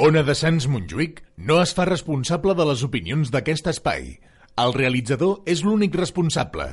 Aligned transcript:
Ona 0.00 0.22
de 0.24 0.32
Sants 0.32 0.64
Montjuïc 0.72 1.18
no 1.44 1.58
es 1.60 1.74
fa 1.76 1.84
responsable 1.84 2.54
de 2.56 2.64
les 2.64 2.80
opinions 2.86 3.28
d'aquest 3.34 3.66
espai. 3.68 4.06
El 4.62 4.72
realitzador 4.72 5.42
és 5.54 5.60
l'únic 5.66 5.98
responsable. 6.00 6.64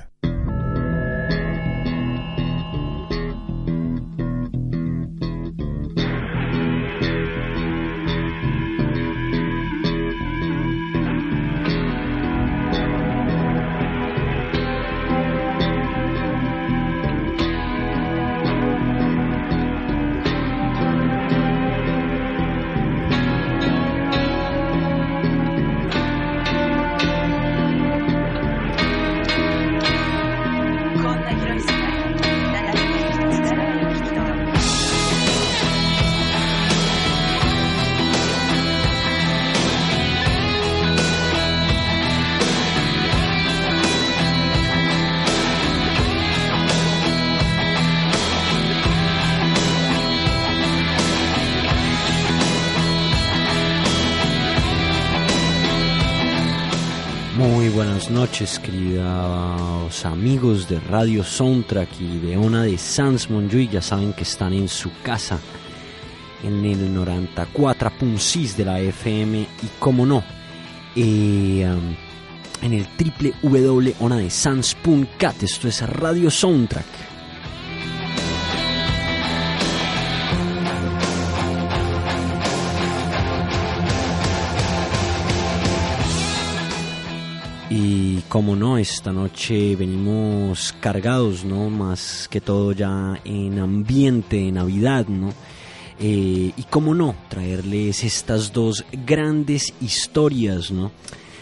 Amigos 60.06 60.68
de 60.68 60.80
Radio 60.80 61.24
Soundtrack 61.24 61.90
y 62.00 62.20
de 62.20 62.38
Ona 62.38 62.64
de 62.64 62.78
Sans 62.78 63.30
Monjuy. 63.30 63.70
Ya 63.70 63.82
saben 63.82 64.14
que 64.14 64.24
están 64.24 64.54
en 64.54 64.68
su 64.68 64.92
casa, 65.02 65.40
en 66.44 66.66
el 66.66 66.94
94.6 66.96 68.56
de 68.56 68.66
la 68.66 68.80
FM 68.80 69.40
y, 69.40 69.68
como 69.80 70.06
no, 70.06 70.24
eh, 70.96 71.68
en 72.62 72.74
el 72.74 72.86
www.onadesans.cat. 73.42 75.44
Esto 75.44 75.68
es 75.68 75.90
Radio 75.90 76.30
Soundtrack. 76.30 77.07
Como 88.38 88.56
no, 88.56 88.78
esta 88.78 89.12
noche 89.12 89.76
venimos 89.76 90.72
cargados, 90.80 91.44
¿no? 91.44 91.72
Más 91.72 92.28
que 92.30 92.40
todo 92.40 92.72
ya 92.72 93.20
en 93.26 93.58
ambiente 93.58 94.36
de 94.36 94.52
Navidad, 94.52 95.08
¿no? 95.08 95.34
Eh, 96.00 96.52
y 96.56 96.64
como 96.70 96.94
no, 96.94 97.16
traerles 97.30 98.04
estas 98.04 98.54
dos 98.54 98.86
grandes 99.08 99.74
historias, 99.82 100.70
¿no? 100.70 100.92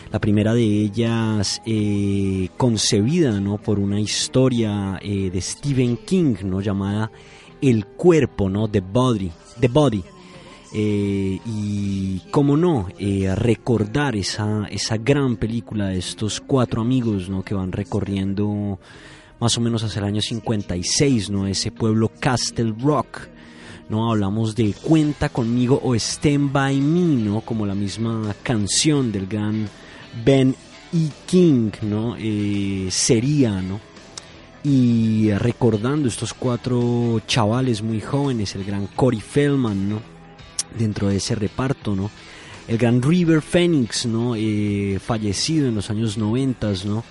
La 0.10 0.20
primera 0.20 0.54
de 0.54 0.64
ellas 0.64 1.62
eh, 1.66 2.48
concebida, 2.56 3.42
¿no? 3.42 3.58
Por 3.58 3.78
una 3.78 4.00
historia 4.00 4.98
eh, 5.02 5.30
de 5.30 5.42
Stephen 5.42 5.98
King, 5.98 6.36
¿no? 6.46 6.62
Llamada 6.62 7.12
El 7.62 7.88
cuerpo, 7.88 8.50
¿no? 8.50 8.70
The 8.70 8.80
Body, 8.80 9.34
The 9.60 9.68
Body. 9.68 10.02
Eh, 10.74 11.40
y 11.46 12.22
cómo 12.32 12.58
no, 12.58 12.88
eh, 13.00 13.34
recordar 13.36 14.16
esa, 14.16 14.66
esa 14.70 14.98
gran 14.98 15.38
película 15.38 15.88
de 15.88 16.00
estos 16.00 16.42
cuatro 16.42 16.82
amigos 16.82 17.30
¿no? 17.30 17.44
que 17.44 17.54
van 17.54 17.72
recorriendo 17.72 18.80
más 19.40 19.58
o 19.58 19.62
menos 19.62 19.84
hacia 19.84 20.00
el 20.00 20.06
año 20.06 20.22
56, 20.22 21.30
¿no? 21.30 21.48
ese 21.48 21.72
pueblo 21.72 22.12
Castle 22.20 22.74
Rock. 22.80 23.28
¿no? 23.90 24.12
Hablamos 24.12 24.56
de 24.56 24.74
Cuenta 24.74 25.30
conmigo 25.30 25.80
o 25.84 25.94
Stand 25.94 26.52
by 26.52 26.82
Me, 26.82 27.24
¿no? 27.24 27.42
como 27.42 27.66
la 27.66 27.76
misma 27.76 28.36
canción 28.42 29.12
del 29.12 29.28
gran 29.28 29.70
Ben 30.26 30.56
E. 30.94 31.10
King 31.26 31.72
¿no? 31.84 32.16
Eh, 32.18 32.88
sería, 32.90 33.62
¿no? 33.62 33.80
y 34.64 35.32
recordando 35.34 36.08
estos 36.08 36.34
cuatro 36.34 37.22
chavales 37.28 37.84
muy 37.84 38.02
jóvenes, 38.02 38.56
el 38.56 38.64
gran 38.64 38.88
Corey 38.88 39.22
Feldman, 39.22 39.90
¿no? 39.90 40.15
Dentro 40.78 41.10
de 41.10 41.18
ese 41.18 41.36
reparto, 41.36 41.96
¿no? 41.96 42.10
El 42.68 42.78
gran 42.80 43.02
River 43.02 43.42
Phoenix, 43.42 44.06
¿no? 44.08 44.36
Eh, 44.36 45.00
fallecido 45.04 45.68
en 45.68 45.76
los 45.76 45.90
años 45.92 46.18
90, 46.18 46.74
¿no? 46.86 47.04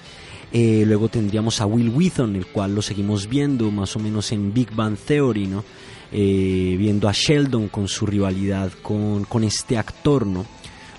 Eh, 0.52 0.84
luego 0.86 1.08
tendríamos 1.08 1.60
a 1.60 1.66
Will 1.66 1.90
Wheaton, 1.90 2.34
el 2.36 2.46
cual 2.46 2.74
lo 2.74 2.82
seguimos 2.82 3.28
viendo 3.28 3.70
más 3.70 3.94
o 3.94 4.00
menos 4.00 4.32
en 4.32 4.52
Big 4.52 4.74
Bang 4.74 4.96
Theory, 4.96 5.46
¿no? 5.46 5.64
Eh, 6.12 6.76
viendo 6.78 7.08
a 7.08 7.12
Sheldon 7.12 7.68
con 7.68 7.88
su 7.88 8.06
rivalidad 8.06 8.72
con, 8.82 9.24
con, 9.24 9.44
este 9.44 9.78
actor, 9.78 10.26
¿no? 10.26 10.44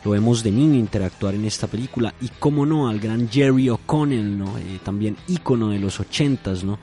Lo 0.03 0.11
vemos 0.11 0.43
de 0.43 0.51
niño 0.51 0.75
interactuar 0.75 1.35
en 1.35 1.45
esta 1.45 1.67
película 1.67 2.13
y, 2.21 2.29
como 2.39 2.65
no, 2.65 2.87
al 2.87 2.99
gran 2.99 3.29
Jerry 3.29 3.69
O'Connell, 3.69 4.37
¿no? 4.37 4.53
también 4.83 5.17
ícono 5.27 5.69
de 5.69 5.79
los 5.79 5.99
ochentas, 5.99 6.63
¿no? 6.63 6.77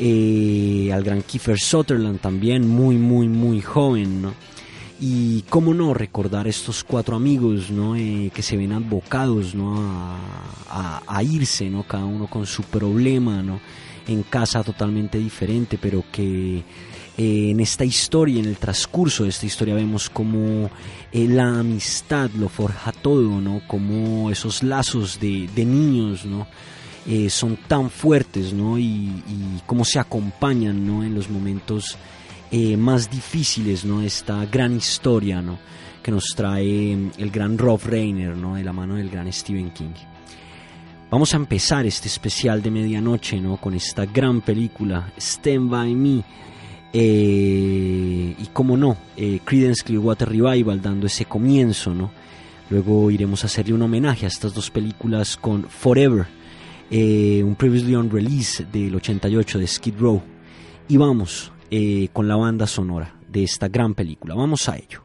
al 0.00 1.04
gran 1.04 1.22
Kiefer 1.22 1.60
Sutherland 1.60 2.18
también, 2.20 2.66
muy, 2.66 2.96
muy, 2.96 3.28
muy 3.28 3.60
joven, 3.60 4.22
¿no? 4.22 4.34
Y 5.02 5.42
cómo 5.48 5.72
no 5.72 5.94
recordar 5.94 6.46
estos 6.46 6.84
cuatro 6.84 7.16
amigos 7.16 7.70
¿no? 7.70 7.96
Eh, 7.96 8.30
que 8.34 8.42
se 8.42 8.58
ven 8.58 8.72
abocados 8.72 9.54
¿no? 9.54 9.74
a, 10.68 11.22
irse, 11.22 11.70
¿no? 11.70 11.84
cada 11.84 12.04
uno 12.04 12.26
con 12.26 12.46
su 12.46 12.62
problema, 12.64 13.42
¿no? 13.42 13.60
en 14.06 14.22
casa 14.24 14.62
totalmente 14.62 15.18
diferente, 15.18 15.78
pero 15.80 16.04
que 16.12 16.58
eh, 17.16 17.50
en 17.50 17.60
esta 17.60 17.84
historia, 17.84 18.40
en 18.40 18.46
el 18.46 18.58
transcurso 18.58 19.22
de 19.22 19.30
esta 19.30 19.46
historia, 19.46 19.74
vemos 19.74 20.10
como 20.10 20.70
eh, 21.12 21.26
la 21.28 21.60
amistad 21.60 22.30
lo 22.32 22.50
forja 22.50 22.92
todo, 22.92 23.40
¿no? 23.40 23.62
como 23.66 24.30
esos 24.30 24.62
lazos 24.62 25.18
de, 25.18 25.48
de 25.54 25.64
niños 25.64 26.26
¿no? 26.26 26.46
son 27.30 27.56
tan 27.66 27.88
fuertes 27.88 28.52
¿no? 28.52 28.78
y, 28.78 28.82
y 28.82 29.62
cómo 29.64 29.86
se 29.86 29.98
acompañan 29.98 30.86
¿no? 30.86 31.02
en 31.02 31.14
los 31.14 31.30
momentos 31.30 31.96
eh, 32.52 32.76
más 32.76 33.08
difíciles, 33.08 33.84
¿no? 33.84 34.02
Esta 34.02 34.44
gran 34.46 34.76
historia, 34.76 35.40
¿no? 35.40 35.56
Que 36.02 36.10
nos 36.10 36.24
trae 36.34 36.92
el 37.16 37.30
gran 37.30 37.56
Rob 37.56 37.80
Reiner, 37.84 38.36
¿no? 38.36 38.56
De 38.56 38.64
la 38.64 38.72
mano 38.72 38.96
del 38.96 39.08
gran 39.08 39.32
Stephen 39.32 39.70
King. 39.70 39.94
Vamos 41.08 41.32
a 41.32 41.36
empezar 41.36 41.86
este 41.86 42.08
especial 42.08 42.60
de 42.60 42.72
medianoche, 42.72 43.40
¿no? 43.40 43.56
Con 43.56 43.74
esta 43.74 44.04
gran 44.04 44.40
película, 44.40 45.12
Stand 45.16 45.70
By 45.70 45.94
Me. 45.94 46.24
Eh, 46.92 48.34
y 48.36 48.46
como 48.52 48.76
no, 48.76 48.96
eh, 49.16 49.38
Clearwater 49.44 50.28
Revival 50.28 50.82
dando 50.82 51.06
ese 51.06 51.26
comienzo, 51.26 51.94
¿no? 51.94 52.10
Luego 52.68 53.12
iremos 53.12 53.44
a 53.44 53.46
hacerle 53.46 53.74
un 53.74 53.82
homenaje 53.82 54.24
a 54.24 54.28
estas 54.28 54.54
dos 54.54 54.72
películas 54.72 55.36
con 55.36 55.68
Forever, 55.68 56.26
un 56.90 57.54
previously 57.56 57.94
on 57.94 58.10
release 58.10 58.64
del 58.72 58.96
88 58.96 59.58
de 59.60 59.66
Skid 59.68 59.94
Row. 59.98 60.20
Y 60.88 60.96
vamos 60.96 61.52
eh, 61.70 62.08
con 62.12 62.26
la 62.28 62.36
banda 62.36 62.66
sonora 62.66 63.14
de 63.28 63.44
esta 63.44 63.68
gran 63.68 63.94
película. 63.94 64.34
Vamos 64.34 64.68
a 64.68 64.76
ello. 64.76 65.04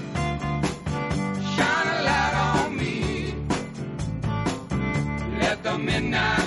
midnight. 5.91 6.40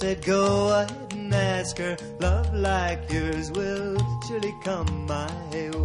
Said, 0.00 0.24
Go 0.24 0.68
ahead 0.68 1.12
and 1.12 1.34
ask 1.34 1.78
her. 1.78 1.96
Love 2.20 2.52
like 2.54 3.10
yours 3.12 3.50
will 3.52 3.96
surely 4.26 4.54
come 4.62 5.06
my 5.06 5.30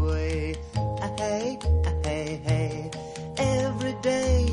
way. 0.06 0.56
Ah, 0.76 1.12
Hey, 1.18 1.60
ah, 1.86 1.94
hey, 2.04 2.42
hey. 2.44 2.92
Every 3.38 3.96
day 4.02 4.48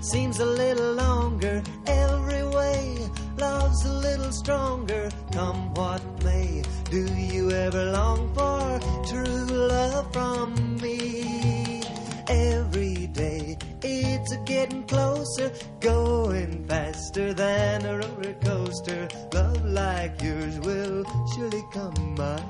seems 0.00 0.38
a 0.38 0.46
little 0.46 0.92
longer. 0.94 1.62
Every 1.86 2.44
way 2.44 2.96
love's 3.38 3.84
a 3.84 3.92
little 3.92 4.32
stronger. 4.32 5.10
Come 5.32 5.74
what 5.74 6.02
may, 6.24 6.62
do 6.90 7.02
you 7.14 7.50
ever 7.50 7.84
long 7.92 8.32
for 8.34 8.80
true 9.08 9.46
love 9.74 10.12
from 10.12 10.76
me? 10.76 11.82
Every 12.28 13.06
day 13.08 13.58
it's 13.82 14.32
a 14.32 14.38
getting 14.44 14.84
closer, 14.84 15.50
going 15.80 16.66
faster 16.68 17.32
than 17.34 17.86
a 17.86 18.09
coaster. 18.80 19.08
Love 19.32 19.64
like 19.64 20.22
yours 20.22 20.58
will 20.60 21.04
surely 21.34 21.62
come 21.72 22.14
my 22.16 22.49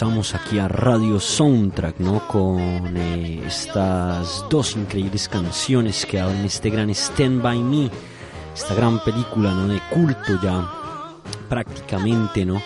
Regresamos 0.00 0.32
aquí 0.36 0.60
a 0.60 0.68
Radio 0.68 1.18
Soundtrack, 1.18 1.98
¿no? 1.98 2.24
Con 2.28 2.96
eh, 2.96 3.42
estas 3.44 4.44
dos 4.48 4.76
increíbles 4.76 5.28
canciones 5.28 6.06
que 6.06 6.20
hablan 6.20 6.44
este 6.44 6.70
gran 6.70 6.88
Stand 6.90 7.42
By 7.42 7.58
Me, 7.58 7.90
esta 8.54 8.76
gran 8.76 9.02
película, 9.02 9.50
¿no? 9.52 9.66
De 9.66 9.80
culto 9.90 10.38
ya 10.40 10.70
prácticamente, 11.48 12.46
¿no? 12.46 12.62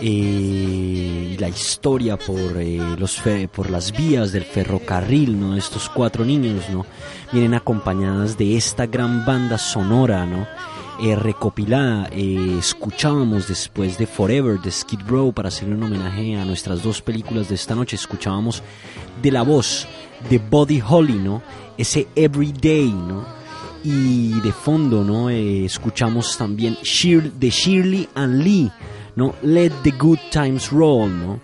Eh, 0.00 1.36
la 1.38 1.50
historia 1.50 2.16
por, 2.16 2.56
eh, 2.56 2.80
los 2.96 3.22
por 3.52 3.68
las 3.68 3.92
vías 3.92 4.32
del 4.32 4.44
ferrocarril, 4.44 5.38
¿no? 5.38 5.58
Estos 5.58 5.90
cuatro 5.90 6.24
niños, 6.24 6.64
¿no? 6.70 6.86
Vienen 7.30 7.52
acompañadas 7.52 8.38
de 8.38 8.56
esta 8.56 8.86
gran 8.86 9.26
banda 9.26 9.58
sonora, 9.58 10.24
¿no? 10.24 10.46
Eh, 11.02 11.16
recopilada. 11.16 12.08
Eh, 12.12 12.56
escuchábamos 12.58 13.48
después 13.48 13.98
de 13.98 14.06
Forever 14.06 14.60
de 14.60 14.70
Skid 14.70 15.00
Row 15.06 15.32
para 15.32 15.48
hacer 15.48 15.68
un 15.68 15.82
homenaje 15.82 16.36
a 16.36 16.44
nuestras 16.44 16.82
dos 16.82 17.00
películas 17.00 17.48
de 17.48 17.54
esta 17.54 17.74
noche. 17.74 17.96
Escuchábamos 17.96 18.62
de 19.22 19.30
la 19.30 19.42
voz 19.42 19.86
de 20.28 20.38
Buddy 20.38 20.82
Holly, 20.86 21.14
¿no? 21.14 21.42
Ese 21.78 22.08
Everyday, 22.14 22.92
¿no? 22.92 23.24
Y 23.82 24.40
de 24.40 24.52
fondo, 24.52 25.02
¿no? 25.02 25.30
Eh, 25.30 25.64
escuchamos 25.64 26.36
también 26.36 26.74
de 26.74 27.50
Shirley 27.50 28.08
and 28.14 28.42
Lee, 28.42 28.70
¿no? 29.16 29.34
Let 29.42 29.72
the 29.82 29.92
Good 29.92 30.18
Times 30.30 30.70
Roll, 30.70 31.10
¿no? 31.10 31.40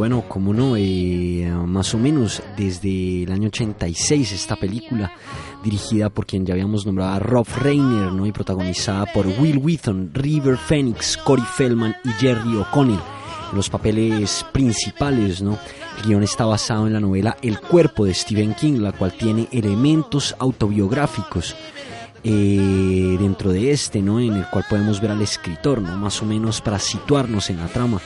Bueno, 0.00 0.24
como 0.26 0.54
no, 0.54 0.76
eh, 0.78 1.46
más 1.66 1.92
o 1.92 1.98
menos 1.98 2.42
desde 2.56 3.24
el 3.24 3.32
año 3.32 3.48
86 3.48 4.32
esta 4.32 4.56
película, 4.56 5.12
dirigida 5.62 6.08
por 6.08 6.24
quien 6.24 6.46
ya 6.46 6.54
habíamos 6.54 6.86
nombrado 6.86 7.12
a 7.12 7.18
Rob 7.18 7.46
Reiner, 7.60 8.10
¿no? 8.10 8.24
y 8.24 8.32
protagonizada 8.32 9.04
por 9.12 9.26
Will 9.26 9.58
Wheaton, 9.58 10.12
River 10.14 10.56
Phoenix, 10.56 11.18
Corey 11.18 11.44
Feldman 11.44 11.94
y 12.02 12.08
Jerry 12.12 12.56
O'Connell. 12.56 12.98
Los 13.52 13.68
papeles 13.68 14.46
principales, 14.52 15.42
¿no? 15.42 15.58
El 15.98 16.06
guion 16.06 16.22
está 16.22 16.46
basado 16.46 16.86
en 16.86 16.94
la 16.94 17.00
novela 17.00 17.36
El 17.42 17.60
cuerpo 17.60 18.06
de 18.06 18.14
Stephen 18.14 18.54
King, 18.54 18.80
la 18.80 18.92
cual 18.92 19.12
tiene 19.12 19.48
elementos 19.52 20.34
autobiográficos 20.38 21.54
eh, 22.24 23.16
dentro 23.18 23.52
de 23.52 23.70
este, 23.70 24.00
¿no? 24.00 24.18
En 24.18 24.32
el 24.32 24.46
cual 24.46 24.64
podemos 24.66 24.98
ver 24.98 25.10
al 25.10 25.20
escritor, 25.20 25.82
¿no? 25.82 25.94
Más 25.98 26.22
o 26.22 26.24
menos 26.24 26.62
para 26.62 26.78
situarnos 26.78 27.50
en 27.50 27.58
la 27.58 27.66
trama. 27.66 28.00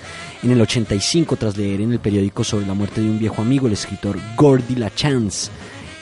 En 0.44 0.50
el 0.50 0.60
85, 0.60 1.36
tras 1.36 1.56
leer 1.56 1.80
en 1.80 1.92
el 1.92 2.00
periódico 2.00 2.44
sobre 2.44 2.66
la 2.66 2.74
muerte 2.74 3.00
de 3.00 3.08
un 3.08 3.18
viejo 3.18 3.40
amigo, 3.40 3.66
el 3.66 3.72
escritor 3.72 4.18
Gordy 4.36 4.74
LaChance, 4.74 5.50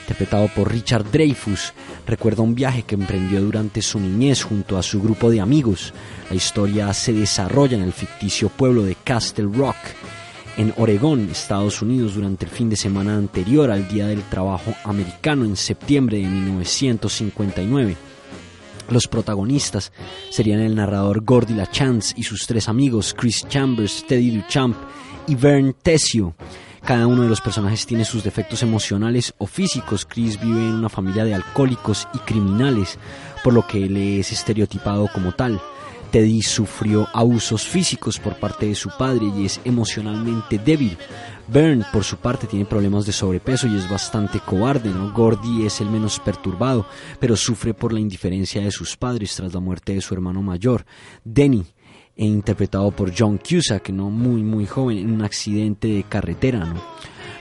interpretado 0.01 0.49
por 0.53 0.69
Richard 0.69 1.09
Dreyfus, 1.09 1.71
recuerda 2.05 2.43
un 2.43 2.53
viaje 2.53 2.83
que 2.83 2.95
emprendió 2.95 3.39
durante 3.39 3.81
su 3.81 4.01
niñez 4.01 4.43
junto 4.43 4.77
a 4.77 4.83
su 4.83 5.01
grupo 5.01 5.31
de 5.31 5.39
amigos. 5.39 5.93
La 6.29 6.35
historia 6.35 6.93
se 6.93 7.13
desarrolla 7.13 7.77
en 7.77 7.83
el 7.83 7.93
ficticio 7.93 8.49
pueblo 8.49 8.83
de 8.83 8.97
Castle 9.01 9.47
Rock, 9.49 9.77
en 10.57 10.73
Oregón, 10.75 11.29
Estados 11.31 11.81
Unidos, 11.81 12.15
durante 12.15 12.43
el 12.43 12.51
fin 12.51 12.69
de 12.69 12.75
semana 12.75 13.15
anterior 13.15 13.71
al 13.71 13.87
Día 13.87 14.07
del 14.07 14.23
Trabajo 14.23 14.73
Americano 14.83 15.45
en 15.45 15.55
septiembre 15.55 16.17
de 16.17 16.25
1959. 16.25 17.95
Los 18.89 19.07
protagonistas 19.07 19.91
serían 20.29 20.59
el 20.59 20.75
narrador 20.75 21.23
Gordy 21.23 21.53
LaChance 21.53 22.13
y 22.17 22.23
sus 22.23 22.45
tres 22.45 22.67
amigos 22.67 23.15
Chris 23.17 23.45
Chambers, 23.47 24.05
Teddy 24.07 24.31
Duchamp 24.31 24.75
y 25.27 25.35
Vern 25.35 25.73
Tessio. 25.81 26.35
Cada 26.83 27.07
uno 27.07 27.23
de 27.23 27.29
los 27.29 27.39
personajes 27.39 27.85
tiene 27.85 28.03
sus 28.03 28.25
defectos 28.25 28.61
emocionales 28.61 29.33
o 29.37 29.47
físicos. 29.47 30.05
Chris 30.05 30.39
vive 30.41 30.59
en 30.59 30.75
una 30.75 30.89
familia 30.89 31.23
de 31.23 31.33
alcohólicos 31.33 32.09
y 32.13 32.17
criminales, 32.19 32.99
por 33.41 33.53
lo 33.53 33.65
que 33.65 33.85
él 33.85 33.95
es 33.95 34.33
estereotipado 34.33 35.07
como 35.13 35.31
tal. 35.31 35.61
Teddy 36.11 36.41
sufrió 36.43 37.07
abusos 37.13 37.65
físicos 37.65 38.19
por 38.19 38.35
parte 38.35 38.67
de 38.67 38.75
su 38.75 38.89
padre 38.97 39.31
y 39.35 39.45
es 39.45 39.61
emocionalmente 39.63 40.59
débil. 40.59 40.97
Bern, 41.47 41.85
por 41.91 42.03
su 42.03 42.17
parte, 42.17 42.47
tiene 42.47 42.65
problemas 42.65 43.05
de 43.05 43.11
sobrepeso 43.11 43.67
y 43.67 43.77
es 43.77 43.89
bastante 43.89 44.39
cobarde, 44.39 44.89
¿no? 44.89 45.11
Gordy 45.11 45.65
es 45.65 45.81
el 45.81 45.89
menos 45.89 46.19
perturbado, 46.19 46.85
pero 47.19 47.35
sufre 47.35 47.73
por 47.73 47.91
la 47.91 47.99
indiferencia 47.99 48.61
de 48.61 48.71
sus 48.71 48.95
padres 48.95 49.35
tras 49.35 49.53
la 49.53 49.59
muerte 49.59 49.93
de 49.93 50.01
su 50.01 50.13
hermano 50.13 50.41
mayor. 50.41 50.85
Denny, 51.23 51.65
e 52.15 52.25
interpretado 52.25 52.91
por 52.91 53.11
John 53.17 53.37
Cusack, 53.37 53.89
¿no? 53.89 54.09
Muy, 54.09 54.43
muy 54.43 54.65
joven, 54.65 54.97
en 54.99 55.11
un 55.11 55.23
accidente 55.23 55.87
de 55.87 56.03
carretera. 56.03 56.73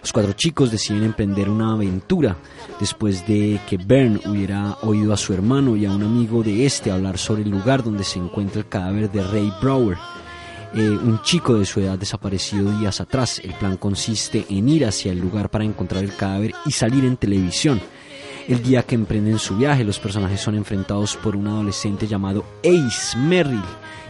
Los 0.01 0.13
cuatro 0.13 0.33
chicos 0.33 0.73
deciden 0.73 1.05
emprender 1.05 1.49
una 1.49 1.75
aventura 1.75 2.37
después 2.81 3.25
de 3.27 3.61
que 3.69 3.77
Bern 3.77 4.21
hubiera 4.27 4.79
oído 4.83 5.13
a 5.13 5.17
su 5.17 5.33
hermano 5.33 5.77
y 5.77 5.87
a 5.87 5.93
un 5.93 6.03
amigo 6.03 6.43
de 6.43 6.67
este 6.67 6.91
hablar 6.91 7.19
sobre 7.19 7.43
el 7.43 7.51
lugar 7.51 7.85
donde 7.85 8.03
se 8.03 8.19
encuentra 8.19 8.63
el 8.63 8.69
cadáver 8.69 9.13
de 9.13 9.23
Ray 9.23 9.53
Brower, 9.61 9.97
eh, 10.75 10.89
un 10.89 11.21
chico 11.23 11.59
de 11.59 11.67
su 11.67 11.81
edad 11.81 11.99
desaparecido 11.99 12.71
días 12.79 13.01
atrás. 13.01 13.41
El 13.45 13.53
plan 13.53 13.77
consiste 13.77 14.47
en 14.49 14.69
ir 14.69 14.87
hacia 14.87 15.13
el 15.13 15.19
lugar 15.19 15.51
para 15.51 15.65
encontrar 15.65 16.03
el 16.03 16.17
cadáver 16.17 16.55
y 16.65 16.73
salir 16.73 17.05
en 17.05 17.17
televisión. 17.17 17.81
El 18.49 18.63
día 18.63 18.83
que 18.83 18.95
emprenden 18.95 19.39
su 19.39 19.57
viaje, 19.57 19.85
los 19.85 19.99
personajes 19.99 20.41
son 20.41 20.55
enfrentados 20.55 21.17
por 21.17 21.37
un 21.37 21.47
adolescente 21.47 22.09
llamado 22.09 22.45
Ace 22.65 23.17
Merrill, 23.17 23.63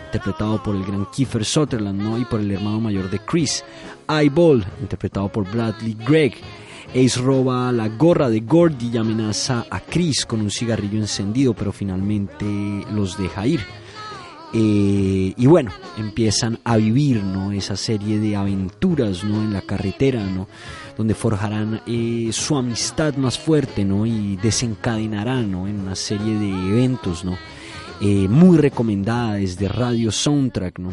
interpretado 0.06 0.62
por 0.62 0.74
el 0.74 0.84
gran 0.84 1.06
Kiefer 1.06 1.44
Sutherland, 1.44 2.00
¿no? 2.00 2.16
y 2.16 2.24
por 2.24 2.40
el 2.40 2.50
hermano 2.50 2.80
mayor 2.80 3.10
de 3.10 3.18
Chris, 3.18 3.64
Eyeball, 4.08 4.64
interpretado 4.80 5.28
por 5.30 5.50
Bradley 5.50 5.96
Gregg. 6.06 6.34
Ace 6.94 7.20
roba 7.20 7.72
la 7.72 7.88
gorra 7.88 8.28
de 8.28 8.40
Gordy 8.40 8.90
y 8.92 8.98
amenaza 8.98 9.66
a 9.70 9.80
Chris 9.80 10.26
con 10.26 10.40
un 10.40 10.50
cigarrillo 10.50 10.98
encendido, 10.98 11.54
pero 11.54 11.72
finalmente 11.72 12.46
los 12.92 13.18
deja 13.18 13.46
ir. 13.46 13.60
Eh, 14.54 15.32
y 15.36 15.46
bueno, 15.46 15.70
empiezan 15.96 16.58
a 16.64 16.76
vivir 16.76 17.22
¿no? 17.22 17.52
esa 17.52 17.76
serie 17.76 18.18
de 18.18 18.36
aventuras 18.36 19.24
¿no? 19.24 19.40
en 19.40 19.52
la 19.52 19.62
carretera, 19.62 20.22
¿no? 20.24 20.46
donde 20.96 21.14
forjarán 21.14 21.80
eh, 21.86 22.28
su 22.32 22.56
amistad 22.56 23.14
más 23.16 23.38
fuerte 23.38 23.84
¿no? 23.84 24.04
y 24.04 24.36
desencadenarán 24.36 25.50
¿no? 25.50 25.66
en 25.66 25.80
una 25.80 25.94
serie 25.94 26.38
de 26.38 26.50
eventos 26.50 27.24
¿no? 27.24 27.38
Eh, 28.00 28.28
muy 28.28 28.58
recomendada 28.58 29.34
desde 29.34 29.68
Radio 29.68 30.12
Soundtrack. 30.12 30.78
¿no? 30.80 30.90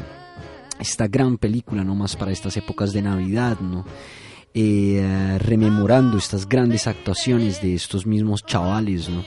Esta 0.80 1.08
gran 1.08 1.38
película, 1.38 1.84
no 1.84 1.96
más 1.96 2.16
para 2.16 2.32
estas 2.32 2.56
épocas 2.56 2.94
de 2.94 3.02
Navidad, 3.02 3.60
¿no? 3.60 3.86
Eh, 4.54 5.38
rememorando 5.40 6.18
estas 6.18 6.50
grandes 6.50 6.88
actuaciones 6.88 7.62
de 7.62 7.76
estos 7.76 8.08
mismos 8.08 8.44
chavales, 8.46 9.08
¿no? 9.08 9.24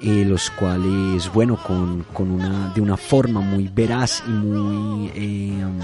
Los 0.00 0.50
cuales, 0.50 1.32
bueno, 1.32 1.56
con, 1.56 2.04
con 2.12 2.30
una, 2.30 2.72
de 2.72 2.80
una 2.80 2.96
forma 2.96 3.40
muy 3.40 3.68
veraz 3.68 4.22
y 4.26 4.30
muy, 4.30 5.10
eh, 5.14 5.64
um, 5.64 5.80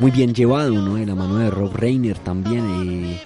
muy 0.00 0.10
bien 0.10 0.34
llevado, 0.34 0.72
¿no? 0.72 0.96
De 0.96 1.06
la 1.06 1.14
mano 1.14 1.36
de 1.36 1.48
Rob 1.48 1.72
Reiner 1.76 2.18
también, 2.18 2.64
eh, 2.84 3.22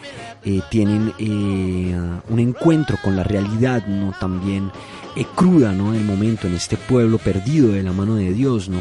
eh, 0.47 0.63
tienen 0.71 1.13
eh, 1.19 1.95
un 2.29 2.39
encuentro 2.39 2.97
con 3.03 3.17
la 3.17 3.25
realidad, 3.25 3.85
¿no? 3.87 4.15
También 4.19 4.71
eh, 5.17 5.27
cruda, 5.35 5.73
¿no? 5.73 5.93
El 5.93 6.05
momento 6.05 6.47
en 6.47 6.55
este 6.55 6.77
pueblo 6.77 7.19
perdido 7.19 7.73
de 7.73 7.83
la 7.83 7.93
mano 7.93 8.15
de 8.15 8.33
Dios, 8.33 8.69
¿no? 8.69 8.81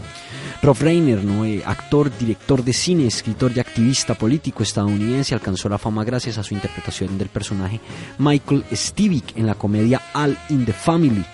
Rob 0.62 0.78
Reiner, 0.80 1.24
¿no? 1.24 1.44
Eh, 1.44 1.64
actor, 1.66 2.12
director 2.18 2.64
de 2.64 2.72
cine, 2.72 3.08
escritor 3.08 3.52
y 3.56 3.60
activista 3.60 4.14
político 4.14 4.62
estadounidense, 4.62 5.34
alcanzó 5.34 5.70
la 5.70 5.78
fama 5.78 6.04
gracias 6.04 6.38
a 6.38 6.44
su 6.44 6.54
interpretación 6.54 7.18
del 7.18 7.30
personaje 7.30 7.80
Michael 8.20 8.64
Stivic 8.72 9.36
en 9.38 9.48
la 9.48 9.56
comedia 9.56 10.02
All 10.14 10.38
in 10.50 10.66
the 10.66 10.74
Family. 10.74 11.26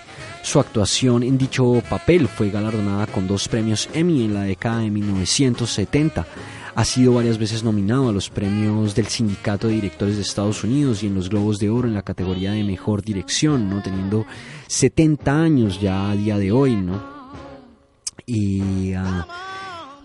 Su 0.42 0.58
actuación 0.58 1.22
en 1.22 1.36
dicho 1.36 1.82
papel 1.90 2.26
fue 2.26 2.50
galardonada 2.50 3.06
con 3.06 3.28
dos 3.28 3.48
premios 3.48 3.90
Emmy 3.92 4.24
en 4.24 4.34
la 4.34 4.42
década 4.42 4.78
de 4.78 4.90
1970. 4.90 6.26
Ha 6.74 6.84
sido 6.84 7.14
varias 7.14 7.36
veces 7.36 7.62
nominado 7.62 8.08
a 8.08 8.12
los 8.12 8.30
premios 8.30 8.94
del 8.94 9.06
Sindicato 9.06 9.68
de 9.68 9.74
Directores 9.74 10.16
de 10.16 10.22
Estados 10.22 10.64
Unidos 10.64 11.02
y 11.02 11.06
en 11.06 11.14
los 11.14 11.28
Globos 11.28 11.58
de 11.58 11.68
Oro 11.68 11.86
en 11.86 11.94
la 11.94 12.02
categoría 12.02 12.52
de 12.52 12.64
Mejor 12.64 13.02
Dirección, 13.02 13.68
¿no? 13.68 13.82
teniendo 13.82 14.24
70 14.68 15.42
años 15.42 15.80
ya 15.80 16.10
a 16.10 16.16
día 16.16 16.38
de 16.38 16.50
hoy, 16.50 16.76
¿no? 16.76 17.12
y 18.26 18.94
ah, 18.94 19.26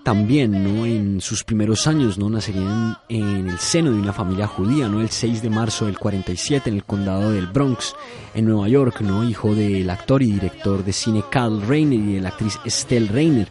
también 0.04 0.64
¿no? 0.64 0.86
en 0.86 1.22
sus 1.22 1.44
primeros 1.44 1.88
años 1.88 2.18
no 2.18 2.30
nacería 2.30 3.00
en, 3.10 3.26
en 3.26 3.48
el 3.48 3.60
seno 3.60 3.92
de 3.92 4.00
una 4.00 4.14
familia 4.14 4.48
judía 4.48 4.88
no 4.88 5.02
el 5.02 5.10
6 5.10 5.42
de 5.42 5.50
marzo 5.50 5.86
del 5.86 6.00
47 6.00 6.70
en 6.70 6.76
el 6.78 6.84
condado 6.84 7.32
del 7.32 7.48
Bronx 7.48 7.94
en 8.34 8.46
Nueva 8.46 8.68
York 8.70 9.02
no 9.02 9.24
hijo 9.24 9.54
del 9.54 9.90
actor 9.90 10.22
y 10.24 10.32
director 10.32 10.84
de 10.84 10.94
cine 10.94 11.24
Carl 11.30 11.62
Reiner 11.62 12.00
y 12.00 12.14
de 12.16 12.22
la 12.22 12.30
actriz 12.30 12.60
Estelle 12.66 13.08
Reiner 13.08 13.50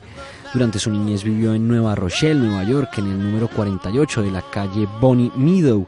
durante 0.57 0.79
su 0.79 0.91
niñez 0.91 1.23
vivió 1.23 1.53
en 1.53 1.69
Nueva 1.69 1.95
Rochelle, 1.95 2.41
Nueva 2.41 2.65
York, 2.65 2.97
en 2.97 3.09
el 3.09 3.19
número 3.23 3.47
48 3.49 4.23
de 4.23 4.31
la 4.31 4.41
calle 4.41 4.89
Bonnie 5.03 5.31
Meadow. 5.37 5.87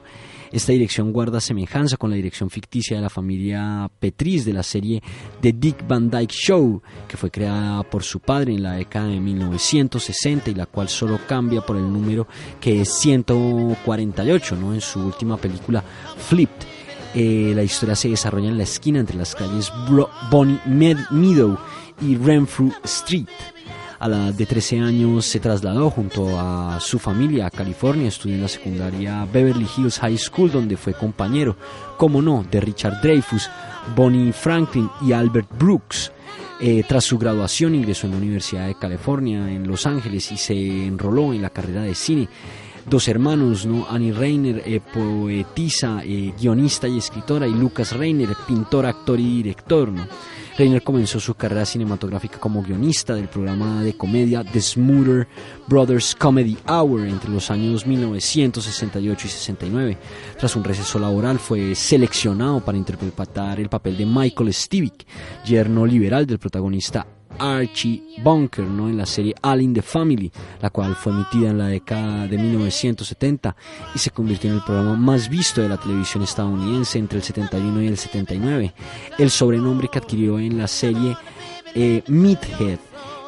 Esta 0.53 0.73
dirección 0.73 1.11
guarda 1.11 1.41
semejanza 1.41 1.97
con 1.97 2.11
la 2.11 2.17
dirección 2.17 2.51
ficticia 2.51 2.95
de 2.97 3.03
la 3.03 3.09
familia 3.09 3.91
Petris 3.99 4.45
de 4.45 4.53
la 4.53 4.63
serie 4.63 5.03
The 5.41 5.55
Dick 5.55 5.89
Van 5.89 6.11
Dyke 6.11 6.35
Show, 6.35 6.83
que 7.09 7.17
fue 7.17 7.31
creada 7.31 7.83
por 7.83 8.03
su 8.03 8.21
padre 8.21 8.53
en 8.53 8.63
la 8.63 8.73
década 8.73 9.07
de 9.07 9.21
1960 9.21 10.51
y 10.51 10.55
la 10.55 10.67
cual 10.67 10.91
solo 10.91 11.19
cambia 11.27 11.63
por 11.63 11.79
el 11.79 11.91
número 11.91 12.27
que 12.61 12.83
es 12.83 12.93
148 12.99 14.57
¿no? 14.57 14.75
en 14.75 14.83
su 14.83 15.01
última 15.01 15.39
película 15.39 15.83
Flipped. 16.29 16.67
Eh, 17.15 17.53
la 17.57 17.63
historia 17.63 17.97
se 17.97 18.11
desarrolla 18.11 18.49
en 18.51 18.59
la 18.59 18.65
esquina 18.65 19.01
entre 19.01 19.17
las 19.17 19.35
calles 19.35 19.73
Bro- 19.89 20.11
Bonnie 20.31 20.61
Meadow 20.67 21.57
y 22.03 22.17
Renfrew 22.17 22.71
Street. 22.85 23.27
A 24.01 24.07
la 24.07 24.27
edad 24.27 24.35
de 24.35 24.47
13 24.47 24.79
años 24.79 25.27
se 25.27 25.41
trasladó 25.41 25.91
junto 25.91 26.39
a 26.39 26.79
su 26.79 27.01
familia 27.01 27.47
a 27.47 27.51
California, 27.51 28.07
estudió 28.07 28.37
en 28.37 28.43
la 28.43 28.49
secundaria 28.49 29.27
Beverly 29.33 29.67
Hills 29.77 29.99
High 29.99 30.19
School, 30.19 30.53
donde 30.53 30.77
fue 30.77 30.95
compañero, 30.95 31.57
como 31.97 32.23
no, 32.23 32.47
de 32.49 32.61
Richard 32.61 33.01
Dreyfus, 33.03 33.51
Bonnie 33.97 34.33
Franklin 34.33 34.89
y 35.03 35.13
Albert 35.13 35.49
Brooks. 35.59 36.13
Eh, 36.61 36.85
tras 36.87 37.05
su 37.05 37.19
graduación 37.19 37.75
ingresó 37.75 38.07
en 38.07 38.13
la 38.13 38.19
Universidad 38.19 38.67
de 38.69 38.77
California 38.77 39.51
en 39.51 39.67
Los 39.67 39.85
Ángeles 39.85 40.31
y 40.31 40.37
se 40.37 40.55
enroló 40.55 41.33
en 41.33 41.43
la 41.43 41.51
carrera 41.51 41.83
de 41.83 41.97
cine. 41.97 42.29
Dos 42.89 43.09
hermanos, 43.09 43.67
¿no? 43.67 43.87
Annie 43.91 44.13
Reiner, 44.13 44.63
eh, 44.65 44.81
poetisa, 44.81 46.03
eh, 46.05 46.33
guionista 46.41 46.87
y 46.87 46.99
escritora, 46.99 47.49
y 47.49 47.53
Lucas 47.53 47.93
Reiner, 47.93 48.29
pintor, 48.47 48.87
actor 48.87 49.19
y 49.19 49.43
director, 49.43 49.91
¿no? 49.91 50.07
Reiner 50.59 50.83
comenzó 50.83 51.21
su 51.21 51.37
carrera 51.37 51.65
cinematográfica 51.65 52.41
como 52.41 52.65
guionista 52.65 53.15
del 53.15 53.29
programa 53.29 53.81
de 53.85 53.97
comedia 53.97 54.43
The 54.43 54.61
Smoother 54.61 55.29
Brothers 55.69 56.17
Comedy 56.17 56.59
Hour 56.67 57.07
entre 57.07 57.31
los 57.31 57.53
años 57.53 57.87
1968 57.87 59.27
y 59.29 59.31
69. 59.31 59.99
Tras 60.37 60.57
un 60.57 60.65
receso 60.65 60.99
laboral 60.99 61.39
fue 61.39 61.77
seleccionado 61.77 62.59
para 62.59 62.77
interpretar 62.77 63.61
el 63.61 63.69
papel 63.69 63.97
de 63.97 64.07
Michael 64.07 64.53
Stivic, 64.53 65.07
yerno 65.45 65.87
liberal 65.87 66.27
del 66.27 66.41
protagonista 66.41 67.07
Archie 67.39 68.03
Bunker, 68.23 68.65
¿no? 68.65 68.89
en 68.89 68.97
la 68.97 69.07
serie 69.07 69.35
All 69.43 69.63
in 69.63 69.75
the 69.75 69.83
Family, 69.83 70.31
la 70.61 70.71
cual 70.71 70.95
fue 70.95 71.13
emitida 71.13 71.51
en 71.51 71.59
la 71.59 71.67
década 71.67 72.27
de 72.27 72.39
1970 72.39 73.57
y 73.95 73.99
se 73.99 74.11
convirtió 74.11 74.51
en 74.51 74.57
el 74.57 74.63
programa 74.63 74.97
más 74.97 75.29
visto 75.29 75.61
de 75.61 75.69
la 75.69 75.77
televisión 75.77 76.23
estadounidense 76.23 76.99
entre 76.99 77.19
el 77.19 77.25
71 77.25 77.83
y 77.83 77.87
el 77.87 77.97
79. 77.97 78.75
El 79.19 79.31
sobrenombre 79.31 79.89
que 79.89 79.99
adquirió 79.99 80.39
en 80.39 80.59
la 80.59 80.67
serie 80.69 81.17
eh, 81.75 82.03
Meathead 82.09 82.79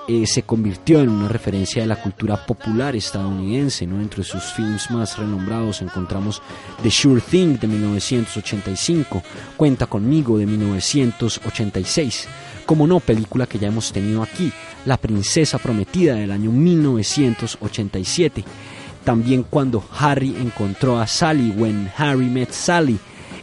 eh, 0.09 0.27
se 0.27 0.43
convirtió 0.43 1.01
en 1.03 1.09
una 1.09 1.29
referencia 1.29 1.83
de 1.83 1.87
la 1.87 1.95
cultura 1.95 2.45
popular 2.45 2.97
estadounidense. 2.97 3.87
¿no? 3.87 4.01
Entre 4.01 4.25
sus 4.25 4.43
films 4.43 4.91
más 4.91 5.17
renombrados 5.17 5.83
encontramos 5.83 6.43
The 6.83 6.91
Sure 6.91 7.21
Thing 7.21 7.59
de 7.61 7.69
1985, 7.69 9.23
Cuenta 9.57 9.87
conmigo 9.87 10.37
de 10.37 10.47
1986. 10.47 12.27
Como 12.71 12.87
no, 12.87 13.01
película 13.01 13.49
que 13.49 13.59
ya 13.59 13.67
hemos 13.67 13.91
tenido 13.91 14.23
aquí, 14.23 14.53
La 14.87 14.97
Princesa 14.97 15.59
Prometida 15.59 16.15
del 16.15 16.31
año 16.31 16.53
1987. 16.53 18.45
También 19.03 19.43
cuando 19.43 19.83
Harry 19.99 20.37
encontró 20.41 21.01
a 21.01 21.09
Sally, 21.09 21.51
When 21.51 21.91
Harry 21.97 22.27
Met 22.27 22.53
Sally, 22.53 22.97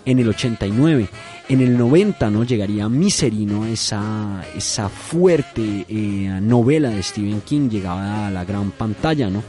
en 0.06 0.20
el 0.20 0.30
89. 0.30 1.10
En 1.50 1.60
el 1.60 1.78
90 1.78 2.30
no 2.32 2.46
llegaría 2.46 2.88
Misery, 2.88 3.46
¿no? 3.46 3.66
esa, 3.66 4.46
esa 4.56 4.88
fuerte 4.88 5.86
eh, 5.90 6.40
novela 6.42 6.90
de 6.90 7.04
Stephen 7.04 7.42
King 7.42 7.68
llegaba 7.68 8.28
a 8.28 8.32
la 8.32 8.46
gran 8.46 8.72
pantalla, 8.72 9.30
¿no? 9.30 9.44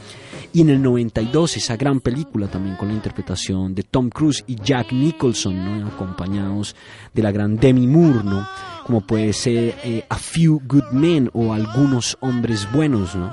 Y 0.52 0.62
en 0.62 0.70
el 0.70 0.82
92 0.82 1.56
esa 1.56 1.76
gran 1.76 2.00
película 2.00 2.48
también 2.48 2.74
con 2.74 2.88
la 2.88 2.94
interpretación 2.94 3.76
de 3.76 3.84
Tom 3.84 4.08
Cruise 4.08 4.42
y 4.48 4.56
Jack 4.56 4.92
Nicholson, 4.92 5.82
¿no? 5.82 5.86
acompañados 5.86 6.74
de 7.14 7.22
la 7.22 7.30
gran 7.30 7.56
Demi 7.58 7.86
Moore, 7.86 8.24
¿no? 8.24 8.44
Como 8.88 9.02
puede 9.02 9.34
ser 9.34 9.74
eh, 9.84 10.06
A 10.08 10.16
Few 10.16 10.62
Good 10.66 10.92
Men 10.92 11.28
o 11.34 11.52
Algunos 11.52 12.16
Hombres 12.20 12.66
Buenos. 12.72 13.14
¿no? 13.14 13.30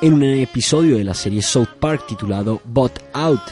En 0.00 0.14
un 0.14 0.22
episodio 0.22 0.96
de 0.96 1.04
la 1.04 1.12
serie 1.12 1.42
South 1.42 1.68
Park 1.78 2.06
titulado 2.08 2.62
Bot 2.64 3.04
Out, 3.12 3.42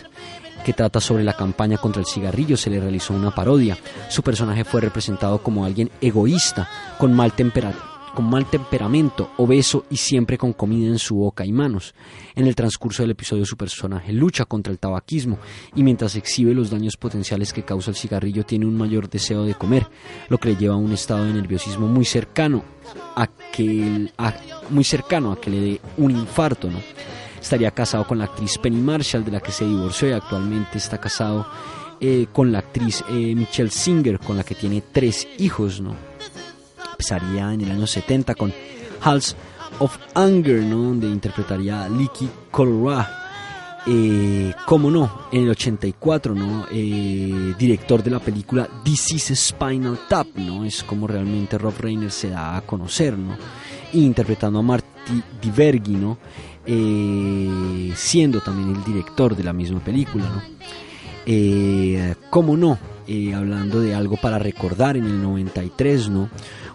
que 0.64 0.72
trata 0.72 0.98
sobre 0.98 1.24
la 1.24 1.34
campaña 1.34 1.76
contra 1.76 2.00
el 2.00 2.06
cigarrillo, 2.06 2.56
se 2.56 2.70
le 2.70 2.80
realizó 2.80 3.12
una 3.12 3.34
parodia. 3.34 3.76
Su 4.08 4.22
personaje 4.22 4.64
fue 4.64 4.80
representado 4.80 5.42
como 5.42 5.66
alguien 5.66 5.90
egoísta, 6.00 6.66
con 6.98 7.12
mal, 7.12 7.34
tempera- 7.34 7.74
con 8.16 8.30
mal 8.30 8.46
temperamento, 8.46 9.30
obeso 9.36 9.84
y 9.90 9.98
siempre 9.98 10.38
con 10.38 10.54
comida 10.54 10.88
en 10.88 10.98
su 10.98 11.16
boca 11.16 11.44
y 11.44 11.52
manos. 11.52 11.94
En 12.34 12.46
el 12.46 12.56
transcurso 12.56 13.02
del 13.02 13.10
episodio 13.10 13.44
su 13.44 13.58
personaje 13.58 14.10
lucha 14.10 14.46
contra 14.46 14.72
el 14.72 14.78
tabaquismo 14.78 15.38
y 15.74 15.82
mientras 15.82 16.16
exhibe 16.16 16.54
los 16.54 16.70
daños 16.70 16.96
potenciales 16.96 17.52
que 17.52 17.62
causa 17.62 17.90
el 17.90 17.96
cigarrillo 17.96 18.44
tiene 18.44 18.64
un 18.64 18.74
mayor 18.74 19.10
deseo 19.10 19.44
de 19.44 19.54
comer, 19.54 19.86
lo 20.30 20.38
que 20.38 20.48
le 20.48 20.56
lleva 20.56 20.74
a 20.74 20.78
un 20.78 20.92
estado 20.92 21.26
de 21.26 21.34
nerviosismo 21.34 21.86
muy 21.88 22.06
cercano 22.06 22.64
a 23.14 23.26
que, 23.26 24.10
muy 24.70 24.84
cercano 24.84 25.32
a 25.32 25.40
que 25.40 25.50
le 25.50 25.60
dé 25.60 25.80
un 25.98 26.10
infarto, 26.10 26.70
¿no? 26.70 26.78
Estaría 27.38 27.70
casado 27.70 28.06
con 28.06 28.18
la 28.18 28.24
actriz 28.24 28.56
Penny 28.56 28.80
Marshall, 28.80 29.26
de 29.26 29.30
la 29.30 29.40
que 29.40 29.52
se 29.52 29.66
divorció 29.66 30.08
y 30.08 30.12
actualmente 30.12 30.78
está 30.78 30.98
casado 30.98 31.46
eh, 32.00 32.28
con 32.32 32.50
la 32.50 32.60
actriz 32.60 33.04
eh, 33.10 33.34
Michelle 33.34 33.70
Singer, 33.70 34.18
con 34.18 34.38
la 34.38 34.42
que 34.42 34.54
tiene 34.54 34.82
tres 34.90 35.28
hijos, 35.38 35.82
¿no? 35.82 36.15
Empezaría 36.96 37.52
en 37.52 37.60
el 37.60 37.70
año 37.72 37.86
70 37.86 38.34
con 38.34 38.54
Halls 39.02 39.36
of 39.80 39.98
Anger, 40.14 40.62
¿no? 40.62 40.76
Donde 40.78 41.06
interpretaría 41.06 41.84
a 41.84 41.88
Licky 41.90 42.26
Colorado. 42.50 43.06
Eh, 43.86 44.54
cómo 44.64 44.90
no, 44.90 45.28
en 45.30 45.42
el 45.42 45.50
84, 45.50 46.34
¿no? 46.34 46.66
Eh, 46.72 47.54
director 47.58 48.02
de 48.02 48.10
la 48.10 48.18
película 48.18 48.66
This 48.82 49.12
is 49.12 49.32
Spinal 49.38 49.98
Tap, 50.08 50.26
¿no? 50.36 50.64
Es 50.64 50.82
como 50.82 51.06
realmente 51.06 51.58
Rob 51.58 51.74
Reiner 51.78 52.10
se 52.10 52.30
da 52.30 52.56
a 52.56 52.62
conocer, 52.62 53.16
¿no? 53.16 53.36
Interpretando 53.92 54.58
a 54.60 54.62
Marty 54.62 55.22
Divergi, 55.40 55.92
¿no? 55.92 56.16
Eh, 56.64 57.92
siendo 57.94 58.40
también 58.40 58.74
el 58.74 58.82
director 58.82 59.36
de 59.36 59.44
la 59.44 59.52
misma 59.52 59.80
película, 59.80 60.24
¿no? 60.24 60.42
Eh, 61.26 62.14
cómo 62.30 62.56
no, 62.56 62.78
hablando 63.36 63.80
de 63.80 63.94
algo 63.94 64.16
para 64.16 64.38
recordar 64.40 64.96
en 64.96 65.04
el 65.04 65.22
93, 65.22 66.08
¿no? 66.08 66.28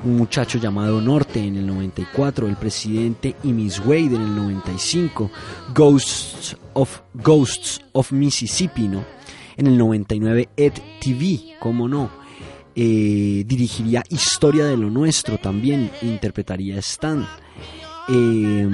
Un 0.03 0.17
muchacho 0.17 0.57
llamado 0.57 0.99
Norte 0.99 1.39
en 1.45 1.57
el 1.57 1.67
94, 1.67 2.47
el 2.47 2.55
presidente 2.55 3.35
y 3.43 3.53
Miss 3.53 3.79
Wade 3.79 4.15
en 4.15 4.21
el 4.21 4.35
95, 4.35 5.29
Ghosts 5.75 6.57
of, 6.73 7.01
Ghosts 7.13 7.81
of 7.91 8.11
Mississippi, 8.11 8.87
¿no? 8.87 9.05
En 9.57 9.67
el 9.67 9.77
99, 9.77 10.49
Ed 10.57 10.73
TV, 10.99 11.55
cómo 11.59 11.87
no. 11.87 12.09
Eh, 12.75 13.43
dirigiría 13.45 14.03
Historia 14.09 14.65
de 14.65 14.77
lo 14.77 14.89
Nuestro 14.89 15.37
también, 15.37 15.91
interpretaría 16.01 16.79
Stan. 16.79 17.27
Eh, 18.09 18.69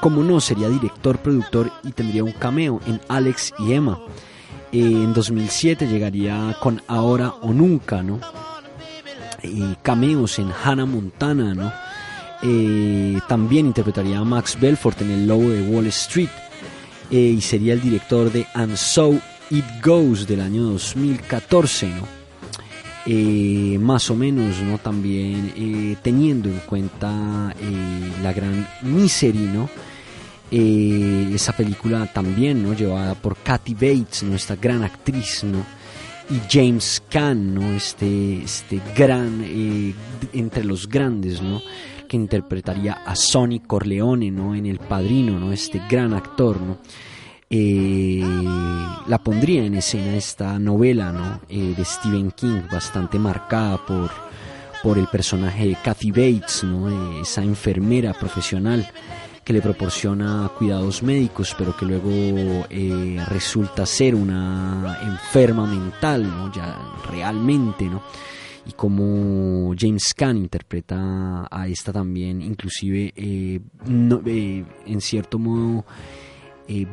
como 0.00 0.24
no, 0.24 0.40
sería 0.40 0.68
director, 0.68 1.18
productor 1.18 1.70
y 1.84 1.92
tendría 1.92 2.24
un 2.24 2.32
cameo 2.32 2.80
en 2.86 3.00
Alex 3.08 3.54
y 3.60 3.72
Emma. 3.72 4.00
Eh, 4.72 4.80
en 4.80 5.12
2007 5.12 5.86
llegaría 5.86 6.56
con 6.60 6.82
Ahora 6.88 7.34
o 7.40 7.52
Nunca, 7.52 8.02
¿no? 8.02 8.20
Cameos 9.82 10.38
en 10.38 10.50
Hannah 10.50 10.86
Montana, 10.86 11.54
¿no? 11.54 11.72
Eh, 12.42 13.18
también 13.28 13.66
interpretaría 13.66 14.18
a 14.18 14.24
Max 14.24 14.58
Belfort 14.60 15.00
en 15.02 15.10
El 15.10 15.26
Lobo 15.26 15.48
de 15.48 15.62
Wall 15.62 15.86
Street 15.86 16.28
eh, 17.10 17.34
y 17.36 17.40
sería 17.40 17.72
el 17.72 17.80
director 17.80 18.30
de 18.30 18.46
And 18.52 18.76
So 18.76 19.18
It 19.50 19.64
Goes 19.82 20.26
del 20.26 20.40
año 20.40 20.64
2014, 20.64 21.88
¿no? 21.88 22.16
Eh, 23.06 23.78
más 23.80 24.10
o 24.10 24.16
menos, 24.16 24.60
¿no? 24.60 24.78
También 24.78 25.96
teniendo 26.02 26.48
en 26.48 26.58
cuenta 26.60 27.54
la 28.22 28.32
gran 28.32 28.68
Misery, 28.82 29.38
¿no? 29.38 29.70
Esa 30.50 31.52
película 31.52 32.06
también, 32.12 32.62
¿no? 32.62 32.74
Llevada 32.74 33.14
por 33.14 33.36
Kathy 33.36 33.74
Bates, 33.74 34.24
¿no? 34.24 34.34
Esta 34.34 34.56
gran 34.56 34.82
actriz, 34.82 35.44
¿no? 35.44 35.64
Y 36.28 36.40
James 36.50 37.02
Caan, 37.08 37.54
¿no? 37.54 37.72
Este, 37.74 38.42
este 38.42 38.80
gran, 38.96 39.42
eh, 39.44 39.94
entre 40.32 40.64
los 40.64 40.88
grandes, 40.88 41.40
¿no? 41.40 41.62
Que 42.08 42.16
interpretaría 42.16 42.94
a 43.04 43.14
Sonny 43.14 43.60
Corleone, 43.60 44.30
¿no? 44.30 44.54
En 44.54 44.66
El 44.66 44.78
Padrino, 44.78 45.38
¿no? 45.38 45.52
Este 45.52 45.80
gran 45.88 46.14
actor, 46.14 46.60
¿no? 46.60 46.78
Eh, 47.48 48.24
la 49.06 49.18
pondría 49.22 49.64
en 49.64 49.76
escena 49.76 50.16
esta 50.16 50.58
novela, 50.58 51.12
¿no? 51.12 51.40
Eh, 51.48 51.74
de 51.76 51.84
Stephen 51.84 52.32
King, 52.32 52.62
bastante 52.70 53.20
marcada 53.20 53.78
por, 53.86 54.10
por 54.82 54.98
el 54.98 55.06
personaje 55.06 55.68
de 55.68 55.76
Kathy 55.76 56.10
Bates, 56.10 56.64
¿no? 56.64 56.88
Eh, 56.90 57.20
esa 57.22 57.44
enfermera 57.44 58.14
profesional 58.14 58.90
que 59.46 59.52
le 59.52 59.62
proporciona 59.62 60.50
cuidados 60.58 61.04
médicos, 61.04 61.54
pero 61.56 61.76
que 61.76 61.86
luego 61.86 62.66
eh, 62.68 63.24
resulta 63.28 63.86
ser 63.86 64.16
una 64.16 64.98
enferma 65.04 65.64
mental, 65.64 66.28
¿no? 66.28 66.52
Ya 66.52 66.76
realmente, 67.08 67.84
¿no? 67.84 68.02
Y 68.66 68.72
como 68.72 69.72
James 69.78 70.12
Caan 70.14 70.38
interpreta 70.38 71.46
a 71.48 71.68
esta 71.68 71.92
también, 71.92 72.42
inclusive 72.42 73.12
eh, 73.14 73.60
eh, 74.26 74.64
en 74.84 75.00
cierto 75.00 75.38
modo 75.38 75.84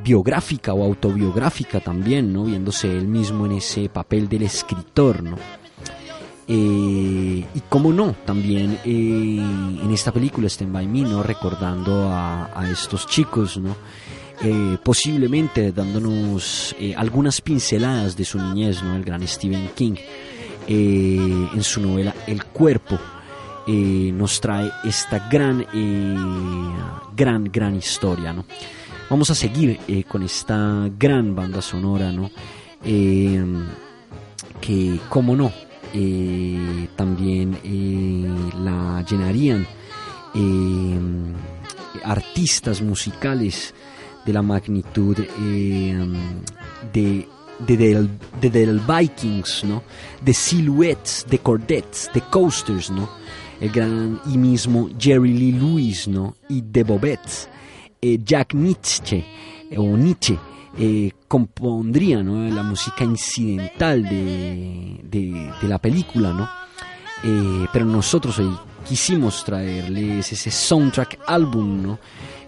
biográfica 0.04 0.76
o 0.76 0.84
autobiográfica 0.84 1.80
también, 1.80 2.32
¿no? 2.32 2.44
Viéndose 2.44 2.96
él 2.96 3.08
mismo 3.08 3.48
en 3.48 3.54
ese 3.54 3.89
papel 3.89 4.30
del 4.30 4.44
escritor, 4.44 5.24
¿no? 5.24 5.38
Eh, 6.47 7.45
y 7.53 7.60
como 7.69 7.93
no, 7.93 8.13
también 8.25 8.79
eh, 8.84 9.38
en 9.84 9.91
esta 9.91 10.12
película 10.12 10.47
Stand 10.47 10.73
By 10.73 10.88
Me, 10.88 11.01
¿no? 11.01 11.23
Recordando 11.23 12.10
a, 12.12 12.67
estos 12.69 13.08
chicos, 13.08 13.58
¿no? 13.58 13.75
Eh, 14.41 14.77
posiblemente 14.84 15.71
dándonos 15.71 16.75
eh, 16.79 16.93
algunas 16.97 17.39
pinceladas 17.39 18.17
de 18.17 18.25
su 18.25 18.39
niñez, 18.39 18.84
¿no? 18.84 18.95
El 18.95 19.06
gran 19.06 19.25
Stephen 19.27 19.69
King, 19.75 19.95
en 20.67 21.63
su 21.63 21.82
novela 21.82 22.15
El 22.25 22.45
Cuerpo, 22.45 22.97
nos 23.67 24.39
trae 24.41 24.71
esta 24.84 25.27
gran, 25.29 25.65
gran, 27.15 27.43
gran 27.51 27.75
historia, 27.75 28.34
¿no? 28.34 28.45
Vamos 29.10 29.29
a 29.29 29.36
seguir 29.36 30.06
con 30.08 30.23
esta 30.23 30.89
gran 30.97 31.36
banda 31.36 31.62
sonora, 31.62 32.12
¿no? 32.12 32.32
Que, 34.62 34.99
como 35.10 35.36
no, 35.36 35.51
eh, 35.93 36.88
también 36.95 37.58
eh, 37.63 38.51
la 38.60 39.03
llenarían 39.08 39.65
eh, 40.36 40.99
artistas 42.03 42.82
musicales 42.82 43.73
de 44.25 44.34
la 44.34 44.41
magnitud 44.41 45.17
de 46.93 47.27
de 47.60 47.77
Del, 47.77 48.10
de 48.41 48.49
Del 48.49 48.79
Vikings, 48.79 49.63
¿no? 49.65 49.84
De 50.21 50.34
Silhouettes, 50.34 51.25
de 51.29 51.39
Cordettes, 51.39 52.10
de 52.13 52.21
Coasters, 52.21 52.89
¿no? 52.89 53.10
El 53.60 53.69
gran 53.69 54.19
y 54.25 54.38
mismo 54.38 54.89
Jerry 54.99 55.34
Lee 55.34 55.51
Lewis, 55.53 56.08
¿no? 56.08 56.36
Y 56.49 56.62
de 56.62 56.84
Bobette, 56.84 57.49
eh, 58.01 58.19
Jack 58.23 58.53
Nietzsche, 58.53 59.23
o 59.77 59.84
Nietzsche, 59.97 60.38
eh, 60.78 61.12
compondría, 61.28 62.24
¿no? 62.24 62.50
La 62.50 62.64
música 62.64 63.04
incidental 63.04 64.04
de, 64.04 65.00
de, 65.04 65.52
de 65.62 65.68
la 65.68 65.80
película, 65.80 66.34
¿no? 66.34 66.50
Eh, 67.24 67.68
pero 67.72 67.86
nosotros 67.86 68.38
hoy 68.40 68.54
quisimos 68.88 69.44
traerles 69.46 70.32
ese 70.32 70.52
soundtrack 70.52 71.20
álbum, 71.28 71.82
¿no? 71.82 72.00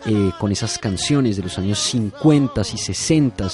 Eh, 0.05 0.31
con 0.39 0.51
esas 0.51 0.77
canciones 0.77 1.37
de 1.37 1.43
los 1.43 1.57
años 1.57 1.79
50 1.79 2.61
y 2.61 2.77
60, 2.77 3.47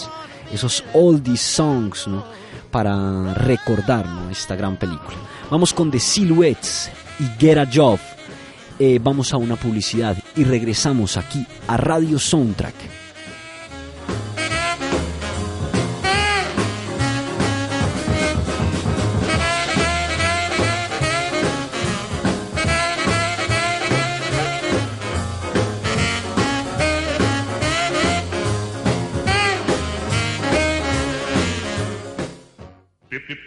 esos 0.52 0.84
oldies 0.94 1.42
songs, 1.42 2.08
¿no? 2.08 2.26
Para 2.70 3.34
recordar 3.34 4.06
¿no? 4.06 4.30
esta 4.30 4.56
gran 4.56 4.78
película. 4.78 5.18
Vamos 5.50 5.74
con 5.74 5.92
The 5.92 6.00
Silhouettes 6.00 6.90
y 7.20 7.26
Get 7.40 7.58
a 7.58 7.68
Job. 7.72 8.00
Eh, 8.80 9.00
vamos 9.02 9.34
a 9.34 9.38
una 9.38 9.56
publicidad 9.56 10.18
y 10.36 10.44
regresamos 10.44 11.18
aquí 11.18 11.46
a 11.68 11.78
Radio 11.78 12.18
Soundtrack. 12.18 13.01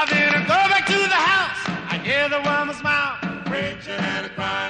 I 0.00 0.06
then 0.06 0.32
I 0.32 0.40
go 0.40 0.56
back 0.72 0.86
to 0.86 0.96
the 0.96 1.20
house, 1.28 1.60
I 1.92 1.98
hear 1.98 2.26
the 2.30 2.40
woman's 2.40 2.82
mouth, 2.82 3.20
preaching 3.44 4.00
and 4.00 4.34
crying, 4.34 4.69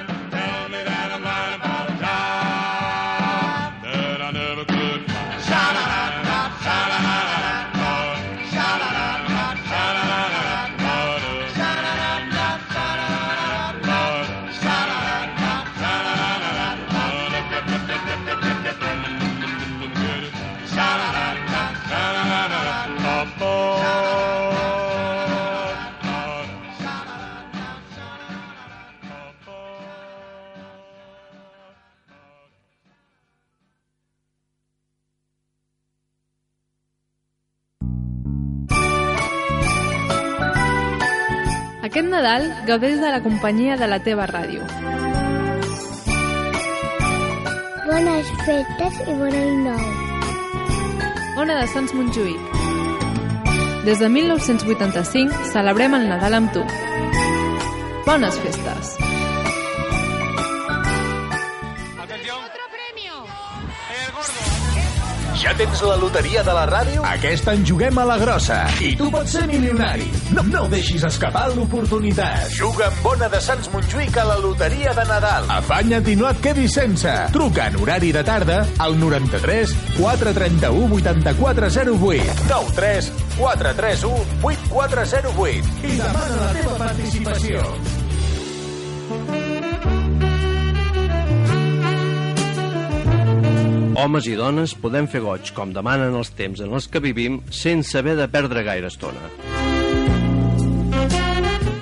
gaudeix 42.67 42.99
de 43.01 43.09
la 43.09 43.21
companyia 43.25 43.77
de 43.77 43.87
la 43.89 43.99
teva 44.05 44.27
ràdio. 44.29 44.65
Bones 47.87 48.31
festes 48.45 49.01
i 49.07 49.17
bon 49.19 49.35
any 49.41 49.57
nou. 49.65 49.83
Ona 51.41 51.57
de 51.61 51.67
Sants 51.73 51.95
Montjuïc. 51.97 52.57
Des 53.87 53.99
de 53.99 54.09
1985 54.13 55.47
celebrem 55.51 55.97
el 55.97 56.09
Nadal 56.11 56.37
amb 56.37 56.53
tu. 56.53 56.65
Bones 58.05 58.37
festes! 58.45 59.00
Tens 65.61 65.81
la 65.85 65.95
loteria 65.99 66.41
de 66.41 66.53
la 66.57 66.63
ràdio? 66.65 67.03
Aquest 67.05 67.45
any 67.51 67.61
juguem 67.67 67.99
a 68.01 68.05
la 68.07 68.15
grossa. 68.17 68.63
I 68.81 68.95
tu 68.97 69.11
pots 69.13 69.35
ser 69.35 69.43
milionari. 69.49 70.07
No, 70.33 70.41
no 70.47 70.63
deixis 70.71 71.03
escapar 71.05 71.43
l'oportunitat. 71.53 72.47
Juga 72.55 72.87
amb 72.87 73.03
Bona 73.05 73.29
de 73.29 73.41
Sants 73.45 73.69
Montjuïc 73.73 74.17
a 74.17 74.25
la 74.25 74.39
loteria 74.41 74.95
de 74.97 75.05
Nadal. 75.05 75.45
Afanya't 75.53 76.09
i 76.09 76.15
no 76.17 76.29
et 76.31 76.41
quedis 76.41 76.73
sense. 76.79 77.13
Truca 77.35 77.67
en 77.69 77.77
horari 77.83 78.09
de 78.15 78.25
tarda 78.25 78.63
al 78.81 78.97
93 78.97 79.75
431 79.99 80.97
8408 80.97 82.49
93 82.49 83.11
431 83.37 84.41
8408 84.41 85.77
i 85.85 86.01
demana 86.01 86.41
la 86.41 86.49
teva 86.57 86.79
participació. 86.87 87.67
Homes 93.91 94.27
i 94.29 94.37
dones 94.39 94.71
podem 94.79 95.07
fer 95.11 95.19
goig 95.23 95.49
com 95.55 95.73
demanen 95.75 96.15
els 96.15 96.29
temps 96.37 96.61
en 96.63 96.71
els 96.71 96.87
que 96.87 97.01
vivim 97.03 97.41
sense 97.51 97.97
haver 97.99 98.15
de 98.15 98.27
perdre 98.31 98.63
gaire 98.63 98.87
estona. 98.87 99.27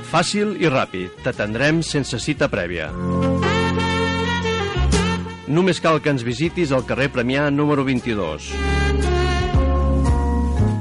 Fàcil 0.10 0.56
i 0.58 0.72
ràpid, 0.74 1.20
t'atendrem 1.22 1.84
sense 1.86 2.18
cita 2.18 2.48
prèvia. 2.50 2.90
Només 5.50 5.82
cal 5.82 6.02
que 6.02 6.10
ens 6.10 6.26
visitis 6.26 6.74
al 6.74 6.86
carrer 6.90 7.12
Premià 7.14 7.48
número 7.54 7.86
22. 7.86 8.50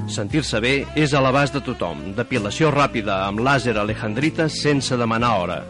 Sentir-se 0.08 0.60
bé 0.64 0.74
és 0.96 1.12
a 1.12 1.20
l'abast 1.20 1.56
de 1.56 1.62
tothom. 1.64 2.14
Depilació 2.16 2.72
ràpida 2.72 3.26
amb 3.28 3.44
làser 3.44 3.76
alejandrita 3.76 4.48
sense 4.48 4.96
demanar 4.96 5.34
hora. 5.36 5.60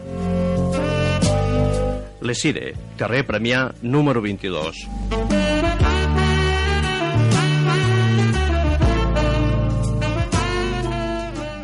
Lesire, 2.23 2.73
carrer 2.99 3.25
Premià 3.27 3.67
número 3.83 4.23
22. 4.23 5.18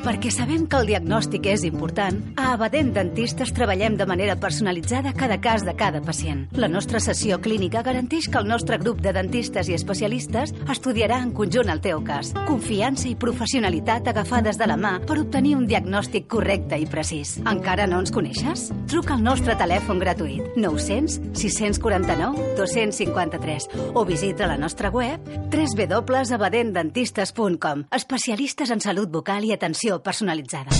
Perquè 0.06 0.30
sabem 0.30 0.68
que 0.70 0.78
el 0.78 0.86
diagnòstic 0.86 1.48
és 1.50 1.64
important, 1.66 2.20
a 2.38 2.52
Abadent 2.54 2.92
Dentistes 2.94 3.50
treballem 3.58 3.98
de 3.98 4.06
manera 4.06 4.36
personalitzada 4.38 5.18
cada 5.18 5.42
cas 5.42 5.66
de 5.66 5.74
cada 5.74 5.98
pacient. 6.06 6.46
La 6.54 6.70
nostra 6.70 7.02
sessió 7.02 7.42
clínica 7.42 7.82
garanteix 7.82 8.30
que 8.30 8.38
el 8.38 8.46
nostre 8.46 8.78
grup 8.78 9.02
de 9.02 9.10
dentistes 9.18 9.66
i 9.66 9.74
especialistes 9.74 10.54
estudiarà 10.70 11.18
en 11.26 11.34
conjunt 11.34 11.74
el 11.74 11.82
teu 11.82 12.06
cas. 12.06 12.38
Confiança 12.46 13.10
i 13.10 13.18
professionalitat 13.18 14.06
agafades 14.12 14.60
de 14.62 14.68
la 14.70 14.78
mà 14.78 15.02
per 15.10 15.18
obtenir 15.24 15.56
un 15.58 15.66
diagnòstic 15.66 16.30
correcte 16.30 16.78
i 16.78 16.86
precís. 16.86 17.42
Encara 17.42 17.90
no 17.90 17.98
ens 18.04 18.14
coneixes? 18.14 18.70
Truca 18.86 19.18
al 19.18 19.26
nostre 19.26 19.58
telèfon 19.58 19.98
gratuït 20.06 20.54
900 20.54 21.34
649 21.34 22.54
253 22.62 23.98
o 23.98 24.06
visita 24.06 24.46
la 24.46 24.62
nostra 24.62 24.94
web 24.94 25.18
www.abadentdentistes.com 25.50 27.90
Especialistes 27.90 28.70
en 28.70 28.86
salut 28.86 29.10
bucal 29.10 29.42
i 29.50 29.58
atenció 29.58 29.95
personalitzada. 30.02 30.72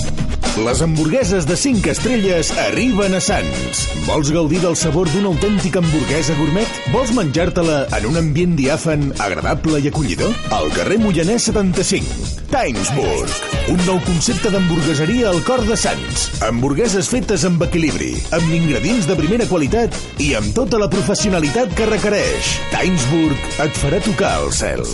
Les 0.56 0.80
hamburgueses 0.80 1.44
de 1.44 1.54
5 1.54 1.90
estrelles 1.90 2.50
arriben 2.56 3.12
a 3.14 3.18
Sants. 3.20 3.82
Vols 4.06 4.30
gaudir 4.32 4.62
del 4.62 4.76
sabor 4.78 5.10
d'una 5.12 5.28
autèntica 5.28 5.82
hamburguesa 5.82 6.32
gourmet? 6.38 6.78
Vols 6.94 7.12
menjar-te-la 7.12 7.82
en 7.98 8.06
un 8.08 8.16
ambient 8.22 8.54
diàfan, 8.56 9.10
agradable 9.20 9.82
i 9.84 9.90
acollidor? 9.90 10.32
Al 10.56 10.72
carrer 10.72 10.96
Moianès 11.02 11.50
75. 11.50 12.32
Timesburg. 12.48 13.36
Un 13.74 13.84
nou 13.84 14.00
concepte 14.06 14.48
d'hamburgueseria 14.54 15.28
al 15.28 15.42
cor 15.44 15.60
de 15.68 15.76
Sants. 15.76 16.24
Hamburgueses 16.46 17.12
fetes 17.12 17.44
amb 17.44 17.60
equilibri, 17.66 18.14
amb 18.32 18.48
ingredients 18.56 19.10
de 19.10 19.18
primera 19.18 19.50
qualitat 19.50 19.92
i 20.24 20.32
amb 20.40 20.56
tota 20.56 20.80
la 20.80 20.88
professionalitat 20.88 21.76
que 21.76 21.90
requereix. 21.92 22.56
Timesburg 22.72 23.60
et 23.66 23.80
farà 23.84 24.00
tocar 24.08 24.38
el 24.46 24.52
cel. 24.56 24.86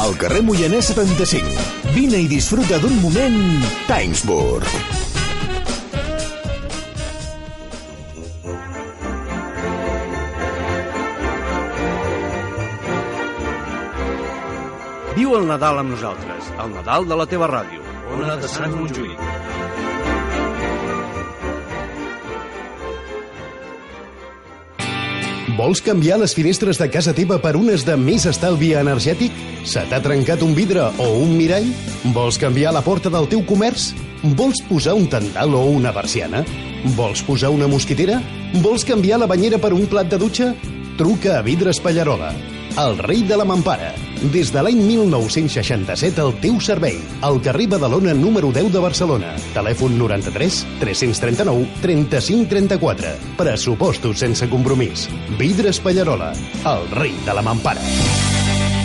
Al 0.00 0.16
carrer 0.18 0.40
Moianès 0.46 0.94
75. 0.94 1.72
Vine 1.94 2.24
i 2.24 2.30
disfruta 2.30 2.80
d'un 2.82 2.96
moment 3.04 3.40
Timesburg. 3.90 4.93
Viu 15.14 15.36
el 15.38 15.44
Nadal 15.46 15.76
amb 15.78 15.92
nosaltres, 15.94 16.46
el 16.58 16.72
Nadal 16.74 17.04
de 17.06 17.14
la 17.14 17.24
teva 17.30 17.46
ràdio. 17.46 17.78
Ona 18.16 18.34
de 18.40 18.48
Sant 18.50 18.72
Montjuïc. 18.74 19.20
Vols 25.54 25.78
canviar 25.86 26.16
les 26.18 26.34
finestres 26.34 26.80
de 26.82 26.88
casa 26.90 27.14
teva 27.14 27.36
per 27.38 27.52
unes 27.54 27.84
de 27.86 27.94
més 27.94 28.24
estalvi 28.26 28.72
energètic? 28.74 29.36
Se 29.62 29.84
t'ha 29.86 30.00
trencat 30.02 30.42
un 30.42 30.56
vidre 30.58 30.88
o 30.98 31.06
un 31.20 31.36
mirall? 31.38 31.68
Vols 32.16 32.40
canviar 32.42 32.74
la 32.74 32.82
porta 32.82 33.12
del 33.14 33.30
teu 33.30 33.44
comerç? 33.46 33.92
Vols 34.34 34.64
posar 34.66 34.96
un 34.98 35.06
tendal 35.12 35.54
o 35.54 35.62
una 35.76 35.94
persiana? 35.94 36.42
Vols 36.98 37.22
posar 37.22 37.52
una 37.54 37.70
mosquitera? 37.70 38.18
Vols 38.66 38.82
canviar 38.82 39.22
la 39.22 39.30
banyera 39.30 39.62
per 39.62 39.70
un 39.78 39.86
plat 39.86 40.10
de 40.10 40.18
dutxa? 40.18 40.50
Truca 40.98 41.38
a 41.38 41.46
Vidres 41.46 41.78
Pallarola, 41.78 42.34
el 42.76 42.98
rei 42.98 43.22
de 43.22 43.36
la 43.36 43.44
mampara. 43.44 43.92
Des 44.32 44.50
de 44.52 44.62
l'any 44.62 44.80
1967 44.82 46.20
al 46.20 46.32
teu 46.40 46.56
servei. 46.60 46.96
Al 47.22 47.40
carrer 47.42 47.66
Badalona 47.70 48.14
número 48.14 48.50
10 48.52 48.72
de 48.72 48.80
Barcelona. 48.82 49.34
Telèfon 49.54 49.96
93 49.98 50.64
339 50.80 51.66
35 51.82 52.48
34. 52.50 53.12
Pressupostos 53.38 54.18
sense 54.18 54.48
compromís. 54.50 55.08
Vidres 55.38 55.80
Pallarola, 55.80 56.32
el 56.64 56.88
rei 56.96 57.14
de 57.24 57.34
la 57.34 57.42
mampara. 57.42 57.80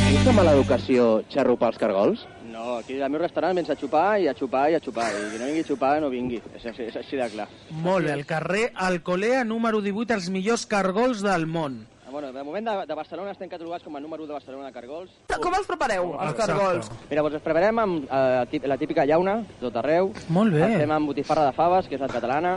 És 0.10 0.26
de 0.26 0.34
mala 0.34 0.54
educació 0.58 1.22
xarrupar 1.32 1.70
els 1.74 1.78
cargols? 1.82 2.26
No, 2.50 2.78
aquí 2.82 2.98
al 3.02 3.12
meu 3.14 3.22
restaurant 3.22 3.56
vens 3.56 3.70
a 3.72 3.76
xupar 3.78 4.18
i 4.20 4.28
a 4.28 4.34
xupar 4.36 4.66
i 4.72 4.76
a 4.76 4.82
xupar. 4.84 5.08
I 5.14 5.30
qui 5.32 5.38
no 5.40 5.46
vingui 5.48 5.62
a 5.64 5.68
xupar 5.70 5.94
no 6.02 6.10
vingui. 6.10 6.42
És, 6.58 6.66
així- 6.66 6.88
és 6.90 6.96
així 6.98 7.16
de 7.18 7.30
clar. 7.30 7.48
Molt 7.72 8.06
bé, 8.06 8.12
al 8.14 8.26
carrer 8.26 8.72
Alcolea 8.76 9.44
número 9.46 9.82
18, 9.82 10.14
els 10.18 10.30
millors 10.30 10.66
cargols 10.66 11.22
del 11.22 11.46
món. 11.48 11.86
Ah, 12.10 12.12
Bueno, 12.12 12.34
de 12.34 12.44
moment 12.44 12.66
de, 12.68 12.86
de 12.88 12.96
Barcelona 12.98 13.32
estem 13.36 13.48
catalogats 13.52 13.84
com 13.86 13.96
a 13.96 14.00
número 14.02 14.24
1 14.24 14.28
de 14.28 14.34
Barcelona 14.34 14.66
de 14.66 14.74
cargols. 14.74 15.12
Com 15.30 15.54
els 15.54 15.68
prepareu, 15.70 16.08
els 16.16 16.32
Exacte. 16.32 16.54
cargols? 16.56 16.88
Mira, 17.10 17.22
doncs 17.22 17.36
els 17.38 17.44
preparem 17.46 17.80
amb 17.84 18.08
eh, 18.10 18.62
la 18.66 18.78
típica 18.82 19.06
llauna, 19.06 19.36
tot 19.62 19.78
arreu. 19.78 20.10
Molt 20.34 20.56
bé. 20.58 20.64
Els 20.66 20.82
fem 20.82 20.94
amb 20.96 21.12
botifarra 21.12 21.46
de 21.46 21.54
faves, 21.54 21.86
que 21.88 22.00
és 22.00 22.02
la 22.02 22.08
catalana. 22.10 22.56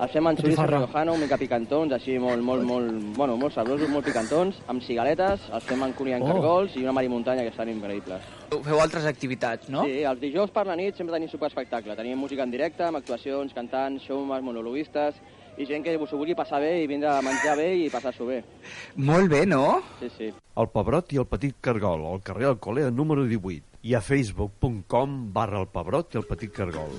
Els 0.00 0.10
fem 0.10 0.26
amb 0.26 0.40
riojano, 0.40 1.12
una 1.12 1.20
mica 1.20 1.36
picantons, 1.38 1.92
així 1.92 2.16
molt, 2.18 2.40
molt, 2.42 2.64
molt, 2.66 2.96
bueno, 3.14 3.36
molt 3.36 3.52
sabrosos, 3.54 3.92
molt 3.92 4.08
picantons, 4.08 4.56
amb 4.72 4.82
cigaletes, 4.82 5.44
els 5.52 5.68
fem 5.68 5.82
amb 5.84 5.94
cunyant 5.94 6.24
Oh. 6.24 6.32
cargols 6.32 6.74
i 6.76 6.82
una 6.82 6.92
marimuntanya 6.96 7.42
que 7.44 7.52
estan 7.52 7.68
increïbles. 7.68 8.24
Feu 8.64 8.80
altres 8.80 9.04
activitats, 9.04 9.68
no? 9.68 9.84
Sí, 9.84 10.00
els 10.02 10.18
dijous 10.18 10.50
per 10.50 10.64
la 10.66 10.74
nit 10.80 10.96
sempre 10.96 11.12
tenim 11.14 11.28
superespectacle. 11.28 11.94
Tenim 11.94 12.16
música 12.18 12.42
en 12.42 12.50
directe, 12.50 12.82
amb 12.88 12.96
actuacions, 12.96 13.52
cantants, 13.52 14.02
showmans, 14.02 14.42
monologuistes, 14.42 15.14
i 15.56 15.66
gent 15.66 15.84
que 15.84 15.94
s'ho 15.94 16.18
vulgui 16.18 16.34
passar 16.34 16.60
bé 16.62 16.72
i 16.82 16.88
vindre 16.90 17.10
a 17.12 17.22
menjar 17.22 17.56
bé 17.58 17.68
i 17.84 17.90
passar-s'ho 17.92 18.26
bé. 18.26 18.40
Molt 18.96 19.30
bé, 19.30 19.44
no? 19.46 19.82
Sí, 20.00 20.10
sí. 20.16 20.32
El 20.56 20.70
Pebrot 20.74 21.12
i 21.14 21.20
el 21.22 21.28
Petit 21.30 21.56
Cargol, 21.60 22.06
al 22.10 22.22
carrer 22.22 22.50
Alcolea 22.52 22.90
número 22.90 23.26
18 23.30 23.80
i 23.84 23.94
a 23.94 24.00
facebook.com 24.00 25.32
barra 25.34 25.60
el 25.62 25.68
Pebrot 25.68 26.14
i 26.14 26.22
el 26.22 26.28
Petit 26.30 26.52
Cargol. 26.54 26.98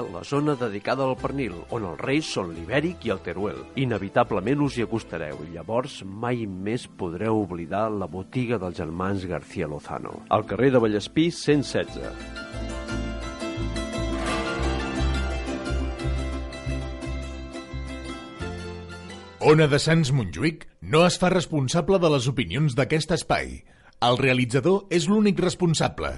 la 0.13 0.23
zona 0.27 0.55
dedicada 0.59 1.05
al 1.05 1.17
pernil, 1.19 1.53
on 1.69 1.85
els 1.89 2.01
reis 2.01 2.29
són 2.35 2.53
l'ibèric 2.55 3.05
i 3.05 3.13
el 3.13 3.21
teruel. 3.25 3.59
Inevitablement 3.79 4.65
us 4.65 4.77
hi 4.77 4.85
acostareu 4.85 5.43
i 5.45 5.51
llavors 5.55 6.01
mai 6.05 6.45
més 6.49 6.87
podreu 6.87 7.43
oblidar 7.43 7.87
la 7.93 8.09
botiga 8.09 8.59
dels 8.61 8.77
germans 8.81 9.27
García 9.29 9.69
Lozano. 9.69 10.21
Al 10.29 10.47
carrer 10.49 10.71
de 10.75 10.81
Vallespí 10.83 11.29
116. 11.31 12.49
Ona 19.41 19.65
de 19.65 19.79
Sants 19.81 20.11
Montjuïc 20.13 20.67
no 20.93 20.99
es 21.07 21.15
fa 21.17 21.31
responsable 21.33 21.97
de 21.97 22.11
les 22.13 22.27
opinions 22.29 22.75
d'aquest 22.77 23.15
espai. 23.15 23.55
El 24.05 24.19
realitzador 24.21 24.85
és 24.93 25.07
l'únic 25.09 25.41
responsable. 25.41 26.11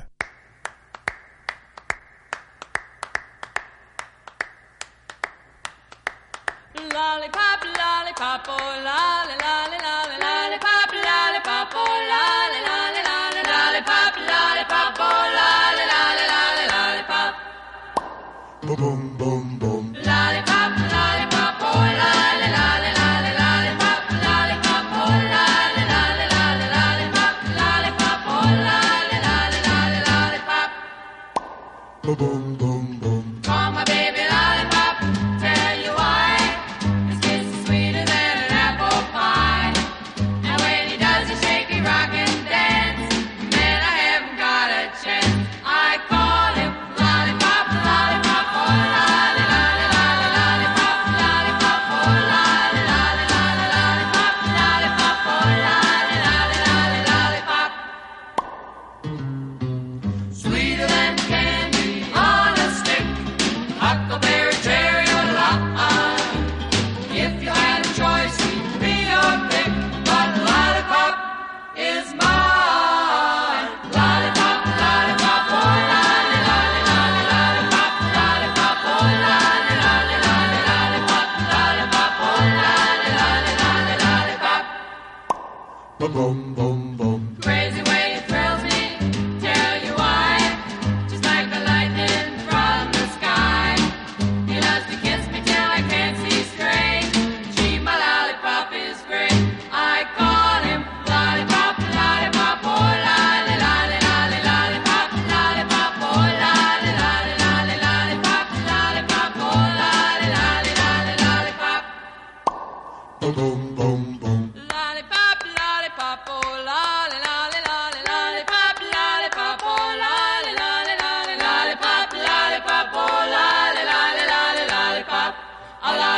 chapo 8.24 8.56
la 8.86 9.26
la 9.28 9.36
la. 9.44 9.53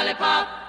Lollipop, 0.05 0.64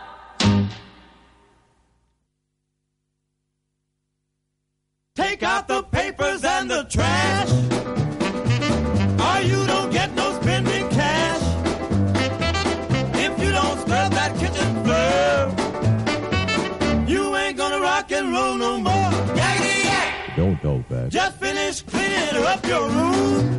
Back. 21.07 21.13
Just 21.13 21.39
finish 21.39 21.83
cleaning 21.83 22.45
up 22.45 22.67
your 22.67 22.89
room. 22.89 23.59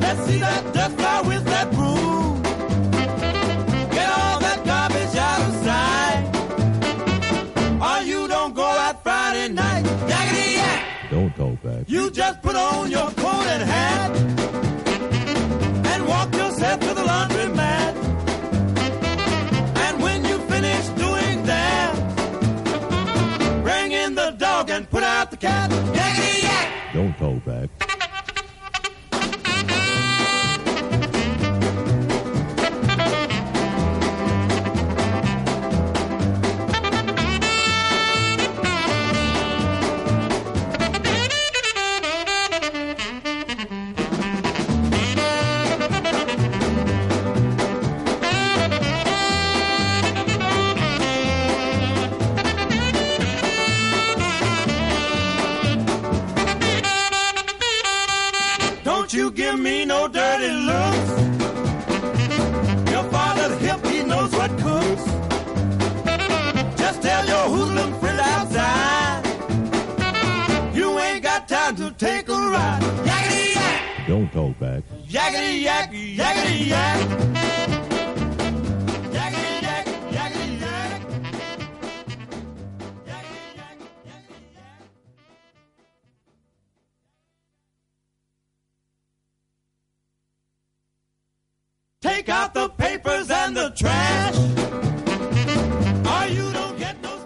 Let's 0.00 0.26
see 0.26 0.38
that 0.38 0.74
dust 0.74 0.96
fly 0.96 1.20
with 1.22 1.44
that 1.44 1.70
broom. 1.70 2.42
Get 3.92 4.10
all 4.10 4.40
that 4.40 4.64
garbage 4.64 5.16
out 5.16 5.40
of 5.48 5.54
sight. 5.66 6.24
Or 7.80 8.02
you 8.04 8.26
don't 8.26 8.54
go 8.54 8.64
out 8.64 9.02
Friday 9.04 9.48
night. 9.52 9.84
Yakety 9.84 10.54
yak! 10.54 11.10
Don't 11.10 11.36
go 11.36 11.56
back. 11.62 11.84
You 11.86 12.10
just 12.10 12.42
put 12.42 12.56
on 12.56 12.90
your 12.90 13.08
coat 13.10 13.46
and 13.46 13.62
hat 13.62 14.41
and 24.72 24.88
put 24.88 25.02
out 25.02 25.30
the 25.30 25.36
cat. 25.36 25.70
Yakety 25.70 26.42
yak! 26.44 26.81
Yak, 75.62 75.92
yakety 75.92 76.70
yak. 76.70 76.98
Take 92.00 92.28
out 92.28 92.54
the 92.54 92.68
papers 92.70 93.30
and 93.30 93.56
the 93.56 93.70
trash. 93.70 94.61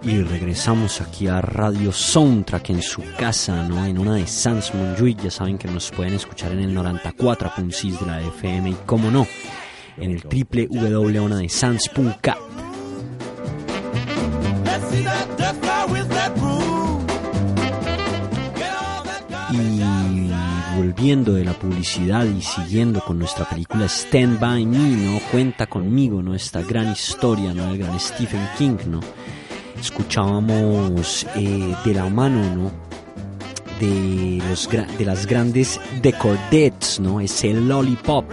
Y 0.07 0.23
regresamos 0.23 1.01
aquí 1.01 1.27
a 1.27 1.41
Radio 1.41 1.91
Soundtrack 1.91 2.71
en 2.71 2.81
su 2.81 3.03
casa, 3.19 3.67
¿no? 3.69 3.85
En 3.85 3.99
una 3.99 4.15
de 4.15 4.25
Sans 4.29 4.73
Montjuic. 4.73 5.21
Ya 5.25 5.33
saben 5.33 5.59
que 5.59 5.67
nos 5.67 5.91
pueden 5.91 6.15
escuchar 6.15 6.53
en 6.53 6.61
el 6.61 6.77
94.6 6.77 7.99
de 7.99 8.07
la 8.07 8.21
FM 8.21 8.71
y, 8.71 8.77
como 8.87 9.11
no, 9.11 9.27
en 9.97 10.13
el 10.13 10.21
dust 15.37 15.59
fly 15.61 15.93
with 15.93 16.09
that 16.11 16.33
broom. 16.37 17.05
Y 19.51 20.31
volviendo 20.77 21.33
de 21.33 21.45
la 21.45 21.53
publicidad 21.55 22.25
y 22.27 22.43
siguiendo 22.43 23.01
con 23.01 23.19
nuestra 23.19 23.45
película 23.45 23.87
Stand 23.87 24.39
By 24.39 24.67
Me, 24.67 24.79
¿no? 24.79 25.19
Cuenta 25.33 25.67
conmigo, 25.67 26.23
¿no? 26.23 26.33
Esta 26.33 26.63
gran 26.63 26.93
historia, 26.93 27.53
¿no? 27.53 27.67
Del 27.67 27.79
gran 27.79 27.99
Stephen 27.99 28.49
King, 28.57 28.77
¿no? 28.87 29.01
Escuchábamos 29.81 31.27
eh, 31.37 31.75
de 31.85 31.95
la 31.95 32.09
mano, 32.09 32.43
¿no? 32.55 32.71
De, 33.81 34.43
los, 34.49 34.69
de 34.71 35.05
las 35.05 35.27
grandes 35.27 35.81
The 36.01 36.13
Cordettes, 36.15 36.99
¿no? 37.01 37.21
Ese 37.21 37.53
Lollipop. 37.53 38.25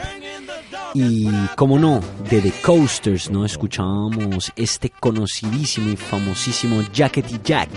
Y, 0.94 1.28
como 1.56 1.80
no, 1.80 2.00
de 2.30 2.42
The 2.42 2.54
Coasters, 2.62 3.30
¿no? 3.30 3.46
Escuchábamos 3.46 4.52
este 4.56 4.90
conocidísimo 4.90 5.90
y 5.90 5.96
famosísimo 5.98 6.82
Jackety 6.94 7.40
Jack 7.44 7.70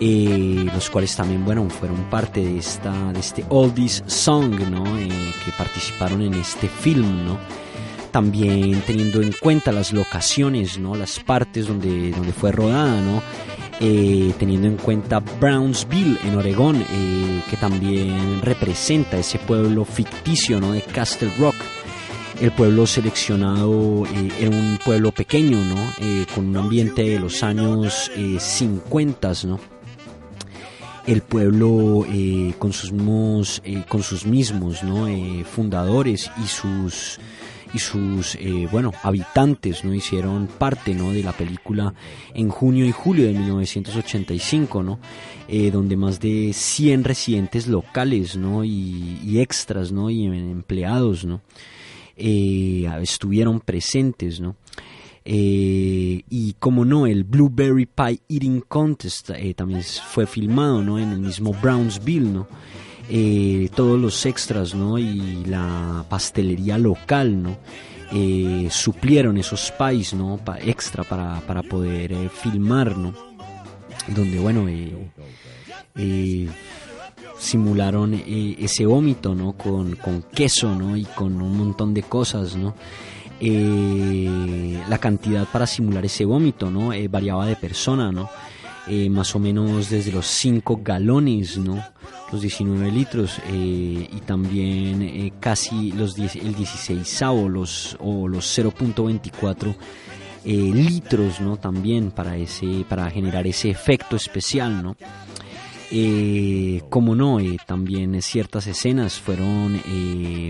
eh, 0.00 0.66
los 0.72 0.88
cuales 0.88 1.14
también 1.14 1.44
bueno 1.44 1.68
fueron 1.68 2.08
parte 2.08 2.40
de 2.40 2.58
esta 2.58 3.12
de 3.12 3.20
este 3.20 3.44
oldies 3.50 4.02
song 4.06 4.58
no 4.70 4.98
Eh, 4.98 5.08
que 5.44 5.52
participaron 5.58 6.22
en 6.22 6.34
este 6.34 6.68
film 6.68 7.26
no 7.26 7.38
también 8.10 8.82
teniendo 8.86 9.22
en 9.22 9.32
cuenta 9.32 9.72
las 9.72 9.92
locaciones 9.92 10.78
no 10.78 10.94
las 10.94 11.20
partes 11.20 11.66
donde 11.66 12.10
donde 12.10 12.32
fue 12.32 12.52
rodada 12.52 13.00
no 13.00 13.22
Eh, 13.82 14.34
teniendo 14.38 14.68
en 14.68 14.76
cuenta 14.76 15.20
Brownsville 15.20 16.18
en 16.24 16.36
Oregón 16.36 16.76
eh, 16.82 17.40
que 17.48 17.56
también 17.56 18.42
representa 18.42 19.16
ese 19.16 19.38
pueblo 19.38 19.86
ficticio 19.86 20.60
no 20.60 20.72
de 20.72 20.82
Castle 20.82 21.32
Rock 21.38 21.54
el 22.40 22.52
pueblo 22.52 22.86
seleccionado 22.86 24.04
eh, 24.06 24.48
un 24.48 24.78
pueblo 24.82 25.12
pequeño, 25.12 25.58
¿no? 25.62 25.76
Eh, 26.00 26.24
con 26.34 26.48
un 26.48 26.56
ambiente 26.56 27.02
de 27.02 27.20
los 27.20 27.42
años 27.42 28.10
eh, 28.16 28.38
50, 28.40 29.32
¿no? 29.44 29.60
El 31.06 31.22
pueblo 31.22 32.06
con 32.58 32.72
sus 32.72 32.92
mismos, 32.92 33.62
con 33.88 34.02
sus 34.02 34.26
mismos, 34.26 34.82
¿no? 34.82 35.06
Fundadores 35.44 36.30
y 36.42 36.46
sus 36.46 37.18
y 37.74 37.78
sus 37.78 38.34
eh, 38.36 38.68
bueno 38.70 38.92
habitantes 39.02 39.84
no 39.84 39.94
hicieron 39.94 40.46
parte 40.46 40.94
no 40.94 41.12
de 41.12 41.22
la 41.22 41.32
película 41.32 41.94
en 42.34 42.48
junio 42.48 42.84
y 42.84 42.92
julio 42.92 43.26
de 43.26 43.32
1985 43.32 44.82
no 44.82 44.98
Eh, 45.52 45.72
donde 45.72 45.96
más 45.96 46.20
de 46.20 46.52
100 46.52 47.02
residentes 47.02 47.66
locales 47.66 48.36
no 48.36 48.62
y, 48.64 49.40
extras 49.40 49.90
no 49.90 50.08
y 50.08 50.26
empleados 50.26 51.24
no 51.24 51.40
eh, 52.22 52.86
estuvieron 53.00 53.60
presentes, 53.60 54.40
¿no? 54.40 54.54
Eh, 55.24 56.22
y 56.28 56.54
como 56.58 56.84
no, 56.84 57.06
el 57.06 57.24
Blueberry 57.24 57.86
Pie 57.86 58.20
Eating 58.28 58.62
Contest 58.68 59.30
eh, 59.30 59.54
también 59.54 59.82
fue 59.82 60.26
filmado, 60.26 60.82
¿no? 60.82 60.98
En 60.98 61.12
el 61.12 61.20
mismo 61.20 61.54
Brownsville, 61.54 62.32
¿no? 62.32 62.46
Eh, 63.12 63.68
todos 63.74 63.98
los 64.00 64.24
extras, 64.24 64.74
¿no? 64.74 64.96
Y 64.98 65.44
la 65.46 66.04
pastelería 66.08 66.78
local, 66.78 67.42
¿no? 67.42 67.56
Eh, 68.12 68.68
suplieron 68.70 69.36
esos 69.36 69.72
pies, 69.72 70.14
¿no? 70.14 70.36
Pa- 70.44 70.58
extra 70.60 71.02
para, 71.04 71.40
para 71.40 71.62
poder 71.62 72.12
eh, 72.12 72.28
filmar, 72.32 72.96
¿no? 72.96 73.12
Donde, 74.08 74.38
bueno, 74.38 74.68
eh, 74.68 74.94
eh, 75.96 76.48
simularon 77.38 78.14
ese 78.14 78.86
vómito, 78.86 79.34
¿no? 79.34 79.52
Con, 79.54 79.96
con 79.96 80.22
queso, 80.22 80.74
¿no? 80.76 80.96
Y 80.96 81.04
con 81.04 81.40
un 81.42 81.56
montón 81.56 81.92
de 81.94 82.02
cosas, 82.04 82.54
¿no? 82.56 82.74
La 84.88 84.98
cantidad 84.98 85.46
para 85.48 85.66
simular 85.66 86.04
ese 86.04 86.24
vómito, 86.24 86.70
¿no? 86.70 86.90
Variaba 87.08 87.46
de 87.46 87.56
persona, 87.56 88.12
¿no? 88.12 88.28
Eh, 88.92 89.08
más 89.08 89.36
o 89.36 89.38
menos 89.38 89.88
desde 89.88 90.10
los 90.10 90.26
5 90.26 90.80
galones, 90.82 91.56
¿no? 91.56 91.80
Los 92.32 92.40
19 92.40 92.90
litros 92.90 93.38
eh, 93.46 94.08
y 94.12 94.20
también 94.26 95.00
eh, 95.02 95.32
casi 95.38 95.92
los 95.92 96.16
10 96.16 96.34
el 96.36 96.56
16 96.56 97.22
los, 97.48 97.96
o 98.00 98.26
los 98.26 98.58
0.24 98.58 99.76
eh, 100.44 100.52
litros, 100.52 101.40
¿no? 101.40 101.56
También 101.56 102.10
para, 102.10 102.36
ese, 102.36 102.84
para 102.88 103.08
generar 103.10 103.46
ese 103.46 103.70
efecto 103.70 104.16
especial, 104.16 104.82
¿no? 104.82 104.96
Como 106.88 107.14
no, 107.14 107.38
también 107.66 108.20
ciertas 108.22 108.66
escenas 108.66 109.20
fueron 109.20 109.80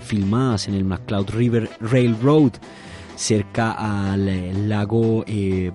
filmadas 0.02 0.68
en 0.68 0.74
el 0.74 0.84
McCloud 0.84 1.30
River 1.30 1.70
Railroad 1.80 2.52
cerca 3.16 3.72
al 3.72 4.68
lago 4.68 5.24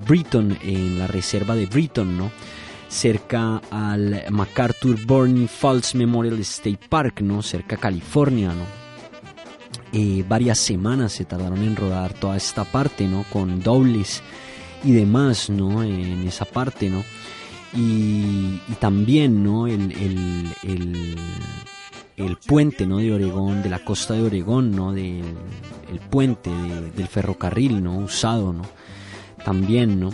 Britton, 0.07 0.57
en 0.63 0.99
la 0.99 1.07
reserva 1.07 1.55
de 1.55 1.65
Britton, 1.65 2.15
¿no? 2.15 2.31
Cerca 2.95 3.57
al 3.69 4.23
MacArthur 4.31 5.05
Burning 5.05 5.47
Falls 5.49 5.93
Memorial 5.95 6.39
State 6.39 6.79
Park, 6.87 7.19
¿no? 7.21 7.41
cerca 7.41 7.75
a 7.75 7.79
California, 7.79 8.53
¿no? 8.53 8.63
Eh, 9.91 10.23
varias 10.27 10.59
semanas 10.59 11.11
se 11.13 11.25
tardaron 11.25 11.61
en 11.61 11.75
rodar 11.75 12.13
toda 12.13 12.37
esta 12.37 12.63
parte, 12.63 13.07
¿no? 13.07 13.25
Con 13.31 13.61
dobles 13.61 14.23
y 14.83 14.91
demás, 14.93 15.49
¿no? 15.49 15.83
En 15.83 16.25
esa 16.27 16.45
parte, 16.45 16.89
¿no? 16.89 17.03
Y, 17.73 18.59
también, 18.79 19.43
¿no? 19.43 19.67
El, 19.67 19.91
el, 19.91 21.17
el, 22.17 22.37
puente, 22.47 22.85
¿no? 22.87 22.97
De 22.99 23.13
Oregón, 23.13 23.61
de 23.61 23.69
la 23.69 23.79
costa 23.79 24.13
de 24.13 24.21
Oregón, 24.23 24.71
¿no? 24.75 24.93
Del 24.93 25.23
el 25.91 25.99
puente 26.09 26.49
de- 26.49 26.91
del 26.91 27.07
ferrocarril, 27.07 27.83
¿no? 27.83 27.97
Usado, 27.97 28.53
¿no? 28.53 28.63
También, 29.43 29.99
¿no? 29.99 30.11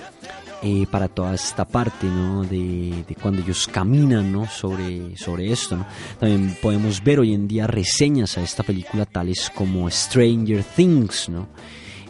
Eh, 0.64 0.86
para 0.92 1.08
toda 1.08 1.34
esta 1.34 1.66
parte, 1.66 2.06
¿no? 2.06 2.44
De, 2.44 3.04
de 3.08 3.16
cuando 3.20 3.42
ellos 3.42 3.68
caminan, 3.68 4.32
¿no? 4.32 4.46
Sobre, 4.46 5.18
sobre 5.18 5.52
esto, 5.52 5.76
¿no? 5.76 5.88
También 6.20 6.56
podemos 6.62 7.04
ver 7.04 7.20
hoy 7.20 7.34
en 7.34 7.48
día 7.48 7.66
reseñas 7.66 8.38
a 8.38 8.44
esta 8.44 8.62
película 8.62 9.08
tales 9.08 9.52
como 9.56 9.90
Stranger 9.90 10.64
Things, 10.64 11.30
¿no? 11.30 11.48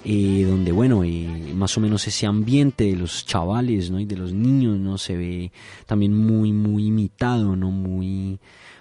Eh, 0.04 0.46
donde, 0.46 0.74
bueno, 0.74 1.02
eh, 1.06 1.54
más 1.56 1.78
o 1.78 1.80
menos 1.80 2.06
ese 2.06 2.26
ambiente 2.26 2.84
de 2.84 2.98
los 2.98 3.26
chavales, 3.26 3.90
¿no? 3.90 4.02
Y 4.02 4.06
de 4.06 4.18
los 4.18 4.34
niños, 4.34 4.78
¿no? 4.78 4.98
Se 4.98 5.16
ve 5.16 5.54
también 5.86 6.14
muy, 6.14 6.52
muy 6.52 6.88
imitado, 6.88 7.56
¿no? 7.56 7.72
Muy, 7.72 8.38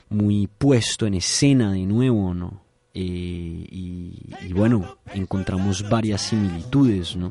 muy 0.09 0.49
puesto 0.49 1.07
en 1.07 1.15
escena 1.15 1.71
de 1.71 1.87
nuevo, 1.87 2.35
¿no? 2.35 2.61
Y, 2.93 4.17
y 4.49 4.53
bueno, 4.53 4.99
encontramos 5.15 5.89
varias 5.89 6.23
similitudes, 6.23 7.15
¿no? 7.15 7.31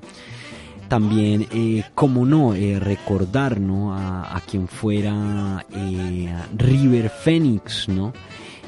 También, 0.90 1.48
eh, 1.52 1.84
como 1.94 2.26
no, 2.26 2.56
eh, 2.56 2.80
recordar 2.80 3.60
a, 3.94 4.42
quien 4.50 4.68
fuera 4.68 5.64
eh, 5.72 6.34
River 6.58 7.12
Phoenix, 7.12 7.88
¿no? 7.88 8.12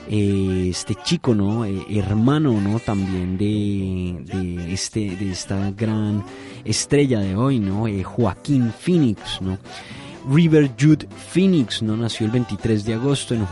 Eh, 0.07 0.67
este 0.69 0.93
chico, 1.03 1.33
¿no? 1.33 1.65
Hermano, 1.65 2.61
¿no? 2.61 2.79
También 2.79 3.39
de, 3.39 4.23
de, 4.23 4.71
este, 4.71 5.15
de 5.15 5.31
esta 5.31 5.71
gran 5.71 6.23
estrella 6.63 7.21
de 7.21 7.35
hoy, 7.35 7.57
¿no? 7.57 7.85
Joaquín 8.03 8.71
Phoenix, 8.71 9.41
¿no? 9.41 9.57
River 10.29 10.71
Jude 10.79 11.07
Phoenix 11.31 11.81
no 11.81 11.97
nació 11.97 12.25
el 12.27 12.31
23 12.31 12.85
de 12.85 12.93
agosto 12.93 13.33
en 13.33 13.47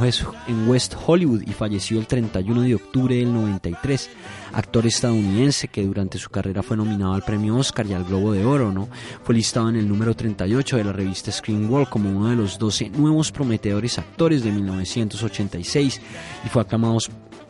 West, 0.68 0.94
Hollywood 1.06 1.42
y 1.42 1.52
falleció 1.52 2.00
el 2.00 2.06
31 2.06 2.62
de 2.62 2.76
octubre 2.76 3.16
del 3.16 3.34
93. 3.34 4.10
Actor 4.54 4.86
estadounidense 4.86 5.68
que 5.68 5.84
durante 5.84 6.18
su 6.18 6.30
carrera 6.30 6.62
fue 6.62 6.78
nominado 6.78 7.14
al 7.14 7.24
premio 7.24 7.58
Oscar 7.58 7.86
y 7.88 7.94
al 7.94 8.04
Globo 8.04 8.34
de 8.34 8.46
Oro, 8.46 8.72
¿no? 8.72 8.88
Fue 9.24 9.36
listado 9.36 9.70
en 9.70 9.78
el 9.78 9.88
número 9.88 10.16
38 10.16 10.78
de 10.78 10.84
la 10.84 10.94
revista 10.94 11.32
Screen 11.32 11.70
World 11.70 11.90
como 11.90 12.12
uno 12.12 12.30
de 12.30 12.36
los 12.36 12.60
12 12.60 12.90
nuevos 12.92 13.32
prometedores 13.32 13.98
actores 13.98 14.44
de 14.44 14.52
1986 14.52 16.02
y 16.46 16.50
fue 16.50 16.62
aclamado 16.62 16.98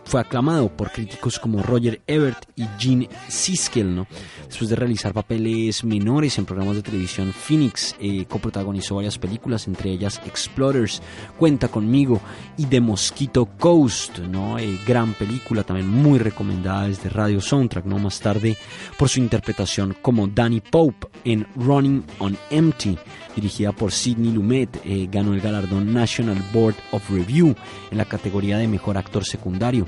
fue 0.09 0.21
aclamado 0.21 0.75
por 0.75 0.91
críticos 0.91 1.37
como 1.37 1.61
Roger 1.61 2.01
Ebert 2.07 2.43
y 2.55 2.65
Gene 2.79 3.07
Siskel, 3.27 3.95
¿no? 3.95 4.07
Después 4.47 4.67
de 4.71 4.75
realizar 4.75 5.13
papeles 5.13 5.83
menores 5.83 6.39
en 6.39 6.45
programas 6.45 6.77
de 6.77 6.81
televisión, 6.81 7.31
Phoenix 7.31 7.95
eh, 7.99 8.25
coprotagonizó 8.27 8.95
varias 8.95 9.19
películas, 9.19 9.67
entre 9.67 9.91
ellas 9.91 10.19
Explorers, 10.25 11.03
Cuenta 11.37 11.67
conmigo 11.67 12.19
y 12.57 12.65
The 12.65 12.81
Mosquito 12.81 13.45
Coast, 13.59 14.17
¿no? 14.17 14.57
Eh, 14.57 14.79
gran 14.83 15.13
película, 15.13 15.61
también 15.61 15.87
muy 15.87 16.17
recomendada 16.17 16.87
desde 16.87 17.09
Radio 17.09 17.39
Soundtrack, 17.39 17.85
¿no? 17.85 17.99
Más 17.99 18.19
tarde 18.19 18.57
por 18.97 19.09
su 19.09 19.19
interpretación 19.19 19.95
como 20.01 20.27
Danny 20.27 20.59
Pope 20.59 21.07
en 21.23 21.45
Running 21.55 22.03
on 22.17 22.35
Empty, 22.49 22.97
dirigida 23.39 23.71
por 23.71 23.91
Sidney 23.91 24.31
Lumet, 24.31 24.69
eh, 24.83 25.07
ganó 25.09 25.33
el 25.33 25.41
galardón 25.41 25.93
National 25.93 26.43
Board 26.53 26.75
of 26.91 27.09
Review 27.09 27.55
en 27.89 27.97
la 27.97 28.05
categoría 28.05 28.57
de 28.57 28.67
Mejor 28.67 28.97
Actor 28.97 29.25
Secundario 29.25 29.85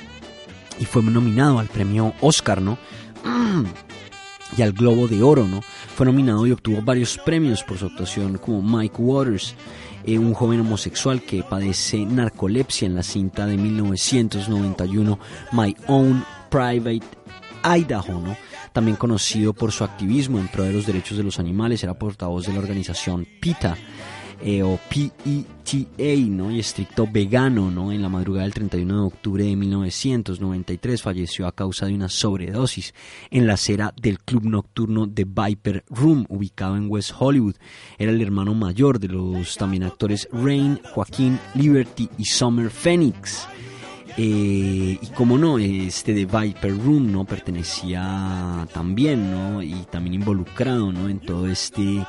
y 0.79 0.85
fue 0.85 1.03
nominado 1.03 1.59
al 1.59 1.67
premio 1.67 2.13
Oscar, 2.21 2.61
¿no? 2.61 2.77
y 4.57 4.61
al 4.61 4.71
Globo 4.71 5.07
de 5.07 5.21
Oro, 5.21 5.47
¿no? 5.47 5.61
Fue 5.61 6.05
nominado 6.05 6.47
y 6.47 6.51
obtuvo 6.51 6.81
varios 6.81 7.17
premios 7.17 7.63
por 7.63 7.77
su 7.77 7.87
actuación 7.87 8.37
como 8.37 8.61
Mike 8.61 8.95
Waters, 8.97 9.55
eh, 10.05 10.17
un 10.17 10.33
joven 10.33 10.61
homosexual 10.61 11.21
que 11.21 11.43
padece 11.43 12.05
narcolepsia 12.05 12.85
en 12.85 12.95
la 12.95 13.03
cinta 13.03 13.45
de 13.45 13.57
1991 13.57 15.19
My 15.51 15.75
Own 15.87 16.23
Private 16.49 17.03
Idaho, 17.63 18.19
¿no? 18.19 18.35
También 18.73 18.97
conocido 18.97 19.53
por 19.53 19.71
su 19.71 19.83
activismo 19.83 20.39
en 20.39 20.47
pro 20.47 20.63
de 20.63 20.73
los 20.73 20.85
derechos 20.85 21.17
de 21.17 21.23
los 21.23 21.39
animales, 21.39 21.83
era 21.83 21.93
portavoz 21.93 22.45
de 22.45 22.53
la 22.53 22.59
organización 22.59 23.27
PETA 23.41 23.77
eh, 24.43 24.63
o 24.63 24.79
PETA, 24.89 25.87
¿no? 26.29 26.51
Y 26.51 26.59
estricto 26.59 27.07
vegano, 27.11 27.69
¿no? 27.69 27.91
En 27.91 28.01
la 28.01 28.09
madrugada 28.09 28.43
del 28.43 28.53
31 28.53 28.93
de 28.93 29.07
octubre 29.07 29.43
de 29.43 29.55
1993 29.55 31.01
falleció 31.01 31.45
a 31.45 31.51
causa 31.51 31.85
de 31.85 31.93
una 31.93 32.09
sobredosis 32.09 32.93
en 33.29 33.45
la 33.45 33.53
acera 33.53 33.93
del 34.01 34.19
club 34.19 34.45
nocturno 34.45 35.05
de 35.05 35.25
Viper 35.25 35.83
Room, 35.89 36.25
ubicado 36.29 36.75
en 36.75 36.89
West 36.89 37.11
Hollywood. 37.17 37.55
Era 37.99 38.11
el 38.11 38.21
hermano 38.21 38.55
mayor 38.55 38.99
de 38.99 39.09
los 39.09 39.57
también 39.57 39.83
actores 39.83 40.27
Rain, 40.31 40.79
Joaquín, 40.91 41.39
Liberty 41.53 42.09
y 42.17 42.25
Summer 42.25 42.71
Phoenix. 42.71 43.47
Eh, 44.17 44.97
y 45.01 45.07
como 45.15 45.37
no, 45.37 45.57
este 45.57 46.13
de 46.13 46.25
Viper 46.25 46.77
Room 46.77 47.11
no 47.11 47.23
pertenecía 47.25 48.67
también, 48.73 49.31
¿no? 49.31 49.63
Y 49.63 49.85
también 49.89 50.15
involucrado, 50.15 50.91
¿no? 50.91 51.07
En 51.07 51.19
todo 51.19 51.47
este, 51.47 52.05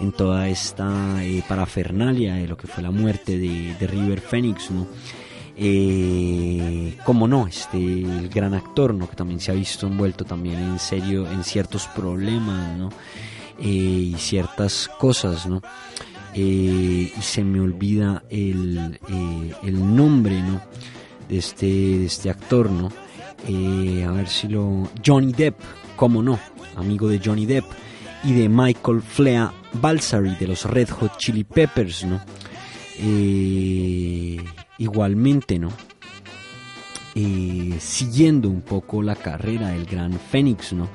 en 0.00 0.12
toda 0.12 0.48
esta 0.48 1.24
eh, 1.24 1.42
parafernalia 1.48 2.34
de 2.34 2.46
lo 2.46 2.56
que 2.56 2.66
fue 2.66 2.82
la 2.82 2.90
muerte 2.90 3.38
de, 3.38 3.74
de 3.74 3.86
River 3.86 4.20
Phoenix, 4.20 4.70
¿no? 4.70 4.86
Eh, 5.56 6.96
como 7.04 7.26
no, 7.26 7.46
este 7.46 7.76
el 7.78 8.28
gran 8.28 8.54
actor, 8.54 8.94
¿no? 8.94 9.08
Que 9.10 9.16
también 9.16 9.40
se 9.40 9.50
ha 9.50 9.54
visto 9.54 9.86
envuelto 9.86 10.24
también 10.24 10.58
en 10.58 10.78
serio 10.78 11.30
en 11.30 11.42
ciertos 11.42 11.86
problemas, 11.88 12.78
¿no? 12.78 12.90
Y 13.58 14.14
ciertas 14.18 14.88
cosas, 14.98 15.46
¿no? 15.46 15.60
Y 16.32 17.12
se 17.20 17.42
me 17.42 17.60
olvida 17.60 18.22
el, 18.30 19.00
el 19.64 19.96
nombre, 19.96 20.40
¿no? 20.40 20.60
De 21.30 21.38
este, 21.38 22.04
este 22.04 22.28
actor, 22.28 22.70
¿no? 22.70 22.90
Eh, 23.48 24.04
a 24.06 24.10
ver 24.12 24.28
si 24.28 24.48
lo... 24.48 24.88
Johnny 25.04 25.32
Depp, 25.32 25.58
cómo 25.96 26.22
no, 26.22 26.38
amigo 26.76 27.08
de 27.08 27.20
Johnny 27.24 27.46
Depp, 27.46 27.64
y 28.24 28.34
de 28.34 28.48
Michael 28.48 29.00
Flea 29.00 29.52
Balsari 29.72 30.34
de 30.34 30.48
los 30.48 30.64
Red 30.64 30.90
Hot 30.90 31.16
Chili 31.16 31.44
Peppers, 31.44 32.04
¿no? 32.04 32.20
Eh, 32.98 34.44
igualmente, 34.78 35.58
¿no? 35.58 35.70
Eh, 37.14 37.76
siguiendo 37.80 38.48
un 38.48 38.60
poco 38.60 39.02
la 39.02 39.16
carrera 39.16 39.68
del 39.68 39.86
gran 39.86 40.12
Fénix, 40.12 40.72
¿no? 40.72 40.88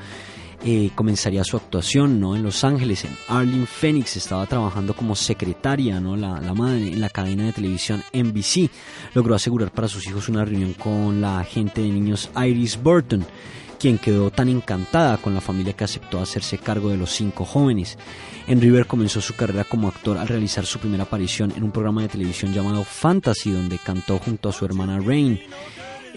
Eh, 0.68 0.90
comenzaría 0.96 1.44
su 1.44 1.58
actuación 1.58 2.20
¿no? 2.20 2.36
en 2.36 2.42
Los 2.42 2.64
Ángeles. 2.64 3.06
En 3.06 3.16
Arlene 3.28 3.68
Phoenix 3.68 4.18
estaba 4.18 4.48
trabajando 4.48 4.96
como 4.96 5.16
secretaria, 5.16 6.00
¿no? 6.00 6.16
la, 6.16 6.42
la 6.42 6.56
madre 6.56 6.88
en 6.88 7.00
la 7.00 7.12
cadena 7.12 7.46
de 7.46 7.54
televisión 7.54 8.04
NBC. 8.12 8.72
Logró 9.14 9.36
asegurar 9.36 9.70
para 9.70 9.88
sus 9.88 10.08
hijos 10.08 10.28
una 10.28 10.44
reunión 10.44 10.74
con 10.74 11.22
la 11.22 11.40
agente 11.40 11.82
de 11.82 11.90
niños 11.90 12.32
Iris 12.36 12.82
Burton, 12.82 13.24
quien 13.80 14.00
quedó 14.00 14.32
tan 14.32 14.50
encantada 14.50 15.18
con 15.18 15.36
la 15.36 15.42
familia 15.42 15.74
que 15.74 15.84
aceptó 15.84 16.20
hacerse 16.20 16.58
cargo 16.58 16.90
de 16.90 16.98
los 16.98 17.12
cinco 17.12 17.46
jóvenes. 17.46 18.00
En 18.48 18.60
River 18.60 18.88
comenzó 18.88 19.22
su 19.22 19.36
carrera 19.36 19.66
como 19.66 19.88
actor 19.88 20.18
al 20.18 20.28
realizar 20.28 20.66
su 20.66 20.80
primera 20.80 21.04
aparición 21.04 21.54
en 21.56 21.64
un 21.64 21.72
programa 21.72 22.02
de 22.02 22.08
televisión 22.08 22.52
llamado 22.52 22.84
Fantasy, 22.84 23.52
donde 23.52 23.78
cantó 23.78 24.18
junto 24.18 24.50
a 24.50 24.52
su 24.52 24.66
hermana 24.66 25.00
Rain. 25.00 25.40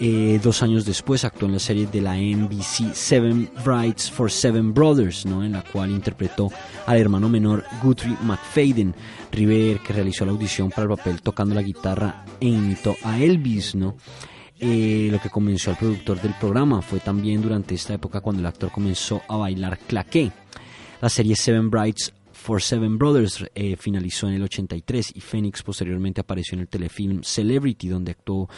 Eh, 0.01 0.39
dos 0.41 0.63
años 0.63 0.85
después 0.85 1.25
actuó 1.25 1.47
en 1.47 1.53
la 1.53 1.59
serie 1.59 1.85
de 1.85 1.99
la 1.99 2.15
NBC 2.15 2.93
Seven 2.93 3.51
Brides 3.65 4.09
for 4.09 4.31
Seven 4.31 4.73
Brothers, 4.73 5.25
¿no? 5.25 5.43
en 5.43 5.51
la 5.51 5.61
cual 5.61 5.91
interpretó 5.91 6.49
al 6.85 6.97
hermano 6.97 7.27
menor 7.27 7.65
Guthrie 7.83 8.15
McFadden. 8.23 8.95
River, 9.31 9.79
que 9.79 9.93
realizó 9.93 10.25
la 10.25 10.31
audición 10.31 10.69
para 10.69 10.83
el 10.83 10.97
papel 10.97 11.21
tocando 11.21 11.53
la 11.53 11.61
guitarra 11.61 12.25
e 12.39 12.47
imitó 12.47 12.95
a 13.03 13.19
Elvis, 13.19 13.75
¿no? 13.75 13.97
Eh, 14.61 15.07
lo 15.11 15.19
que 15.19 15.29
convenció 15.29 15.71
al 15.71 15.77
productor 15.77 16.21
del 16.21 16.33
programa 16.33 16.81
fue 16.81 16.99
también 16.99 17.41
durante 17.41 17.75
esta 17.75 17.93
época 17.93 18.21
cuando 18.21 18.41
el 18.41 18.45
actor 18.45 18.71
comenzó 18.71 19.21
a 19.27 19.37
bailar 19.37 19.79
claqué. 19.79 20.31
La 21.01 21.09
serie 21.09 21.35
Seven 21.35 21.69
Brides 21.69 22.13
for 22.33 22.61
Seven 22.61 22.97
Brothers 22.97 23.45
eh, 23.55 23.77
finalizó 23.77 24.27
en 24.27 24.33
el 24.33 24.43
83 24.43 25.13
y 25.15 25.21
Phoenix 25.21 25.63
posteriormente 25.63 26.21
apareció 26.21 26.55
en 26.55 26.61
el 26.61 26.67
telefilm 26.67 27.21
Celebrity, 27.23 27.87
donde 27.87 28.11
actuó 28.11 28.49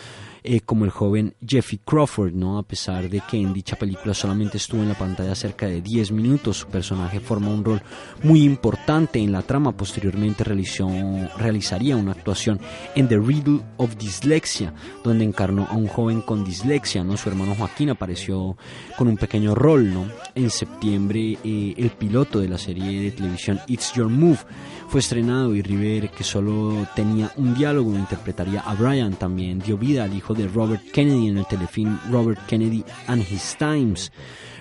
eh, 0.43 0.61
como 0.61 0.85
el 0.85 0.91
joven 0.91 1.35
Jeffrey 1.45 1.79
Crawford, 1.85 2.33
¿no? 2.33 2.57
A 2.57 2.63
pesar 2.63 3.09
de 3.09 3.21
que 3.29 3.37
en 3.37 3.53
dicha 3.53 3.75
película 3.75 4.13
solamente 4.13 4.57
estuvo 4.57 4.81
en 4.81 4.89
la 4.89 4.97
pantalla 4.97 5.35
cerca 5.35 5.67
de 5.67 5.81
10 5.81 6.11
minutos, 6.11 6.57
su 6.57 6.67
personaje 6.67 7.19
forma 7.19 7.49
un 7.49 7.63
rol 7.63 7.81
muy 8.23 8.43
importante 8.43 9.19
en 9.19 9.31
la 9.31 9.43
trama. 9.43 9.71
Posteriormente 9.71 10.43
realizó, 10.43 10.89
realizaría 11.37 11.95
una 11.95 12.13
actuación 12.13 12.59
en 12.95 13.07
The 13.07 13.19
Riddle 13.19 13.61
of 13.77 13.95
Dyslexia, 13.97 14.73
donde 15.03 15.25
encarnó 15.25 15.67
a 15.69 15.75
un 15.75 15.87
joven 15.87 16.21
con 16.21 16.43
dislexia, 16.43 17.03
¿no? 17.03 17.17
Su 17.17 17.29
hermano 17.29 17.55
Joaquín 17.55 17.91
apareció 17.91 18.57
con 18.97 19.07
un 19.07 19.17
pequeño 19.17 19.53
rol, 19.53 19.93
¿no? 19.93 20.07
En 20.33 20.49
septiembre, 20.49 21.37
eh, 21.43 21.73
el 21.77 21.91
piloto 21.91 22.39
de 22.39 22.49
la 22.49 22.57
serie 22.57 23.01
de 23.01 23.11
televisión 23.11 23.59
It's 23.67 23.93
Your 23.93 24.09
Move 24.09 24.39
fue 24.87 24.99
estrenado 24.99 25.55
y 25.55 25.61
River, 25.61 26.09
que 26.09 26.23
solo 26.23 26.87
tenía 26.95 27.31
un 27.37 27.53
diálogo, 27.53 27.91
interpretaría 27.95 28.61
a 28.61 28.73
Brian, 28.73 29.13
también 29.13 29.59
dio 29.59 29.77
vida 29.77 30.03
al 30.03 30.13
hijo 30.15 30.30
de 30.33 30.47
Robert 30.47 30.81
Kennedy 30.91 31.27
en 31.29 31.37
el 31.39 31.45
telefilm 31.47 31.97
Robert 32.11 32.39
Kennedy 32.47 32.83
and 33.07 33.21
His 33.29 33.55
Times. 33.57 34.11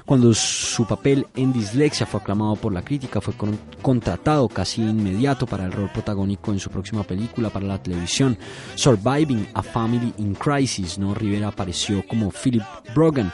Cuando 0.06 0.34
su 0.34 0.86
papel 0.86 1.24
en 1.36 1.52
Dislexia 1.52 2.04
fue 2.04 2.20
aclamado 2.20 2.56
por 2.56 2.72
la 2.72 2.82
crítica, 2.82 3.20
fue 3.20 3.34
con- 3.34 3.56
contratado 3.80 4.48
casi 4.48 4.82
inmediato 4.82 5.46
para 5.46 5.66
el 5.66 5.72
rol 5.72 5.88
protagónico 5.92 6.50
en 6.52 6.58
su 6.58 6.68
próxima 6.68 7.04
película 7.04 7.48
para 7.50 7.66
la 7.66 7.80
televisión, 7.80 8.36
Surviving 8.74 9.46
a 9.54 9.62
Family 9.62 10.12
in 10.18 10.34
Crisis. 10.34 10.98
¿no? 10.98 11.14
Rivera 11.14 11.48
apareció 11.48 12.04
como 12.08 12.30
Philip 12.32 12.64
Brogan 12.94 13.30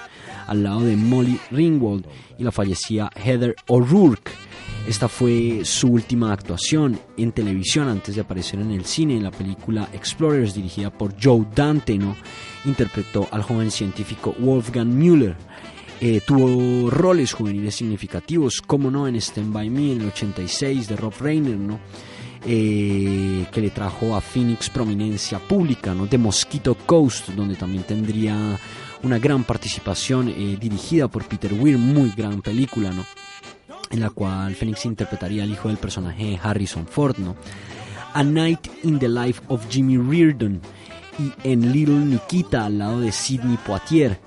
al 0.49 0.63
lado 0.65 0.81
de 0.81 0.97
Molly 0.97 1.41
Ringwald 1.51 2.07
y 2.39 2.45
la 2.45 2.53
fallecía 2.53 3.11
Heather 3.17 3.57
O'Rourke. 3.69 4.33
Esta 4.87 5.09
fue 5.09 5.65
su 5.65 5.89
última 5.89 6.33
actuación 6.33 6.99
en 7.17 7.33
televisión 7.33 7.89
antes 7.89 8.15
de 8.15 8.21
aparecer 8.21 8.61
en 8.61 8.71
el 8.71 8.85
cine 8.85 9.17
en 9.17 9.25
la 9.25 9.33
película 9.33 9.89
Explorers 9.93 10.55
dirigida 10.55 10.91
por 10.91 11.15
Joe 11.21 11.45
Dante, 11.53 11.99
¿no? 11.99 12.17
Interpretó 12.65 13.27
al 13.33 13.43
joven 13.43 13.73
científico 13.73 14.37
Wolfgang 14.39 14.87
Müller. 14.87 15.35
Eh, 16.01 16.21
tuvo 16.25 16.89
roles 16.89 17.33
juveniles 17.33 17.75
significativos, 17.75 18.63
como 18.65 18.89
no, 18.89 19.09
en 19.09 19.17
Stand 19.17 19.53
By 19.53 19.71
Me 19.71 19.93
en 19.93 20.03
el 20.03 20.09
86 20.09 20.87
de 20.87 20.97
Rob 20.97 21.15
Reiner, 21.19 21.57
¿no? 21.57 21.81
Eh, 22.47 23.45
que 23.51 23.61
le 23.61 23.71
trajo 23.71 24.15
a 24.15 24.21
Phoenix 24.21 24.71
prominencia 24.71 25.41
pública, 25.41 25.95
¿no? 25.95 26.07
De 26.07 26.17
Mosquito 26.17 26.77
Coast, 26.87 27.31
donde 27.31 27.57
también 27.57 27.83
tendría 27.83 28.57
una 29.03 29.19
gran 29.19 29.43
participación 29.43 30.29
eh, 30.29 30.57
dirigida 30.61 31.09
por 31.09 31.25
Peter 31.25 31.53
Weir, 31.53 31.77
muy 31.77 32.13
gran 32.17 32.41
película, 32.41 32.93
¿no? 32.93 33.05
En 33.91 34.01
la 34.01 34.11
cual 34.11 34.55
Phoenix 34.55 34.85
interpretaría 34.85 35.43
al 35.45 35.51
hijo 35.51 35.69
del 35.69 35.77
personaje 35.79 36.39
Harrison 36.43 36.87
Ford, 36.87 37.17
¿no? 37.19 37.37
A 38.15 38.23
Night 38.23 38.69
in 38.83 38.99
the 38.99 39.09
Life 39.09 39.43
of 39.49 39.67
Jimmy 39.71 39.97
Reardon 39.99 40.61
y 41.19 41.33
en 41.49 41.73
Little 41.73 41.99
Nikita 41.99 42.65
al 42.67 42.79
lado 42.79 43.01
de 43.01 43.13
Sidney 43.13 43.57
Poitier. 43.67 44.19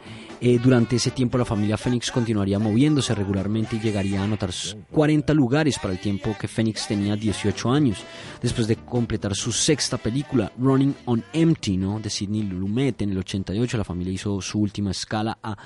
Eh, 0.42 0.58
durante 0.58 0.96
ese 0.96 1.12
tiempo 1.12 1.38
la 1.38 1.44
familia 1.44 1.76
Phoenix 1.78 2.10
continuaría 2.12 2.60
moviéndose 2.60 3.14
regularmente 3.14 3.76
y 3.76 3.80
llegaría 3.82 4.22
a 4.22 4.24
anotar 4.24 4.52
40 4.90 5.34
lugares 5.34 5.78
para 5.80 5.94
el 5.94 6.00
tiempo 6.00 6.34
que 6.40 6.48
Phoenix 6.48 6.88
tenía 6.88 7.18
18 7.18 7.70
años. 7.72 7.98
Después 8.42 8.66
de 8.68 8.78
completar 8.78 9.36
su 9.36 9.52
sexta 9.52 9.98
película, 9.98 10.50
Running 10.58 10.96
on 11.06 11.26
Empty, 11.34 11.76
¿no? 11.76 12.00
de 12.00 12.10
Sidney 12.10 12.44
Lumet 12.44 13.02
en 13.02 13.10
el 13.10 13.18
88, 13.18 13.78
la 13.78 13.84
familia 13.84 14.14
hizo 14.14 14.40
su 14.42 14.60
última 14.60 14.92
escala 14.92 15.38
a 15.44 15.58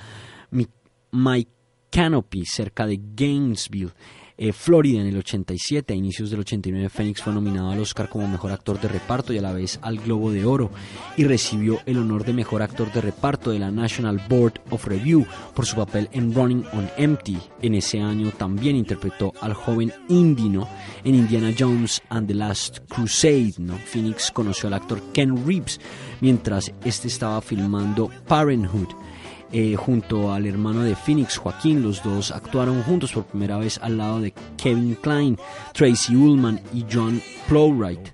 Mi- 0.50 0.68
My 1.12 1.48
Canopy, 1.94 2.44
cerca 2.44 2.88
de 2.88 3.00
Gainesville, 3.16 3.92
eh, 4.36 4.52
Florida, 4.52 5.00
en 5.00 5.06
el 5.06 5.18
87. 5.18 5.94
A 5.94 5.96
inicios 5.96 6.32
del 6.32 6.40
89, 6.40 6.90
Phoenix 6.90 7.22
fue 7.22 7.32
nominado 7.32 7.70
al 7.70 7.80
Oscar 7.80 8.10
como 8.10 8.28
mejor 8.28 8.52
actor 8.52 8.82
de 8.82 8.88
reparto 8.88 9.32
y 9.32 9.38
a 9.38 9.44
la 9.44 9.54
vez 9.54 9.78
al 9.84 10.00
Globo 10.00 10.32
de 10.32 10.44
Oro, 10.44 10.72
y 11.18 11.26
recibió 11.26 11.82
el 11.86 12.00
honor 12.00 12.26
de 12.26 12.34
mejor 12.34 12.64
actor 12.64 12.92
de 12.92 13.00
reparto 13.00 13.52
de 13.52 13.60
la 13.60 13.70
National 13.70 14.20
Board 14.28 14.60
of 14.72 14.88
Review 14.88 15.28
por 15.54 15.68
su 15.68 15.76
papel 15.76 16.10
en 16.14 16.34
Running 16.34 16.66
on 16.74 16.90
Empty. 16.98 17.38
En 17.62 17.76
ese 17.76 18.02
año 18.02 18.32
también 18.32 18.76
interpretó 18.76 19.32
al 19.40 19.54
joven 19.54 19.94
Indy, 20.10 20.50
¿no? 20.50 20.68
en 21.04 21.14
Indiana 21.14 21.54
Jones 21.58 22.02
and 22.10 22.28
the 22.28 22.34
Last 22.34 22.80
Crusade. 22.90 23.54
Phoenix 23.86 24.32
conoció 24.32 24.66
al 24.66 24.74
actor 24.74 25.00
Ken 25.14 25.46
Reeves 25.46 25.80
mientras 26.22 26.74
este 26.84 27.08
estaba 27.08 27.40
filmando 27.40 28.10
Parenthood. 28.28 29.13
Eh, 29.56 29.76
junto 29.76 30.34
al 30.34 30.48
hermano 30.48 30.82
de 30.82 30.96
Phoenix, 30.96 31.38
Joaquín, 31.38 31.84
los 31.84 32.02
dos 32.02 32.32
actuaron 32.32 32.82
juntos 32.82 33.12
por 33.12 33.26
primera 33.26 33.58
vez 33.58 33.80
al 33.84 34.00
lado 34.00 34.20
de 34.20 34.34
Kevin 34.58 34.96
Klein, 34.96 35.38
Tracy 35.74 36.16
Ullman 36.16 36.60
y 36.74 36.84
John 36.92 37.22
Plowright 37.48 38.14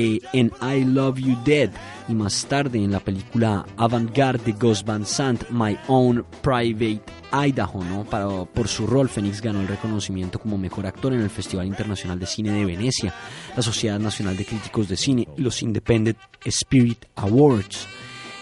eh, 0.00 0.20
en 0.32 0.52
I 0.62 0.84
Love 0.84 1.18
You 1.18 1.36
Dead 1.44 1.70
y 2.06 2.14
más 2.14 2.46
tarde 2.46 2.78
en 2.78 2.92
la 2.92 3.00
película 3.00 3.66
Avant-Garde 3.76 4.44
de 4.44 4.52
Gus 4.52 4.84
Van 4.84 5.04
Sant, 5.04 5.50
My 5.50 5.76
Own 5.88 6.24
Private 6.42 7.02
Idaho, 7.32 7.82
¿no? 7.82 8.04
Para, 8.04 8.44
por 8.44 8.68
su 8.68 8.86
rol, 8.86 9.08
Phoenix 9.08 9.42
ganó 9.42 9.60
el 9.60 9.66
reconocimiento 9.66 10.38
como 10.38 10.56
mejor 10.56 10.86
actor 10.86 11.12
en 11.12 11.22
el 11.22 11.30
Festival 11.30 11.66
Internacional 11.66 12.20
de 12.20 12.26
Cine 12.26 12.52
de 12.52 12.64
Venecia, 12.64 13.12
la 13.56 13.62
Sociedad 13.62 13.98
Nacional 13.98 14.36
de 14.36 14.44
Críticos 14.44 14.88
de 14.88 14.96
Cine 14.96 15.26
y 15.36 15.42
los 15.42 15.60
Independent 15.64 16.18
Spirit 16.44 17.04
Awards. 17.16 17.88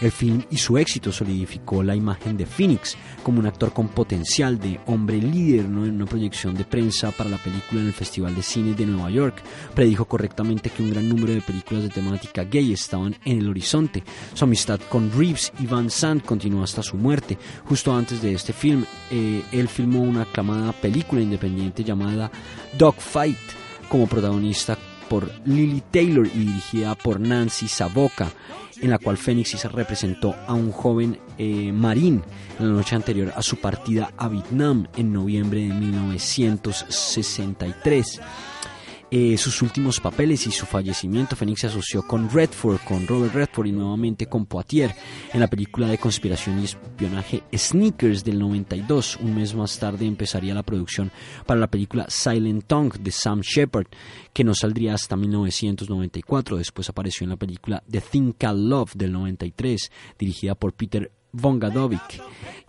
El 0.01 0.11
film 0.11 0.43
y 0.51 0.59
su 0.59 0.77
éxito 0.77 1.11
solidificó 1.11 1.83
la 1.83 1.97
imagen 1.97 2.37
de 2.37 2.45
Phoenix 2.45 2.97
como 3.23 3.41
un 3.41 3.47
actor 3.47 3.73
con 3.73 3.89
potencial 3.89 4.59
de 4.59 4.79
hombre 4.87 5.17
líder 5.17 5.67
¿no? 5.69 5.87
en 5.87 5.95
una 5.95 6.05
proyección 6.05 6.55
de 6.55 6.65
prensa 6.65 7.11
para 7.13 7.31
la 7.31 7.39
película 7.39 7.81
en 7.81 7.87
el 7.87 7.93
Festival 7.95 8.35
de 8.35 8.43
Cine 8.43 8.75
de 8.75 8.85
Nueva 8.85 9.11
York. 9.11 9.43
Predijo 9.75 10.05
correctamente 10.05 10.69
que 10.69 10.83
un 10.83 10.91
gran 10.91 11.09
número 11.09 11.33
de 11.33 11.41
películas 11.41 11.85
de 11.85 11.89
temática 11.89 12.45
gay 12.45 12.73
estaban 12.73 13.17
en 13.25 13.39
el 13.39 13.49
horizonte. 13.49 14.05
Su 14.35 14.45
amistad 14.45 14.81
con 14.91 15.11
Reeves 15.11 15.51
y 15.61 15.67
Van 15.67 15.91
Sant 15.91 16.25
continuó 16.25 16.63
hasta 16.63 16.83
su 16.83 16.99
muerte. 16.99 17.39
Justo 17.65 17.95
antes 17.95 18.21
de 18.21 18.35
este 18.35 18.53
film, 18.53 18.85
eh, 19.11 19.43
él 19.51 19.69
filmó 19.69 20.03
una 20.03 20.23
aclamada 20.23 20.73
película 20.73 21.23
independiente 21.23 21.83
llamada 21.83 22.31
Dogfight 22.77 23.39
como 23.89 24.07
protagonista 24.07 24.77
por 25.09 25.33
Lily 25.45 25.83
Taylor 25.91 26.27
y 26.27 26.41
dirigida 26.41 26.95
por 26.95 27.21
Nancy 27.21 27.69
Savoca, 27.69 28.31
en 28.81 28.91
la 28.91 28.99
cual 28.99 29.17
se 29.17 29.69
representó 29.69 30.35
a 30.47 30.53
un 30.55 30.73
joven 30.73 31.19
eh, 31.39 31.73
marín 31.73 32.23
en 32.59 32.69
la 32.69 32.75
noche 32.75 32.97
anterior 32.97 33.33
a 33.35 33.41
su 33.43 33.57
partida 33.57 34.13
a 34.17 34.29
Vietnam 34.29 34.87
en 34.97 35.13
noviembre 35.13 35.61
de 35.61 35.75
1963. 35.75 38.21
Eh, 39.09 39.39
sus 39.39 39.63
últimos 39.63 40.01
papeles 40.01 40.49
y 40.49 40.51
su 40.51 40.67
fallecimiento, 40.67 41.37
Phoenix 41.37 41.61
se 41.61 41.67
asoció 41.69 42.03
con 42.03 42.29
Redford, 42.29 42.81
con 42.81 43.07
Robert 43.07 43.35
Redford 43.35 43.69
y 43.69 43.73
nuevamente 43.73 44.27
con 44.27 44.47
Poitier 44.47 44.93
en 45.33 45.39
la 45.39 45.47
película 45.47 45.87
de 45.87 45.97
conspiración 45.97 46.59
y 46.59 46.65
espionaje 46.65 47.45
Sneakers 47.55 48.25
del 48.25 48.41
92. 48.41 49.19
Un 49.23 49.37
mes 49.37 49.55
más 49.55 49.79
tarde 49.79 50.07
empezaría 50.07 50.55
la 50.55 50.65
producción 50.65 51.13
para 51.47 51.61
la 51.61 51.69
película 51.69 52.07
Silent 52.09 52.67
Tongue 52.67 52.99
de 52.99 53.13
Sam 53.13 53.43
Shepard, 53.43 53.87
que 54.33 54.43
no 54.43 54.55
saldría 54.55 54.95
hasta 54.95 55.15
1994. 55.15 56.57
Después 56.57 56.89
apareció 56.89 57.25
en 57.25 57.31
la 57.31 57.37
película 57.37 57.85
The 57.89 58.01
Thing 58.01 58.33
Called 58.33 58.69
Love 58.69 58.95
del 58.97 59.13
93, 59.13 59.93
dirigida 60.19 60.57
por 60.57 60.73
Peter 60.73 61.13
Vongadovic. 61.41 62.23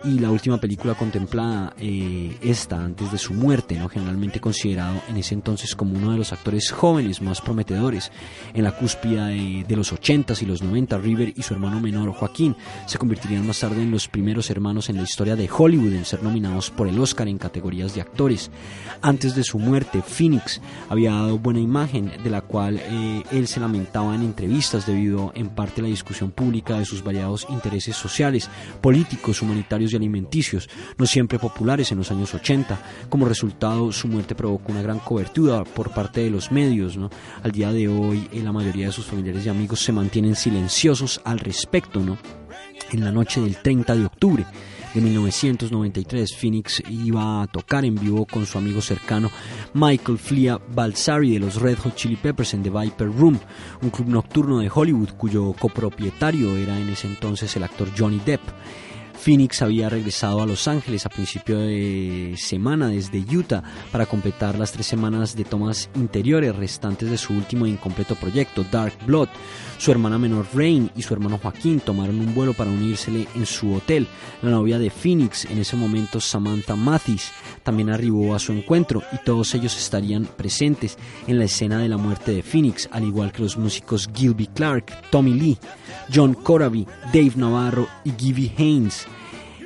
Y 0.03 0.19
la 0.19 0.29
última 0.29 0.59
película 0.59 0.93
contemplada 0.93 1.73
eh, 1.79 2.37
esta 2.41 2.79
antes 2.79 3.11
de 3.11 3.17
su 3.17 3.33
muerte, 3.33 3.79
¿no? 3.79 3.89
generalmente 3.89 4.39
considerado 4.39 5.01
en 5.09 5.17
ese 5.17 5.33
entonces 5.33 5.75
como 5.75 5.97
uno 5.97 6.11
de 6.11 6.19
los 6.19 6.31
actores 6.31 6.71
jóvenes 6.71 7.19
más 7.19 7.41
prometedores 7.41 8.11
en 8.53 8.63
la 8.63 8.73
cúspide 8.73 9.65
de, 9.67 9.75
los 9.75 9.91
80s 9.91 10.43
y 10.43 10.45
los 10.45 10.61
90 10.61 10.99
River 10.99 11.33
y 11.35 11.41
su 11.41 11.55
hermano 11.55 11.81
menor 11.81 12.11
Joaquín. 12.13 12.55
Se 12.85 12.99
convertirían 12.99 13.47
más 13.47 13.59
tarde 13.59 13.81
en 13.81 13.89
los 13.89 14.07
primeros 14.07 14.51
hermanos 14.51 14.89
en 14.89 14.97
la 14.97 15.01
historia 15.01 15.35
de 15.35 15.49
Hollywood 15.51 15.93
en 15.93 16.05
ser 16.05 16.21
nominados 16.21 16.69
por 16.69 16.87
el 16.87 16.99
Oscar 16.99 17.27
en 17.27 17.39
categorías 17.39 17.95
de 17.95 18.01
actores. 18.01 18.51
Antes 19.01 19.33
de 19.33 19.43
su 19.43 19.57
muerte 19.57 20.03
Phoenix 20.03 20.61
había 20.89 21.13
dado 21.13 21.39
buena 21.39 21.59
imagen 21.59 22.11
de 22.23 22.29
la 22.29 22.41
cual 22.41 22.79
eh, 22.79 23.23
él 23.31 23.47
se 23.47 23.59
lamentaba 23.59 24.13
en 24.13 24.21
entrevistas 24.21 24.85
debido 24.85 25.31
en 25.33 25.49
parte 25.49 25.81
a 25.81 25.85
la 25.85 25.89
discusión 25.89 26.29
pública 26.29 26.77
de 26.77 26.85
sus 26.85 27.03
variados 27.03 27.47
intereses 27.49 27.95
sociales 27.95 28.47
políticos, 28.81 29.41
humanitarios 29.41 29.93
y 29.93 29.95
alimenticios, 29.95 30.69
no 30.97 31.05
siempre 31.05 31.39
populares 31.39 31.91
en 31.91 31.97
los 31.97 32.11
años 32.11 32.33
80. 32.33 32.79
Como 33.09 33.25
resultado, 33.25 33.91
su 33.91 34.07
muerte 34.07 34.35
provocó 34.35 34.71
una 34.71 34.81
gran 34.81 34.99
cobertura 34.99 35.63
por 35.63 35.91
parte 35.91 36.21
de 36.21 36.29
los 36.29 36.51
medios. 36.51 36.97
¿no? 36.97 37.09
Al 37.43 37.51
día 37.51 37.71
de 37.71 37.87
hoy, 37.87 38.27
eh, 38.31 38.41
la 38.43 38.51
mayoría 38.51 38.87
de 38.87 38.91
sus 38.91 39.05
familiares 39.05 39.45
y 39.45 39.49
amigos 39.49 39.79
se 39.79 39.91
mantienen 39.91 40.35
silenciosos 40.35 41.21
al 41.23 41.39
respecto. 41.39 41.99
¿no? 41.99 42.17
En 42.91 43.03
la 43.03 43.11
noche 43.11 43.41
del 43.41 43.57
30 43.57 43.95
de 43.95 44.05
octubre 44.05 44.45
de 44.93 45.01
1993, 45.01 46.35
Phoenix 46.35 46.81
iba 46.89 47.41
a 47.41 47.47
tocar 47.47 47.83
en 47.83 47.95
vivo 47.95 48.25
con 48.25 48.45
su 48.45 48.57
amigo 48.57 48.81
cercano 48.81 49.29
Michael 49.73 50.17
Flia 50.17 50.59
Balsari 50.73 51.33
de 51.33 51.39
los 51.39 51.61
Red 51.61 51.79
Hot 51.79 51.95
Chili 51.95 52.15
Peppers 52.15 52.53
en 52.53 52.63
The 52.63 52.69
Viper 52.69 53.11
Room, 53.11 53.37
un 53.81 53.89
club 53.89 54.07
nocturno 54.07 54.59
de 54.59 54.71
Hollywood 54.73 55.09
cuyo 55.17 55.53
copropietario 55.53 56.55
era 56.55 56.79
en 56.79 56.89
ese 56.89 57.07
entonces 57.07 57.55
el 57.57 57.63
actor 57.63 57.89
Johnny 57.97 58.21
Depp. 58.25 58.41
Phoenix 59.17 59.61
había 59.61 59.89
regresado 59.89 60.41
a 60.41 60.45
Los 60.45 60.67
Ángeles 60.67 61.05
a 61.05 61.09
principio 61.09 61.59
de 61.59 62.35
semana 62.37 62.87
desde 62.87 63.19
Utah 63.19 63.63
para 63.91 64.05
completar 64.05 64.57
las 64.57 64.71
tres 64.71 64.85
semanas 64.85 65.35
de 65.35 65.43
tomas 65.43 65.89
interiores 65.95 66.55
restantes 66.55 67.09
de 67.09 67.17
su 67.17 67.33
último 67.33 67.65
e 67.65 67.69
incompleto 67.69 68.15
proyecto, 68.15 68.63
Dark 68.71 68.93
Blood. 69.05 69.29
Su 69.77 69.91
hermana 69.91 70.17
menor 70.17 70.47
Rain 70.53 70.89
y 70.95 71.01
su 71.01 71.13
hermano 71.13 71.39
Joaquín 71.39 71.79
tomaron 71.79 72.19
un 72.19 72.33
vuelo 72.33 72.53
para 72.53 72.71
unírsele 72.71 73.27
en 73.35 73.45
su 73.45 73.73
hotel. 73.73 74.07
La 74.41 74.51
novia 74.51 74.79
de 74.79 74.89
Phoenix, 74.89 75.45
en 75.45 75.59
ese 75.59 75.75
momento 75.75 76.19
Samantha 76.19 76.75
Mathis, 76.75 77.31
también 77.63 77.89
arribó 77.89 78.33
a 78.33 78.39
su 78.39 78.53
encuentro 78.53 79.03
y 79.11 79.17
todos 79.23 79.53
ellos 79.55 79.77
estarían 79.77 80.25
presentes 80.25 80.97
en 81.27 81.39
la 81.39 81.45
escena 81.45 81.79
de 81.79 81.89
la 81.89 81.97
muerte 81.97 82.31
de 82.31 82.43
Phoenix, 82.43 82.87
al 82.91 83.03
igual 83.03 83.31
que 83.31 83.41
los 83.41 83.57
músicos 83.57 84.09
Gilby 84.13 84.47
Clark, 84.47 85.09
Tommy 85.09 85.33
Lee, 85.33 85.57
John 86.09 86.33
Coraby, 86.33 86.87
Dave 87.13 87.33
Navarro 87.35 87.87
y 88.03 88.11
Gibby 88.17 88.53
Haynes. 88.57 89.07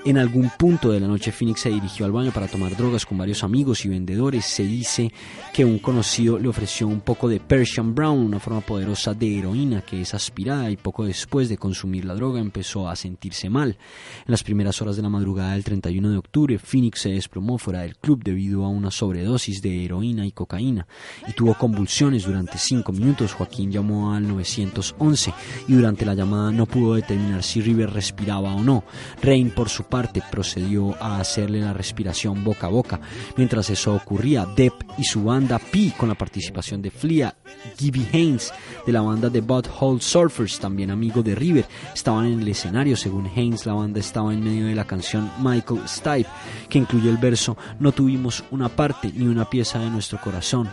En 0.04 0.18
algún 0.18 0.50
punto 0.58 0.92
de 0.92 1.00
la 1.00 1.08
noche 1.08 1.32
Phoenix 1.32 1.62
se 1.62 1.70
dirigió 1.70 2.08
al 2.08 2.12
baño 2.12 2.32
para 2.32 2.48
tomar 2.48 2.76
drogas 2.76 3.06
con 3.06 3.20
varios 3.20 3.44
amigos 3.44 3.86
y 3.86 3.90
vendedores. 3.90 4.46
Se 4.46 4.64
dice 4.64 5.14
que 5.54 5.64
un 5.64 5.78
conocido 5.78 6.40
le 6.40 6.48
ofreció 6.48 6.88
un 6.88 7.02
poco 7.02 7.30
de 7.30 7.40
Persian 7.40 7.94
Brown, 7.94 8.18
una 8.18 8.40
forma 8.40 8.62
poderosa 8.62 9.14
de 9.14 9.38
heroína 9.38 9.84
que 9.84 10.02
es 10.02 10.16
aspirada 10.16 10.72
y 10.72 10.78
poco 10.78 11.06
después 11.06 11.50
de 11.50 11.58
consumir 11.60 12.06
la 12.06 12.16
droga 12.16 12.40
empezó 12.40 12.90
a 12.90 12.96
sentirse 12.96 13.48
mal. 13.52 13.78
En 14.26 14.32
las 14.32 14.42
primeras 14.42 14.82
horas 14.82 14.96
de 14.96 15.04
la 15.04 15.10
madrugada 15.10 15.54
del 15.54 15.64
31 15.64 16.10
de 16.10 16.18
octubre, 16.18 16.58
Phoenix 16.58 17.02
se 17.02 17.10
desplomó 17.10 17.60
fuera 17.60 17.82
del 17.82 17.96
club 17.96 18.24
debido 18.24 18.66
a 18.66 18.70
una 18.70 18.90
sobredosis 18.90 19.62
de 19.62 19.86
heroína 19.86 20.26
y 20.26 20.32
cocaína 20.32 20.88
y 21.28 21.34
tuvo 21.34 21.54
convulsiones 21.54 22.26
durante 22.26 22.58
cinco 22.58 22.92
minutos. 22.92 23.34
Joaquín 23.34 23.72
llamó 23.72 24.16
al 24.16 24.28
911 24.28 25.32
y 25.68 25.74
durante 25.74 26.08
la 26.08 26.16
llamada 26.16 26.52
no 26.52 26.66
pudo 26.66 26.96
determinar 26.96 27.44
si 27.44 27.62
River 27.62 27.92
respiraba 27.92 28.56
o 28.56 28.64
no. 28.64 28.84
Rain, 29.22 29.52
por 29.52 29.70
su 29.70 29.91
parte 29.92 30.24
procedió 30.32 30.96
a 31.00 31.20
hacerle 31.20 31.60
la 31.60 31.74
respiración 31.74 32.44
boca 32.44 32.66
a 32.66 32.72
boca. 32.72 33.00
Mientras 33.38 33.70
eso 33.70 33.94
ocurría, 33.94 34.48
Depp 34.48 34.74
y 34.98 35.04
su 35.04 35.26
banda 35.26 35.60
P, 35.60 35.94
con 35.96 36.10
la 36.10 36.16
participación 36.16 36.82
de 36.82 36.90
Flea, 36.90 37.36
Gibby 37.78 38.08
Haynes, 38.12 38.52
de 38.88 38.92
la 38.92 39.02
banda 39.02 39.30
de 39.30 39.42
Butthole 39.42 40.02
Surfers, 40.02 40.60
también 40.60 40.90
amigo 40.90 41.22
de 41.22 41.36
River, 41.36 41.66
estaban 41.94 42.26
en 42.26 42.40
el 42.40 42.48
escenario. 42.48 42.96
Según 42.96 43.30
Haynes, 43.36 43.68
la 43.68 43.74
banda 43.74 44.00
estaba 44.00 44.34
en 44.34 44.44
medio 44.44 44.66
de 44.66 44.74
la 44.74 44.86
canción 44.86 45.30
Michael 45.40 45.82
Stipe, 45.88 46.30
que 46.70 46.80
incluye 46.80 47.10
el 47.10 47.18
verso 47.18 47.58
No 47.80 47.92
tuvimos 47.92 48.44
una 48.50 48.70
parte 48.70 49.12
ni 49.14 49.28
una 49.28 49.48
pieza 49.48 49.78
de 49.80 49.90
nuestro 49.90 50.20
corazón. 50.20 50.70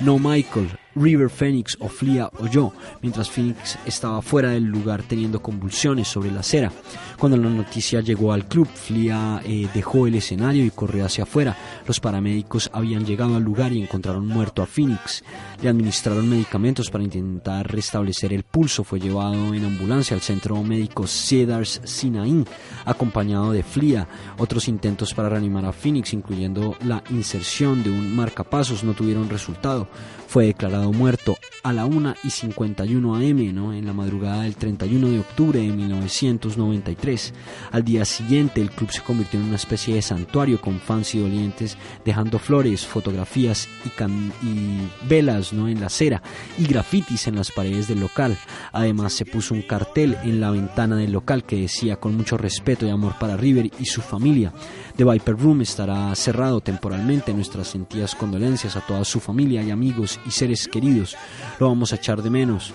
No 0.00 0.18
Michael, 0.18 0.70
River 0.94 1.30
Phoenix 1.30 1.76
o 1.80 1.88
Flea 1.88 2.30
o 2.38 2.46
yo, 2.46 2.72
mientras 3.00 3.30
Phoenix 3.30 3.78
estaba 3.86 4.22
fuera 4.22 4.50
del 4.50 4.64
lugar 4.64 5.02
teniendo 5.02 5.40
convulsiones 5.40 6.08
sobre 6.08 6.30
la 6.30 6.40
acera. 6.40 6.72
Cuando 7.18 7.36
la 7.36 7.48
noticia 7.48 8.00
llegó 8.00 8.32
al 8.32 8.46
club, 8.46 8.66
Flea 8.66 9.40
eh, 9.44 9.68
dejó 9.72 10.06
el 10.06 10.16
escenario 10.16 10.64
y 10.64 10.70
corrió 10.70 11.04
hacia 11.04 11.24
afuera. 11.24 11.56
Los 11.86 12.00
paramédicos 12.00 12.70
habían 12.72 13.04
llegado 13.04 13.36
al 13.36 13.42
lugar 13.42 13.72
y 13.72 13.82
encontraron 13.82 14.26
muerto 14.26 14.62
a 14.62 14.66
Phoenix. 14.66 15.24
Le 15.62 15.68
administraron 15.68 16.28
medicamentos 16.28 16.90
para 16.90 17.04
intentar 17.04 17.70
restablecer 17.70 18.32
el 18.32 18.44
pulso. 18.44 18.84
Fue 18.84 19.00
llevado 19.00 19.54
en 19.54 19.64
ambulancia 19.64 20.14
al 20.14 20.20
centro 20.20 20.62
médico 20.62 21.06
Cedars 21.06 21.80
Sinai, 21.84 22.44
acompañado 22.84 23.52
de 23.52 23.62
Flea. 23.62 24.08
Otros 24.38 24.68
intentos 24.68 25.14
para 25.14 25.28
reanimar 25.28 25.64
a 25.64 25.72
Phoenix, 25.72 26.12
incluyendo 26.12 26.76
la 26.84 27.02
inserción 27.10 27.82
de 27.82 27.90
un 27.90 28.14
marcapasos, 28.14 28.84
no 28.84 28.94
tuvieron 28.94 29.28
resultado. 29.28 29.88
Fue 30.26 30.46
declarado 30.46 30.92
muerto 30.92 31.36
a 31.62 31.72
la 31.72 31.84
1 31.84 32.14
y 32.24 32.30
51 32.30 33.14
am, 33.14 33.54
¿no? 33.54 33.72
en 33.72 33.86
la 33.86 33.92
madrugada 33.92 34.42
del 34.42 34.56
31 34.56 35.10
de 35.10 35.20
octubre 35.20 35.60
de 35.60 35.68
1993. 35.68 37.34
Al 37.70 37.84
día 37.84 38.04
siguiente, 38.04 38.60
el 38.60 38.70
club 38.70 38.90
se 38.90 39.02
convirtió 39.02 39.38
en 39.38 39.46
una 39.46 39.56
especie 39.56 39.94
de 39.94 40.02
santuario 40.02 40.60
con 40.60 40.80
fans 40.80 41.14
y 41.14 41.20
dolientes, 41.20 41.76
dejando 42.04 42.38
flores, 42.38 42.86
fotografías 42.86 43.68
y, 43.84 43.88
can- 43.90 44.32
y 44.42 44.78
velas 45.08 45.52
¿no? 45.52 45.68
en 45.68 45.80
la 45.80 45.86
acera 45.86 46.22
y 46.58 46.64
grafitis 46.66 47.26
en 47.26 47.36
las 47.36 47.50
paredes 47.50 47.88
del 47.88 48.00
local. 48.00 48.36
Además, 48.72 49.12
se 49.12 49.24
puso 49.24 49.54
un 49.54 49.62
cartel 49.62 50.16
en 50.24 50.40
la 50.40 50.50
ventana 50.50 50.96
del 50.96 51.12
local 51.12 51.44
que 51.44 51.56
decía 51.56 51.96
con 51.96 52.16
mucho 52.16 52.36
respeto 52.36 52.86
y 52.86 52.90
amor 52.90 53.14
para 53.18 53.36
River 53.36 53.70
y 53.78 53.84
su 53.86 54.00
familia. 54.02 54.52
The 54.96 55.04
Viper 55.04 55.36
Room 55.36 55.62
estará 55.62 56.14
cerrado 56.14 56.60
temporalmente. 56.60 57.32
Nuestras 57.32 57.68
sentidas 57.68 58.14
condolencias 58.14 58.76
a 58.76 58.80
toda 58.80 59.04
su 59.04 59.20
familia 59.20 59.62
y 59.62 59.70
amigos 59.70 60.20
y 60.26 60.30
seres 60.30 60.68
queridos. 60.68 61.16
Lo 61.58 61.68
vamos 61.68 61.92
a 61.92 61.96
echar 61.96 62.22
de 62.22 62.30
menos. 62.30 62.72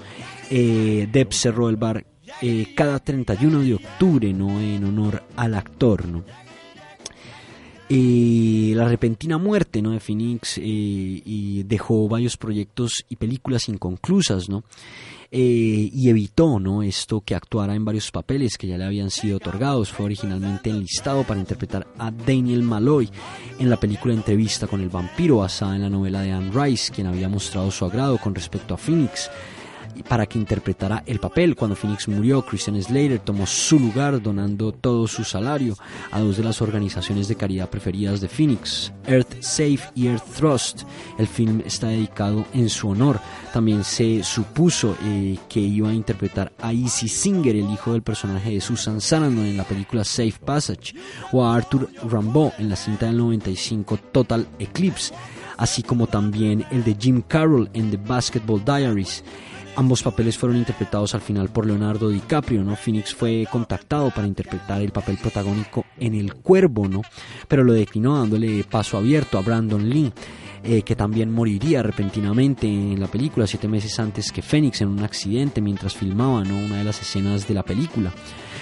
Eh, 0.50 1.08
Depp 1.12 1.32
cerró 1.34 1.70
el 1.70 1.76
bar 1.76 2.06
eh, 2.42 2.74
cada 2.76 3.00
31 3.00 3.60
de 3.62 3.74
octubre, 3.76 4.34
¿no? 4.34 4.60
En 4.60 4.84
honor 4.84 5.24
al 5.36 5.56
actor, 5.56 6.08
¿no? 6.08 6.24
Eh, 7.90 8.74
la 8.76 8.86
repentina 8.86 9.38
muerte 9.38 9.82
¿no? 9.82 9.92
de 9.92 10.02
Phoenix 10.02 10.58
eh, 10.58 10.62
y 10.64 11.64
dejó 11.64 12.10
varios 12.10 12.36
proyectos 12.36 13.06
y 13.08 13.16
películas 13.16 13.70
inconclusas, 13.70 14.50
¿no? 14.50 14.64
Eh, 15.30 15.90
y 15.94 16.10
evitó 16.10 16.58
¿no? 16.60 16.84
esto 16.84 17.22
que 17.22 17.36
actuara 17.36 17.76
en 17.76 17.84
varios 17.84 18.12
papeles 18.12 18.58
que 18.58 18.68
ya 18.68 18.78
le 18.78 18.86
habían 18.86 19.10
sido 19.10 19.38
otorgados. 19.38 19.92
Fue 19.92 20.06
originalmente 20.06 20.70
enlistado 20.70 21.24
para 21.24 21.40
interpretar 21.40 21.88
a 21.98 22.12
Daniel 22.12 22.64
Malloy 22.64 23.10
en 23.60 23.70
la 23.70 23.78
película 23.78 24.14
Entrevista 24.14 24.68
con 24.68 24.82
el 24.82 24.90
vampiro, 24.90 25.38
basada 25.38 25.76
en 25.76 25.82
la 25.82 25.90
novela 25.90 26.22
de 26.22 26.32
Anne 26.32 26.52
Rice, 26.54 26.94
quien 26.94 27.08
había 27.08 27.30
mostrado 27.30 27.72
su 27.72 27.86
agrado 27.86 28.18
con 28.18 28.36
respecto 28.36 28.74
a 28.74 28.78
Phoenix 28.78 29.30
para 30.08 30.26
que 30.26 30.38
interpretara 30.38 31.04
el 31.06 31.20
papel. 31.20 31.56
Cuando 31.56 31.76
Phoenix 31.76 32.08
murió, 32.08 32.46
Christian 32.46 32.82
Slater 32.82 33.20
tomó 33.20 33.46
su 33.46 33.80
lugar 33.80 34.22
donando 34.22 34.72
todo 34.72 35.08
su 35.08 35.24
salario 35.24 35.76
a 36.12 36.20
dos 36.20 36.38
de 36.38 36.44
las 36.44 36.62
organizaciones 36.62 37.28
de 37.28 37.36
caridad 37.36 37.70
preferidas 37.70 38.22
de 38.22 38.28
Phoenix, 38.28 38.92
Earth 39.06 39.42
Safe 39.42 39.80
y 39.96 40.08
Earth 40.08 40.24
Trust. 40.36 40.84
El 41.18 41.28
film 41.28 41.62
está 41.66 41.88
dedicado 41.88 42.46
en 42.54 42.70
su 42.70 42.90
honor. 42.90 43.20
También 43.54 43.84
se 43.84 44.24
supuso 44.24 44.96
eh, 45.04 45.38
que 45.50 45.60
iba 45.60 45.90
a 45.90 45.94
interpretar 45.94 46.52
a 46.62 46.72
Easy 46.74 47.08
Singer, 47.08 47.56
el 47.56 47.72
hijo 47.72 47.94
del 47.94 48.02
personaje 48.02 48.52
de 48.52 48.62
Susan 48.62 49.02
Sarandon 49.02 49.46
en 49.46 49.58
la 49.58 49.64
película 49.64 50.04
Safe 50.04 50.36
Passage, 50.44 50.94
o 51.32 51.46
a 51.46 51.56
Arthur 51.56 51.90
Rimbaud 52.04 52.52
en 52.58 52.70
la 52.70 52.76
cinta 52.76 53.08
del 53.08 53.18
95 53.18 53.98
Total 54.12 54.48
Eclipse, 54.60 55.14
así 55.58 55.84
como 55.84 56.08
también 56.08 56.66
el 56.72 56.84
de 56.84 56.96
Jim 57.00 57.22
Carroll 57.28 57.70
en 57.74 57.92
The 57.92 57.98
Basketball 57.98 58.64
Diaries. 58.64 59.24
Ambos 59.78 60.02
papeles 60.02 60.36
fueron 60.40 60.58
interpretados 60.58 61.14
al 61.14 61.22
final 61.22 61.50
por 61.50 61.68
Leonardo 61.68 62.10
DiCaprio, 62.10 62.64
¿no? 62.64 62.76
Phoenix 62.76 63.14
fue 63.14 63.48
contactado 63.52 64.10
para 64.10 64.26
interpretar 64.26 64.82
el 64.82 64.92
papel 64.92 65.18
protagónico 65.18 65.86
en 66.00 66.16
El 66.16 66.34
Cuervo, 66.34 66.88
¿no? 66.88 67.04
Pero 67.48 67.64
lo 67.64 67.74
declinó 67.74 68.18
dándole 68.18 68.64
paso 68.64 68.98
abierto 68.98 69.38
a 69.38 69.42
Brandon 69.42 69.88
Lee. 69.88 70.12
eh, 70.64 70.82
que 70.82 70.96
también 70.96 71.32
moriría 71.32 71.84
repentinamente 71.84 72.68
en 72.68 73.00
la 73.00 73.08
película 73.08 73.46
siete 73.48 73.68
meses 73.68 73.98
antes 74.00 74.32
que 74.32 74.42
Phoenix 74.42 74.82
en 74.82 74.90
un 74.90 75.04
accidente 75.04 75.62
mientras 75.62 75.96
filmaba 75.96 76.44
¿no? 76.44 76.58
una 76.58 76.78
de 76.80 76.84
las 76.84 77.00
escenas 77.00 77.48
de 77.48 77.54
la 77.54 77.64
película. 77.64 78.12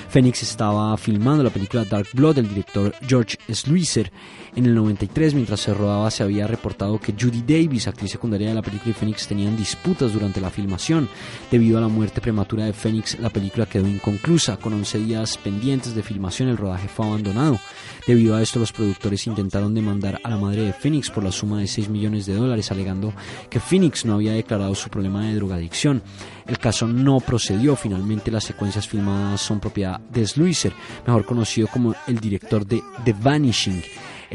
Phoenix 0.09 0.43
estaba 0.43 0.95
filmando 0.97 1.43
la 1.43 1.49
película 1.49 1.84
Dark 1.84 2.07
Blood 2.13 2.36
del 2.36 2.49
director 2.49 2.93
George 3.07 3.38
Sluicer. 3.51 4.11
En 4.56 4.66
el 4.66 4.74
93, 4.74 5.34
mientras 5.34 5.60
se 5.60 5.74
rodaba, 5.74 6.10
se 6.10 6.24
había 6.24 6.47
reportado 6.47 6.97
que 6.97 7.12
Judy 7.12 7.41
Davis, 7.41 7.89
actriz 7.89 8.12
secundaria 8.12 8.47
de 8.47 8.56
la 8.56 8.62
película 8.62 8.91
y 8.91 8.93
Phoenix, 8.93 9.28
tenían 9.28 9.58
disputas 9.58 10.14
durante 10.14 10.39
la 10.39 10.49
filmación. 10.49 11.10
Debido 11.51 11.78
a 11.78 11.82
la 11.82 11.89
muerte 11.89 12.22
prematura 12.22 12.64
de 12.64 12.72
Phoenix, 12.72 13.20
la 13.20 13.30
película 13.30 13.66
quedó 13.66 13.86
inconclusa. 13.86 14.56
Con 14.56 14.72
11 14.72 14.99
días 14.99 15.38
pendientes 15.38 15.93
de 15.93 16.03
filmación, 16.03 16.47
el 16.47 16.56
rodaje 16.56 16.88
fue 16.88 17.06
abandonado. 17.06 17.60
Debido 18.08 18.34
a 18.34 18.41
esto, 18.41 18.58
los 18.60 18.72
productores 18.72 19.28
intentaron 19.28 19.74
demandar 19.74 20.22
a 20.24 20.30
la 20.30 20.38
madre 20.38 20.62
de 20.62 20.72
Phoenix 20.72 21.10
por 21.10 21.26
la 21.26 21.34
suma 21.34 21.60
de 21.60 21.68
6 21.68 21.89
millones 21.89 22.26
de 22.26 22.36
dólares, 22.36 22.72
alegando 22.72 23.14
que 23.49 23.60
Phoenix 23.60 24.06
no 24.06 24.14
había 24.14 24.32
declarado 24.32 24.74
su 24.74 24.89
problema 24.89 25.26
de 25.26 25.36
drogadicción. 25.36 26.01
El 26.47 26.60
caso 26.60 26.88
no 26.88 27.20
procedió. 27.20 27.76
Finalmente, 27.76 28.32
las 28.32 28.45
secuencias 28.45 28.88
filmadas 28.88 29.41
son 29.41 29.60
propiedad 29.60 29.99
de 29.99 30.26
Sluicer, 30.26 30.72
mejor 31.06 31.26
conocido 31.26 31.68
como 31.68 31.93
el 32.08 32.22
director 32.22 32.66
de 32.66 32.82
The 33.03 33.14
Vanishing. 33.20 33.84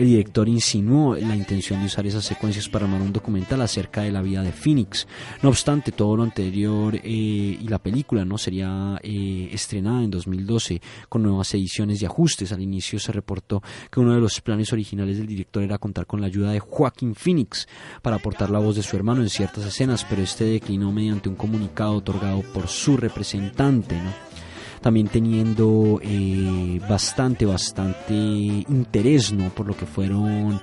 El 0.00 0.06
director 0.06 0.48
insinuó 0.48 1.14
la 1.14 1.36
intención 1.36 1.78
de 1.80 1.84
usar 1.84 2.06
esas 2.06 2.24
secuencias 2.24 2.70
para 2.70 2.86
armar 2.86 3.02
un 3.02 3.12
documental 3.12 3.60
acerca 3.60 4.00
de 4.00 4.10
la 4.10 4.22
vida 4.22 4.42
de 4.42 4.50
Phoenix. 4.50 5.06
No 5.42 5.50
obstante, 5.50 5.92
todo 5.92 6.16
lo 6.16 6.22
anterior 6.22 6.96
eh, 6.96 7.00
y 7.04 7.68
la 7.68 7.78
película 7.78 8.24
no 8.24 8.38
sería 8.38 8.98
eh, 9.02 9.50
estrenada 9.52 10.02
en 10.02 10.10
2012 10.10 10.80
con 11.10 11.22
nuevas 11.22 11.52
ediciones 11.52 12.00
y 12.00 12.06
ajustes. 12.06 12.50
Al 12.50 12.62
inicio 12.62 12.98
se 12.98 13.12
reportó 13.12 13.62
que 13.90 14.00
uno 14.00 14.14
de 14.14 14.22
los 14.22 14.40
planes 14.40 14.72
originales 14.72 15.18
del 15.18 15.26
director 15.26 15.62
era 15.62 15.76
contar 15.76 16.06
con 16.06 16.22
la 16.22 16.28
ayuda 16.28 16.52
de 16.52 16.60
Joaquín 16.60 17.14
Phoenix 17.14 17.68
para 18.00 18.16
aportar 18.16 18.48
la 18.48 18.58
voz 18.58 18.76
de 18.76 18.82
su 18.82 18.96
hermano 18.96 19.20
en 19.20 19.28
ciertas 19.28 19.66
escenas, 19.66 20.06
pero 20.08 20.22
este 20.22 20.44
declinó 20.44 20.92
mediante 20.92 21.28
un 21.28 21.36
comunicado 21.36 21.96
otorgado 21.96 22.40
por 22.54 22.68
su 22.68 22.96
representante. 22.96 23.96
¿no? 23.96 24.39
también 24.80 25.08
teniendo 25.08 26.00
eh, 26.02 26.80
bastante, 26.88 27.44
bastante 27.44 28.14
interés, 28.14 29.32
¿no? 29.32 29.50
Por 29.50 29.66
lo 29.66 29.76
que 29.76 29.86
fueron, 29.86 30.60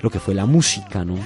lo 0.00 0.10
que 0.10 0.18
fue 0.18 0.34
la 0.34 0.46
música, 0.46 1.04
¿no? 1.04 1.16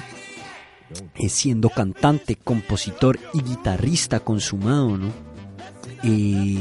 Eh, 1.15 1.29
siendo 1.29 1.69
cantante, 1.71 2.37
compositor 2.37 3.19
y 3.33 3.43
guitarrista 3.43 4.21
consumado, 4.21 4.99
¿no? 4.99 5.09
Eh, 6.03 6.59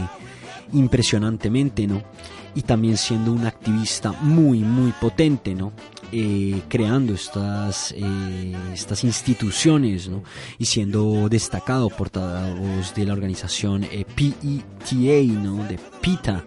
impresionantemente, 0.73 1.87
¿no? 1.87 2.03
Y 2.53 2.61
también 2.61 2.97
siendo 2.97 3.31
un 3.33 3.45
activista 3.45 4.11
muy, 4.11 4.59
muy 4.59 4.91
potente, 4.91 5.55
¿no? 5.55 5.73
Eh, 6.13 6.63
creando 6.67 7.13
estas, 7.13 7.93
eh, 7.97 8.53
estas 8.73 9.05
instituciones 9.05 10.09
¿no? 10.09 10.23
y 10.57 10.65
siendo 10.65 11.29
destacado 11.29 11.89
portavoz 11.89 12.93
de 12.93 13.05
la 13.05 13.13
organización 13.13 13.85
eh, 13.85 14.03
PETA, 14.03 15.39
¿no? 15.41 15.63
de 15.63 15.79
PITA. 16.01 16.43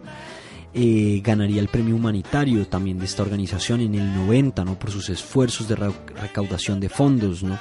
Eh, 0.76 1.20
ganaría 1.22 1.60
el 1.60 1.68
premio 1.68 1.94
humanitario 1.94 2.66
también 2.66 2.98
de 2.98 3.04
esta 3.04 3.22
organización 3.22 3.80
en 3.80 3.94
el 3.94 4.12
90, 4.12 4.64
¿no? 4.64 4.76
Por 4.76 4.90
sus 4.90 5.08
esfuerzos 5.08 5.68
de 5.68 5.76
recaudación 5.76 6.80
de 6.80 6.88
fondos, 6.88 7.44
¿no? 7.44 7.56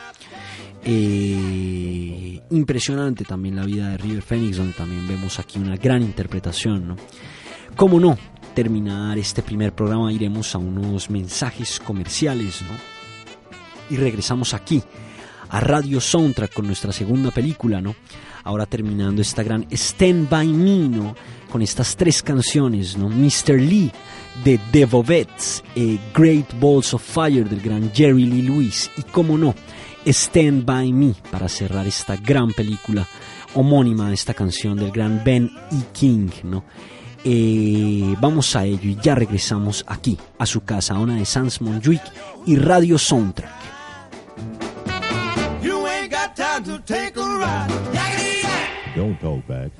Eh, 0.83 2.41
impresionante 2.49 3.23
también 3.23 3.55
la 3.55 3.65
vida 3.65 3.89
de 3.89 3.97
River 3.97 4.23
Phoenix, 4.23 4.57
donde 4.57 4.73
también 4.73 5.07
vemos 5.07 5.37
aquí 5.37 5.59
una 5.59 5.77
gran 5.77 6.01
interpretación, 6.01 6.87
¿no? 6.87 6.95
¿Cómo 7.75 7.99
no? 7.99 8.17
terminar 8.53 9.17
este 9.17 9.41
primer 9.41 9.73
programa 9.73 10.11
iremos 10.11 10.55
a 10.55 10.57
unos 10.57 11.09
mensajes 11.09 11.79
comerciales, 11.79 12.61
¿no? 12.61 12.77
Y 13.89 13.97
regresamos 13.97 14.53
aquí 14.53 14.81
a 15.49 15.59
Radio 15.59 15.99
Soundtrack 15.99 16.53
con 16.53 16.67
nuestra 16.67 16.91
segunda 16.91 17.31
película, 17.31 17.81
¿no? 17.81 17.95
Ahora 18.43 18.65
terminando 18.65 19.21
esta 19.21 19.43
gran 19.43 19.67
Stand 19.71 20.29
By 20.29 20.47
Me, 20.47 20.89
¿no? 20.89 21.15
Con 21.51 21.61
estas 21.61 21.95
tres 21.95 22.23
canciones, 22.23 22.97
¿no? 22.97 23.09
Mr. 23.09 23.59
Lee 23.59 23.91
de 24.43 24.59
The 24.71 24.87
eh, 25.75 25.99
Great 26.13 26.59
Balls 26.59 26.93
of 26.93 27.03
Fire 27.03 27.47
del 27.47 27.61
gran 27.61 27.91
Jerry 27.93 28.25
Lee 28.25 28.41
Lewis 28.41 28.89
y, 28.97 29.03
como 29.03 29.37
no, 29.37 29.53
Stand 30.05 30.65
By 30.65 30.91
Me 30.91 31.13
para 31.31 31.47
cerrar 31.47 31.85
esta 31.87 32.15
gran 32.15 32.51
película 32.51 33.07
homónima, 33.53 34.11
esta 34.11 34.33
canción 34.33 34.77
del 34.77 34.91
gran 34.91 35.23
Ben 35.23 35.51
E. 35.71 35.83
King, 35.93 36.29
¿no? 36.43 36.63
Eh, 37.25 38.15
vamos 38.19 38.55
a 38.55 38.65
ello 38.65 38.89
y 38.89 38.97
ya 39.01 39.15
regresamos 39.15 39.85
aquí, 39.87 40.17
a 40.37 40.45
su 40.45 40.61
casa, 40.61 40.95
a 40.95 40.99
una 40.99 41.15
de 41.15 41.25
Sans 41.25 41.61
Monjuic 41.61 42.01
y 42.45 42.57
Radio 42.57 42.97
Soundtrack. 42.97 43.51
Don't 48.95 49.19
back. 49.47 49.71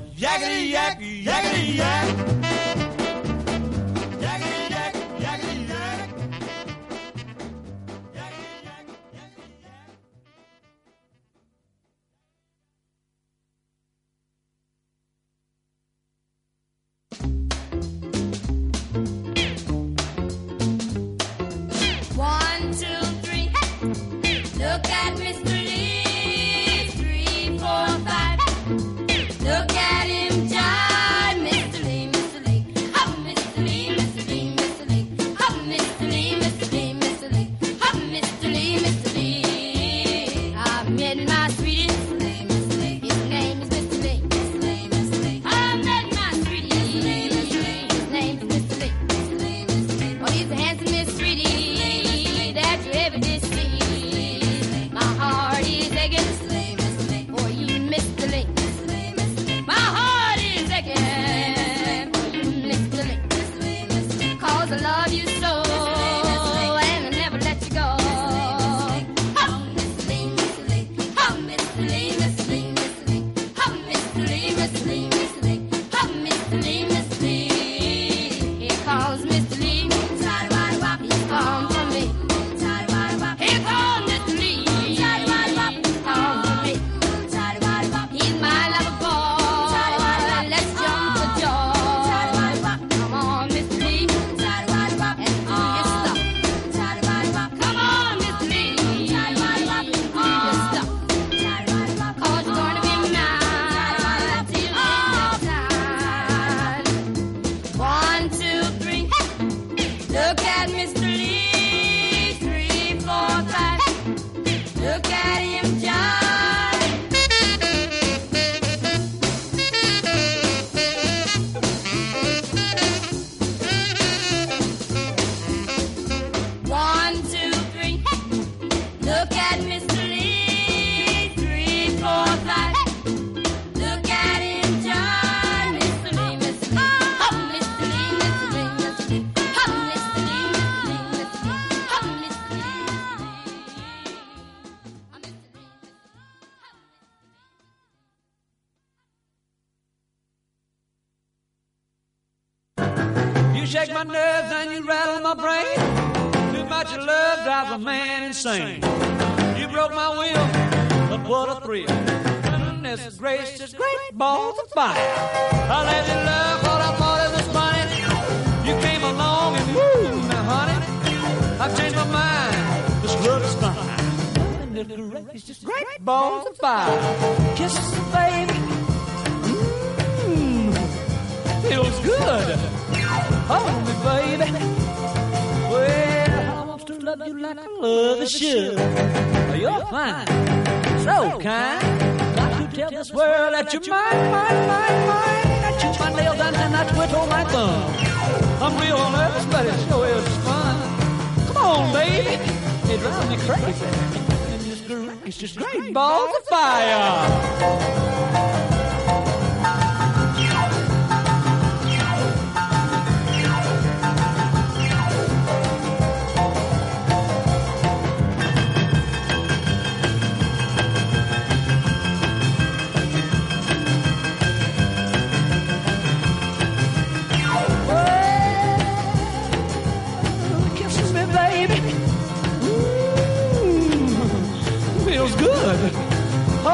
It's 205.26 205.38
just 205.38 205.56
great 205.56 205.94
balls 205.94 206.36
of 206.36 206.44
fire. 206.48 208.13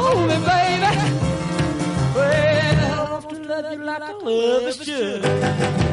Hold 0.09 0.27
me, 0.27 0.37
baby. 0.49 0.91
Well, 2.15 2.89
I 2.89 3.29
to 3.29 3.35
love 3.47 3.71
you 3.71 3.83
like 3.83 4.01
I 4.01 4.11
love 4.11 4.63
is 4.63 4.77
should. 4.77 5.23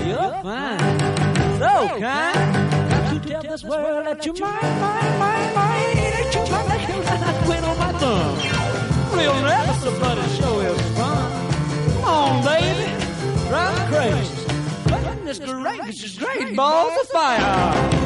You're 0.06 0.32
fine, 0.42 0.98
so 1.60 1.72
kind. 2.00 2.40
Got 2.90 3.12
to 3.12 3.28
tell 3.28 3.42
this 3.42 3.64
world 3.64 4.06
that 4.06 4.24
you're 4.24 4.34
mine, 4.38 4.80
mine, 4.80 5.18
mine, 5.18 5.54
mine. 5.54 5.98
Ain't 5.98 6.34
you 6.34 6.46
trying 6.46 6.70
to 6.70 6.86
kill 6.86 7.02
that 7.02 7.44
queen 7.44 7.64
on 7.64 7.78
my 7.78 7.92
thumb? 8.00 9.18
Real 9.18 9.34
never 9.42 9.74
somebody 9.84 10.22
show 10.38 10.60
is 10.60 10.80
fun. 10.96 11.30
Come 11.92 12.04
on, 12.04 12.44
baby, 12.44 12.86
drive 13.48 13.82
crazy. 13.90 14.36
Goodness 15.04 15.38
gracious, 15.38 16.04
is 16.04 16.18
great 16.18 16.56
balls 16.56 16.92
of 17.00 17.08
fire. 17.08 18.05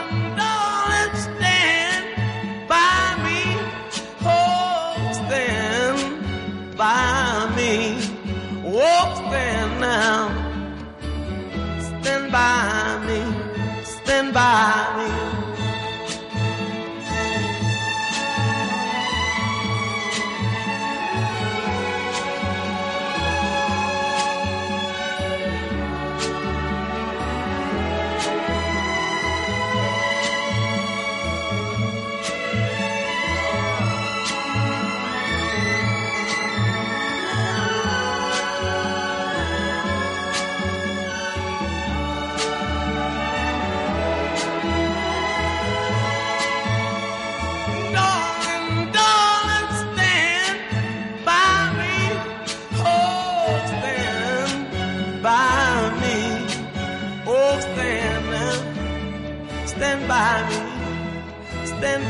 Oh, 8.83 9.13
stand 9.13 9.79
now. 9.79 10.29
Stand 12.01 12.31
by 12.31 12.97
me. 13.05 13.21
Stand 13.83 14.33
by 14.33 14.95
me. 14.97 15.10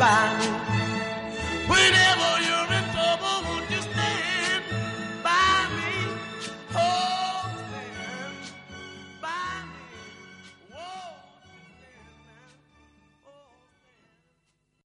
By 0.02 0.39
me. 0.39 0.61